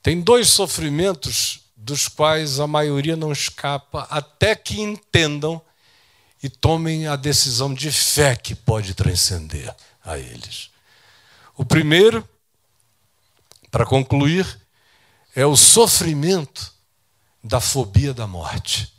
Tem 0.00 0.20
dois 0.20 0.48
sofrimentos 0.48 1.60
dos 1.76 2.06
quais 2.06 2.60
a 2.60 2.66
maioria 2.66 3.16
não 3.16 3.32
escapa 3.32 4.06
até 4.10 4.54
que 4.54 4.80
entendam 4.80 5.60
e 6.40 6.48
tomem 6.48 7.08
a 7.08 7.16
decisão 7.16 7.74
de 7.74 7.90
fé 7.90 8.36
que 8.36 8.54
pode 8.54 8.94
transcender 8.94 9.74
a 10.04 10.16
eles. 10.16 10.70
O 11.56 11.64
primeiro, 11.64 12.26
para 13.70 13.84
concluir, 13.84 14.46
é 15.34 15.44
o 15.44 15.56
sofrimento 15.56 16.72
da 17.42 17.60
fobia 17.60 18.14
da 18.14 18.26
morte 18.26 18.97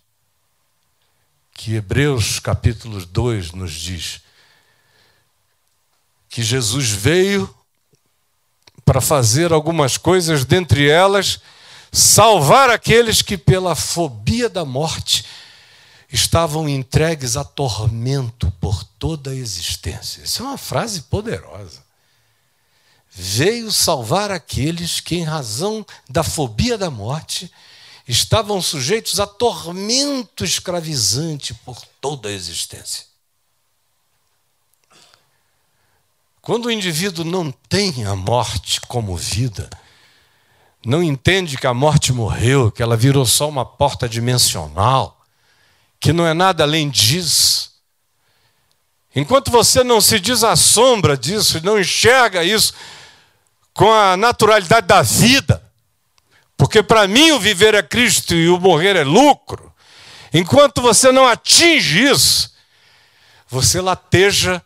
que 1.62 1.76
Hebreus 1.76 2.40
capítulo 2.40 3.06
2 3.06 3.52
nos 3.52 3.74
diz 3.74 4.22
que 6.30 6.42
Jesus 6.42 6.88
veio 6.90 7.54
para 8.86 9.02
fazer 9.02 9.52
algumas 9.52 9.98
coisas, 9.98 10.46
dentre 10.46 10.88
elas, 10.88 11.42
salvar 11.92 12.70
aqueles 12.70 13.22
que, 13.22 13.38
pela 13.38 13.76
fobia 13.76 14.48
da 14.48 14.64
morte, 14.64 15.26
estavam 16.10 16.70
entregues 16.70 17.36
a 17.36 17.44
tormento 17.44 18.50
por 18.62 18.82
toda 18.98 19.32
a 19.32 19.36
existência. 19.36 20.22
Isso 20.22 20.42
é 20.42 20.46
uma 20.46 20.58
frase 20.58 21.02
poderosa. 21.02 21.84
Veio 23.12 23.70
salvar 23.70 24.32
aqueles 24.32 25.02
que, 25.02 25.18
em 25.18 25.24
razão 25.26 25.86
da 26.10 26.24
fobia 26.24 26.78
da 26.78 26.90
morte, 26.90 27.52
estavam 28.10 28.60
sujeitos 28.60 29.20
a 29.20 29.28
tormento 29.28 30.44
escravizante 30.44 31.54
por 31.54 31.80
toda 32.02 32.28
a 32.28 32.32
existência. 32.32 33.06
Quando 36.42 36.66
o 36.66 36.72
indivíduo 36.72 37.24
não 37.24 37.52
tem 37.52 38.06
a 38.06 38.16
morte 38.16 38.82
como 38.82 39.16
vida, 39.16 39.70
não 40.84 41.04
entende 41.04 41.56
que 41.56 41.68
a 41.68 41.74
morte 41.74 42.12
morreu, 42.12 42.72
que 42.72 42.82
ela 42.82 42.98
virou 42.98 43.28
só 43.28 43.48
uma 43.48 43.64
porta 43.64 44.10
dimensional, 44.10 45.24
que 46.00 46.12
não 46.12 46.26
é 46.26 46.34
nada 46.34 46.64
além 46.64 46.90
disso. 46.90 47.74
Enquanto 49.16 49.52
você 49.52 49.84
não 49.84 50.02
se 50.02 50.20
desassombra 50.20 51.16
disso, 51.16 51.64
não 51.64 51.80
enxerga 51.80 52.44
isso 52.44 52.74
com 53.72 53.92
a 53.94 54.18
naturalidade 54.18 54.88
da 54.88 55.04
vida, 55.04 55.69
porque 56.60 56.84
para 56.84 57.08
mim 57.08 57.32
o 57.32 57.40
viver 57.40 57.74
é 57.74 57.82
Cristo 57.82 58.36
e 58.36 58.50
o 58.50 58.60
morrer 58.60 58.98
é 58.98 59.04
lucro. 59.06 59.74
Enquanto 60.34 60.82
você 60.82 61.10
não 61.10 61.26
atinge 61.26 62.04
isso, 62.04 62.54
você 63.48 63.80
lateja 63.80 64.62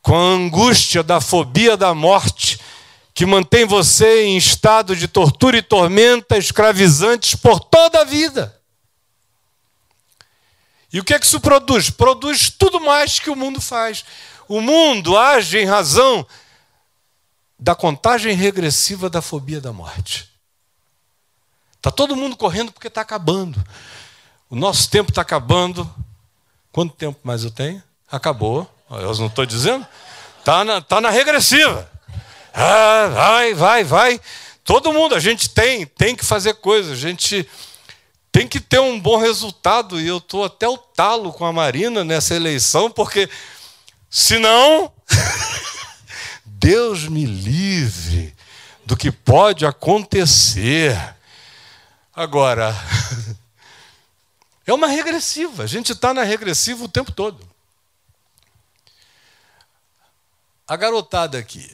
com 0.00 0.16
a 0.16 0.18
angústia 0.18 1.02
da 1.02 1.20
fobia 1.20 1.76
da 1.76 1.94
morte, 1.94 2.58
que 3.12 3.26
mantém 3.26 3.66
você 3.66 4.24
em 4.24 4.38
estado 4.38 4.96
de 4.96 5.06
tortura 5.06 5.58
e 5.58 5.62
tormenta 5.62 6.38
escravizantes 6.38 7.34
por 7.34 7.60
toda 7.60 8.00
a 8.00 8.04
vida. 8.04 8.58
E 10.90 10.98
o 10.98 11.04
que 11.04 11.12
é 11.12 11.18
que 11.18 11.26
isso 11.26 11.40
produz? 11.40 11.90
Produz 11.90 12.48
tudo 12.48 12.80
mais 12.80 13.18
que 13.18 13.28
o 13.28 13.36
mundo 13.36 13.60
faz. 13.60 14.02
O 14.48 14.62
mundo 14.62 15.18
age 15.18 15.58
em 15.58 15.66
razão 15.66 16.26
da 17.58 17.74
contagem 17.74 18.34
regressiva 18.34 19.10
da 19.10 19.20
fobia 19.20 19.60
da 19.60 19.74
morte. 19.74 20.31
Está 21.82 21.90
todo 21.90 22.14
mundo 22.14 22.36
correndo 22.36 22.70
porque 22.70 22.86
está 22.86 23.00
acabando. 23.00 23.60
O 24.48 24.54
nosso 24.54 24.88
tempo 24.88 25.10
está 25.10 25.22
acabando. 25.22 25.92
Quanto 26.70 26.94
tempo 26.94 27.18
mais 27.24 27.42
eu 27.42 27.50
tenho? 27.50 27.82
Acabou. 28.08 28.72
Eu 28.88 29.12
não 29.16 29.26
estou 29.26 29.44
dizendo? 29.44 29.84
Está 30.38 30.64
na, 30.64 30.80
tá 30.80 31.00
na 31.00 31.10
regressiva. 31.10 31.90
Ah, 32.54 33.08
vai, 33.12 33.54
vai, 33.54 33.82
vai. 33.82 34.20
Todo 34.62 34.92
mundo, 34.92 35.16
a 35.16 35.18
gente 35.18 35.50
tem, 35.50 35.84
tem 35.84 36.14
que 36.14 36.24
fazer 36.24 36.54
coisas, 36.54 36.92
a 36.92 36.94
gente 36.94 37.48
tem 38.30 38.46
que 38.46 38.60
ter 38.60 38.78
um 38.78 39.00
bom 39.00 39.16
resultado. 39.16 40.00
E 40.00 40.06
eu 40.06 40.18
estou 40.18 40.44
até 40.44 40.68
o 40.68 40.78
talo 40.78 41.32
com 41.32 41.44
a 41.44 41.52
Marina 41.52 42.04
nessa 42.04 42.36
eleição, 42.36 42.92
porque 42.92 43.28
senão, 44.08 44.92
Deus 46.46 47.08
me 47.08 47.24
livre 47.24 48.32
do 48.86 48.96
que 48.96 49.10
pode 49.10 49.66
acontecer. 49.66 50.96
Agora, 52.14 52.74
é 54.66 54.72
uma 54.72 54.86
regressiva, 54.86 55.64
a 55.64 55.66
gente 55.66 55.92
está 55.92 56.12
na 56.12 56.22
regressiva 56.22 56.84
o 56.84 56.88
tempo 56.88 57.10
todo. 57.12 57.48
A 60.68 60.76
garotada 60.76 61.38
aqui, 61.38 61.70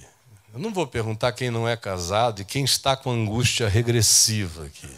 eu 0.55 0.61
não 0.61 0.73
vou 0.73 0.87
perguntar 0.87 1.33
quem 1.33 1.51
não 1.51 1.69
é 1.69 1.77
casado 1.77 2.41
e 2.41 2.45
quem 2.45 2.65
está 2.65 2.97
com 2.97 3.11
angústia 3.11 3.69
regressiva 3.69 4.65
aqui. 4.65 4.89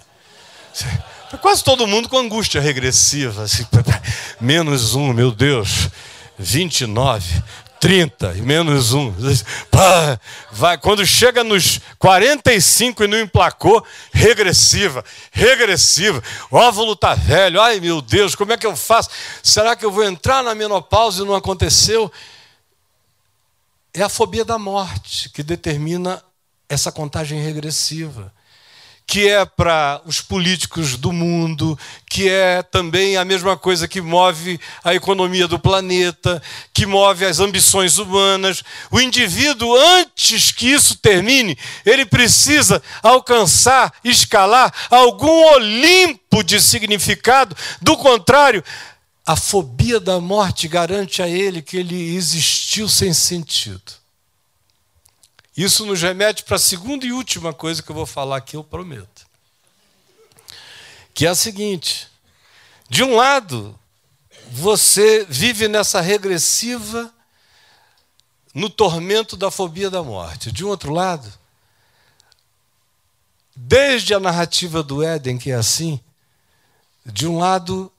Quase 1.40 1.62
todo 1.62 1.86
mundo 1.86 2.08
com 2.08 2.18
angústia 2.18 2.60
regressiva. 2.60 3.44
Assim, 3.44 3.66
menos 4.40 4.94
um, 4.94 5.12
meu 5.12 5.32
Deus. 5.32 5.88
29, 6.38 7.42
30 7.80 8.34
e 8.36 8.42
menos 8.42 8.92
um. 8.92 9.12
Pá, 9.70 10.20
vai. 10.52 10.76
Quando 10.76 11.04
chega 11.06 11.42
nos 11.42 11.80
45 11.98 13.04
e 13.04 13.08
não 13.08 13.18
emplacou, 13.18 13.84
regressiva, 14.12 15.02
regressiva. 15.32 16.22
O 16.50 16.56
óvulo 16.56 16.92
está 16.92 17.14
velho. 17.14 17.60
Ai 17.60 17.80
meu 17.80 18.02
Deus, 18.02 18.34
como 18.34 18.52
é 18.52 18.58
que 18.58 18.66
eu 18.66 18.76
faço? 18.76 19.08
Será 19.42 19.74
que 19.74 19.84
eu 19.84 19.90
vou 19.90 20.04
entrar 20.04 20.44
na 20.44 20.54
menopausa 20.54 21.22
e 21.22 21.26
não 21.26 21.34
aconteceu? 21.34 22.12
É 23.94 24.02
a 24.02 24.08
fobia 24.08 24.44
da 24.44 24.58
morte 24.58 25.30
que 25.30 25.42
determina 25.42 26.22
essa 26.68 26.92
contagem 26.92 27.42
regressiva 27.42 28.32
que 29.10 29.28
é 29.28 29.44
para 29.44 30.00
os 30.06 30.20
políticos 30.20 30.96
do 30.96 31.12
mundo, 31.12 31.76
que 32.08 32.28
é 32.28 32.62
também 32.62 33.16
a 33.16 33.24
mesma 33.24 33.56
coisa 33.56 33.88
que 33.88 34.00
move 34.00 34.60
a 34.84 34.94
economia 34.94 35.48
do 35.48 35.58
planeta, 35.58 36.40
que 36.72 36.86
move 36.86 37.24
as 37.24 37.40
ambições 37.40 37.98
humanas. 37.98 38.62
O 38.88 39.00
indivíduo, 39.00 39.74
antes 39.74 40.52
que 40.52 40.68
isso 40.68 40.96
termine, 40.98 41.58
ele 41.84 42.06
precisa 42.06 42.80
alcançar, 43.02 43.92
escalar 44.04 44.72
algum 44.88 45.54
Olimpo 45.54 46.44
de 46.44 46.60
significado. 46.60 47.56
Do 47.82 47.96
contrário, 47.96 48.62
a 49.26 49.34
fobia 49.34 49.98
da 49.98 50.20
morte 50.20 50.68
garante 50.68 51.20
a 51.20 51.26
ele 51.26 51.62
que 51.62 51.76
ele 51.76 52.14
existiu 52.14 52.88
sem 52.88 53.12
sentido. 53.12 53.99
Isso 55.60 55.84
nos 55.84 56.00
remete 56.00 56.42
para 56.42 56.56
a 56.56 56.58
segunda 56.58 57.04
e 57.04 57.12
última 57.12 57.52
coisa 57.52 57.82
que 57.82 57.90
eu 57.90 57.94
vou 57.94 58.06
falar 58.06 58.38
aqui, 58.38 58.56
eu 58.56 58.64
prometo. 58.64 59.26
Que 61.12 61.26
é 61.26 61.28
a 61.28 61.34
seguinte: 61.34 62.08
de 62.88 63.04
um 63.04 63.14
lado, 63.14 63.78
você 64.50 65.22
vive 65.28 65.68
nessa 65.68 66.00
regressiva, 66.00 67.12
no 68.54 68.70
tormento 68.70 69.36
da 69.36 69.50
fobia 69.50 69.90
da 69.90 70.02
morte. 70.02 70.50
De 70.50 70.64
um 70.64 70.68
outro 70.68 70.94
lado, 70.94 71.30
desde 73.54 74.14
a 74.14 74.18
narrativa 74.18 74.82
do 74.82 75.02
Éden, 75.02 75.36
que 75.36 75.50
é 75.50 75.56
assim, 75.56 76.00
de 77.04 77.26
um 77.26 77.36
lado, 77.36 77.92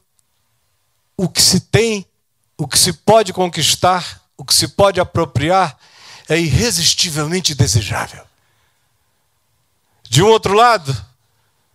o 1.15 1.29
que 1.29 1.39
se 1.39 1.59
tem, 1.59 2.07
o 2.57 2.67
que 2.67 2.79
se 2.79 2.91
pode 2.91 3.31
conquistar, 3.31 4.19
o 4.35 4.43
que 4.43 4.55
se 4.55 4.67
pode 4.69 4.99
apropriar, 4.99 5.77
é 6.31 6.39
irresistivelmente 6.39 7.53
desejável. 7.53 8.25
De 10.03 10.23
um 10.23 10.27
outro 10.27 10.53
lado, 10.53 10.95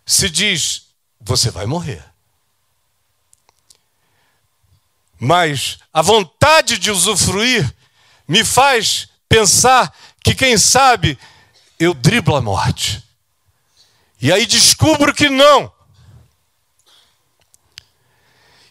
se 0.06 0.30
diz: 0.30 0.86
você 1.20 1.50
vai 1.50 1.66
morrer. 1.66 2.02
Mas 5.20 5.78
a 5.92 6.00
vontade 6.00 6.78
de 6.78 6.90
usufruir 6.90 7.70
me 8.26 8.42
faz 8.46 9.08
pensar 9.28 9.94
que, 10.24 10.34
quem 10.34 10.56
sabe, 10.56 11.18
eu 11.78 11.92
driblo 11.92 12.34
a 12.34 12.40
morte. 12.40 13.04
E 14.18 14.32
aí 14.32 14.46
descubro 14.46 15.12
que 15.12 15.28
não. 15.28 15.70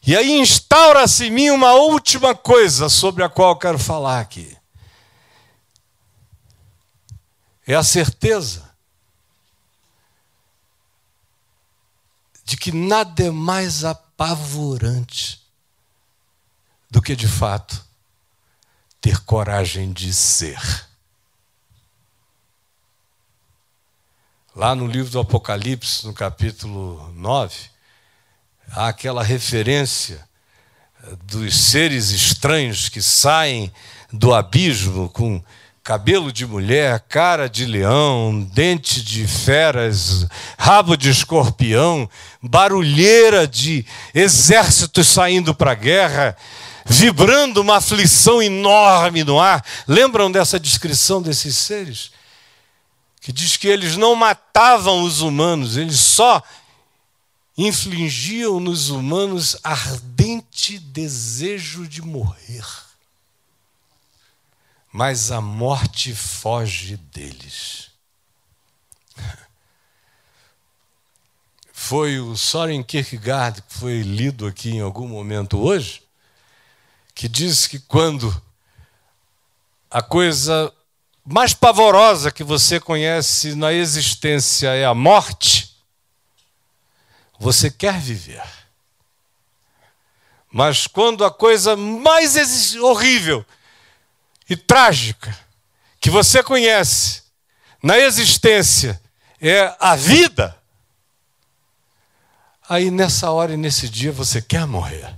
E 0.02 0.18
aí 0.18 0.32
instaura-se 0.32 1.26
em 1.26 1.32
mim 1.32 1.50
uma 1.52 1.74
última 1.74 2.34
coisa 2.34 2.90
sobre 2.90 3.24
a 3.24 3.30
qual 3.30 3.56
quero 3.56 3.78
falar 3.78 4.20
aqui 4.20 4.58
é 7.68 7.74
a 7.74 7.84
certeza 7.84 8.70
de 12.43 12.55
que 12.55 12.72
nada 12.72 13.24
é 13.24 13.32
mais 13.32 13.84
apavorante 13.84 15.41
do 16.91 17.01
que, 17.01 17.16
de 17.16 17.28
fato, 17.28 17.84
ter 19.01 19.20
coragem 19.22 19.91
de 19.91 20.13
ser. 20.13 20.59
Lá 24.55 24.74
no 24.74 24.88
livro 24.88 25.11
do 25.11 25.20
Apocalipse, 25.20 26.05
no 26.05 26.13
capítulo 26.13 27.11
9, 27.13 27.70
há 28.72 28.88
aquela 28.88 29.24
referência 29.24 30.26
dos 31.24 31.55
seres 31.55 32.11
estranhos 32.11 32.89
que 32.89 33.01
saem 33.01 33.74
do 34.11 34.34
abismo 34.34 35.09
com 35.09 35.43
cabelo 35.86 36.32
de 36.32 36.48
mulher, 36.48 37.00
cara 37.02 37.48
de 37.48 37.64
leão, 37.64 38.42
dente 38.52 39.04
de 39.04 39.28
feras, 39.28 40.26
rabo 40.58 40.98
de 40.98 41.12
escorpião, 41.12 42.10
barulheira 42.42 43.48
de 43.48 43.86
exércitos 44.12 45.06
saindo 45.08 45.54
para 45.54 45.74
a 45.74 45.76
guerra, 45.76 46.36
vibrando 46.88 47.62
uma 47.62 47.78
aflição 47.78 48.42
enorme 48.42 49.24
no 49.24 49.40
ar. 49.40 49.64
Lembram 49.88 50.32
dessa 50.32 50.60
descrição 50.60 51.22
desses 51.22 51.56
seres? 51.56 52.10
Que 53.22 53.32
diz 53.32 53.56
que 53.56 53.68
eles 53.68 53.96
não 53.96 54.16
matavam 54.16 55.04
os 55.04 55.22
humanos, 55.22 55.78
eles 55.78 56.00
só 56.00 56.42
infligiam 57.56 58.60
nos 58.60 58.90
humanos 58.90 59.56
ardente 59.64 60.80
desejo 60.80 61.88
de 61.88 62.02
morrer 62.02 62.85
mas 64.96 65.30
a 65.30 65.41
morte 65.41 66.16
foge 66.16 66.96
deles. 66.96 67.91
Foi 71.74 72.18
o 72.18 72.38
Soren 72.38 72.82
Kierkegaard, 72.82 73.62
que 73.62 73.74
foi 73.74 74.02
lido 74.02 74.48
aqui 74.48 74.70
em 74.72 74.80
algum 74.80 75.06
momento 75.06 75.60
hoje, 75.60 76.02
que 77.14 77.28
disse 77.28 77.68
que 77.68 77.78
quando 77.78 78.41
a 79.91 80.02
coisa 80.02 80.74
mais 81.26 81.54
pavorosa 81.54 82.32
que 82.32 82.43
você 82.43 82.80
conhece 82.80 83.54
na 83.54 83.74
existência 83.74 84.70
é 84.70 84.86
a 84.86 84.93
morte, 84.93 85.76
você 87.38 87.70
quer 87.70 88.00
viver. 88.00 88.41
Mas 90.50 90.88
quando 90.88 91.26
a 91.26 91.30
coisa 91.30 91.76
mais 91.76 92.76
horrível 92.78 93.46
e 94.50 94.56
trágica 94.56 95.38
que 96.00 96.10
você 96.10 96.43
conhece 96.43 97.24
na 97.82 97.98
existência 97.98 99.02
é 99.41 99.76
a 99.80 99.96
vida, 99.96 100.58
aí 102.68 102.89
nessa 102.89 103.30
hora 103.32 103.54
e 103.54 103.58
nesse 103.58 103.88
dia 103.88 104.12
você 104.12 104.41
quer 104.41 104.66
morrer. 104.66 105.14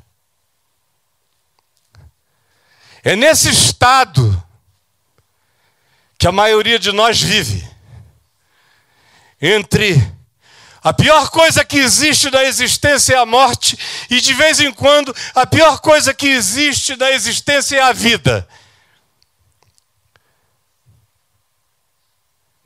É 3.04 3.16
nesse 3.16 3.50
estado 3.50 4.44
que 6.18 6.28
a 6.28 6.32
maioria 6.32 6.78
de 6.78 6.92
nós 6.92 7.22
vive. 7.22 7.66
Entre 9.42 9.96
a 10.84 10.92
pior 10.92 11.30
coisa 11.30 11.64
que 11.64 11.78
existe 11.78 12.30
na 12.30 12.44
existência 12.44 13.14
é 13.14 13.18
a 13.18 13.26
morte, 13.26 13.78
e 14.10 14.20
de 14.20 14.34
vez 14.34 14.60
em 14.60 14.74
quando 14.74 15.16
a 15.36 15.46
pior 15.46 15.80
coisa 15.80 16.14
que 16.14 16.28
existe 16.28 16.96
na 16.96 17.12
existência 17.12 17.78
é 17.78 17.82
a 17.82 17.94
vida. 17.94 18.48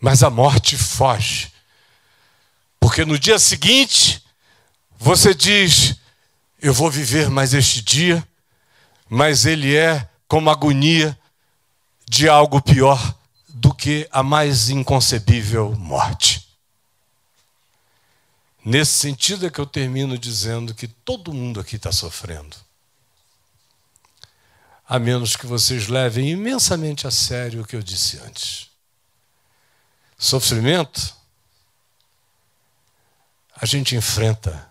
Mas 0.01 0.23
a 0.23 0.29
morte 0.31 0.75
foge. 0.75 1.53
Porque 2.79 3.05
no 3.05 3.19
dia 3.19 3.37
seguinte, 3.37 4.23
você 4.97 5.35
diz: 5.35 5.95
Eu 6.59 6.73
vou 6.73 6.89
viver 6.89 7.29
mais 7.29 7.53
este 7.53 7.81
dia, 7.83 8.27
mas 9.07 9.45
ele 9.45 9.75
é 9.75 10.09
como 10.27 10.49
agonia 10.49 11.17
de 12.09 12.27
algo 12.27 12.59
pior 12.59 13.15
do 13.47 13.73
que 13.73 14.07
a 14.11 14.23
mais 14.23 14.69
inconcebível 14.69 15.75
morte. 15.75 16.47
Nesse 18.65 18.93
sentido 18.93 19.45
é 19.45 19.49
que 19.49 19.59
eu 19.59 19.65
termino 19.65 20.17
dizendo 20.17 20.73
que 20.73 20.87
todo 20.87 21.33
mundo 21.33 21.59
aqui 21.59 21.75
está 21.75 21.91
sofrendo. 21.91 22.57
A 24.87 24.97
menos 24.97 25.35
que 25.35 25.45
vocês 25.45 25.87
levem 25.87 26.29
imensamente 26.31 27.05
a 27.05 27.11
sério 27.11 27.61
o 27.61 27.65
que 27.65 27.75
eu 27.75 27.83
disse 27.83 28.17
antes. 28.19 28.70
Sofrimento 30.21 31.15
a 33.55 33.65
gente 33.65 33.95
enfrenta 33.95 34.69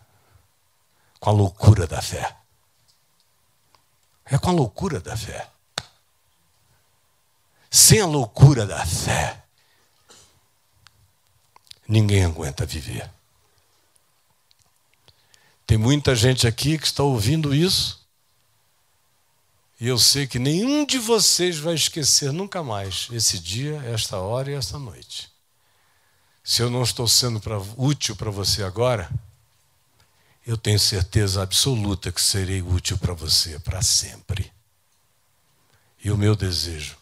com 1.18 1.28
a 1.28 1.32
loucura 1.32 1.88
da 1.88 2.00
fé. 2.00 2.36
É 4.26 4.38
com 4.38 4.50
a 4.50 4.52
loucura 4.52 5.00
da 5.00 5.16
fé. 5.16 5.50
Sem 7.68 8.00
a 8.00 8.06
loucura 8.06 8.64
da 8.64 8.86
fé, 8.86 9.42
ninguém 11.86 12.24
aguenta 12.24 12.64
viver. 12.64 13.10
Tem 15.66 15.76
muita 15.76 16.14
gente 16.14 16.46
aqui 16.46 16.78
que 16.78 16.86
está 16.86 17.02
ouvindo 17.02 17.52
isso, 17.52 18.06
e 19.80 19.88
eu 19.88 19.98
sei 19.98 20.28
que 20.28 20.38
nenhum 20.38 20.86
de 20.86 20.98
vocês 20.98 21.58
vai 21.58 21.74
esquecer 21.74 22.32
nunca 22.32 22.62
mais 22.62 23.08
esse 23.10 23.36
dia, 23.40 23.82
esta 23.92 24.18
hora 24.18 24.52
e 24.52 24.54
esta 24.54 24.78
noite. 24.78 25.39
Se 26.42 26.62
eu 26.62 26.70
não 26.70 26.82
estou 26.82 27.06
sendo 27.06 27.40
pra, 27.40 27.58
útil 27.76 28.16
para 28.16 28.30
você 28.30 28.62
agora, 28.62 29.10
eu 30.46 30.56
tenho 30.56 30.78
certeza 30.78 31.42
absoluta 31.42 32.10
que 32.10 32.20
serei 32.20 32.62
útil 32.62 32.98
para 32.98 33.12
você 33.12 33.58
para 33.58 33.82
sempre. 33.82 34.50
E 36.02 36.10
o 36.10 36.16
meu 36.16 36.34
desejo 36.34 36.96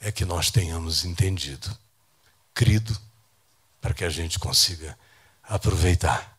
é 0.00 0.10
que 0.10 0.24
nós 0.24 0.50
tenhamos 0.50 1.04
entendido, 1.04 1.76
crido, 2.54 2.98
para 3.80 3.92
que 3.92 4.04
a 4.04 4.10
gente 4.10 4.38
consiga 4.38 4.98
aproveitar. 5.42 6.36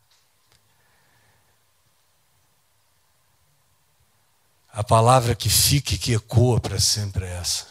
A 4.69 4.83
palavra 4.83 5.35
que 5.35 5.49
fica 5.49 5.95
e 5.95 5.97
que 5.97 6.13
ecoa 6.13 6.59
para 6.59 6.79
sempre 6.79 7.25
é 7.25 7.37
essa. 7.37 7.67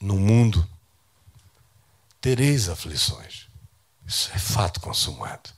No 0.00 0.16
mundo 0.16 0.68
tereis 2.20 2.68
aflições. 2.68 3.46
Isso 4.06 4.30
é 4.34 4.38
fato 4.38 4.80
consumado. 4.80 5.50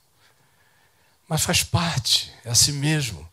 Mas 1.27 1.43
faz 1.43 1.63
parte, 1.63 2.31
é 2.45 2.49
assim 2.49 2.73
mesmo. 2.73 3.27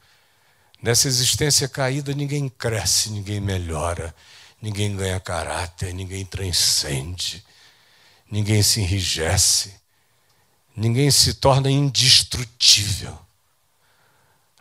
Nessa 0.83 1.09
existência 1.09 1.68
caída, 1.68 2.14
ninguém 2.14 2.49
cresce, 2.49 3.11
ninguém 3.11 3.41
melhora, 3.41 4.14
ninguém 4.62 4.97
ganha 4.97 5.20
caráter, 5.20 5.93
ninguém 5.93 6.24
transcende, 6.24 7.45
ninguém 8.31 8.62
se 8.62 8.81
enrijece, 8.81 9.74
ninguém 10.74 11.11
se 11.11 11.35
torna 11.35 11.70
indestrutível, 11.70 13.18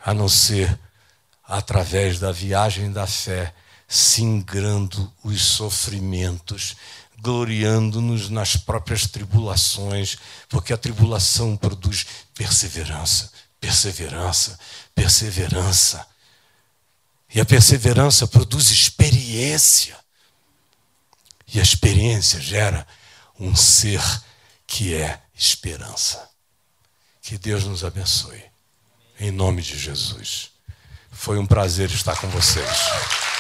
a 0.04 0.14
não 0.14 0.28
ser 0.28 0.78
através 1.44 2.20
da 2.20 2.32
viagem 2.32 2.92
da 2.92 3.08
fé, 3.08 3.54
singrando 3.88 5.12
os 5.24 5.42
sofrimentos 5.42 6.76
gloriando-nos 7.22 8.30
nas 8.30 8.56
próprias 8.56 9.06
tribulações, 9.08 10.18
porque 10.48 10.74
a 10.74 10.78
tribulação 10.78 11.58
produz 11.58 12.06
perseverança, 12.34 13.32
perseverança, 13.60 14.58
perseverança. 14.96 16.08
E 17.34 17.40
a 17.40 17.46
perseverança 17.46 18.28
produz 18.28 18.70
experiência. 18.70 19.98
E 21.48 21.60
a 21.60 21.64
experiência 21.64 22.40
gera 22.40 22.88
um 23.40 23.56
ser 23.56 24.02
que 24.66 24.94
é 24.94 25.22
esperança. 25.36 26.30
Que 27.22 27.38
Deus 27.38 27.66
nos 27.66 27.84
abençoe. 27.84 28.44
Em 29.20 29.32
nome 29.32 29.62
de 29.62 29.78
Jesus. 29.78 30.52
Foi 31.12 31.38
um 31.38 31.46
prazer 31.46 31.92
estar 31.92 32.16
com 32.18 32.30
vocês. 32.30 33.39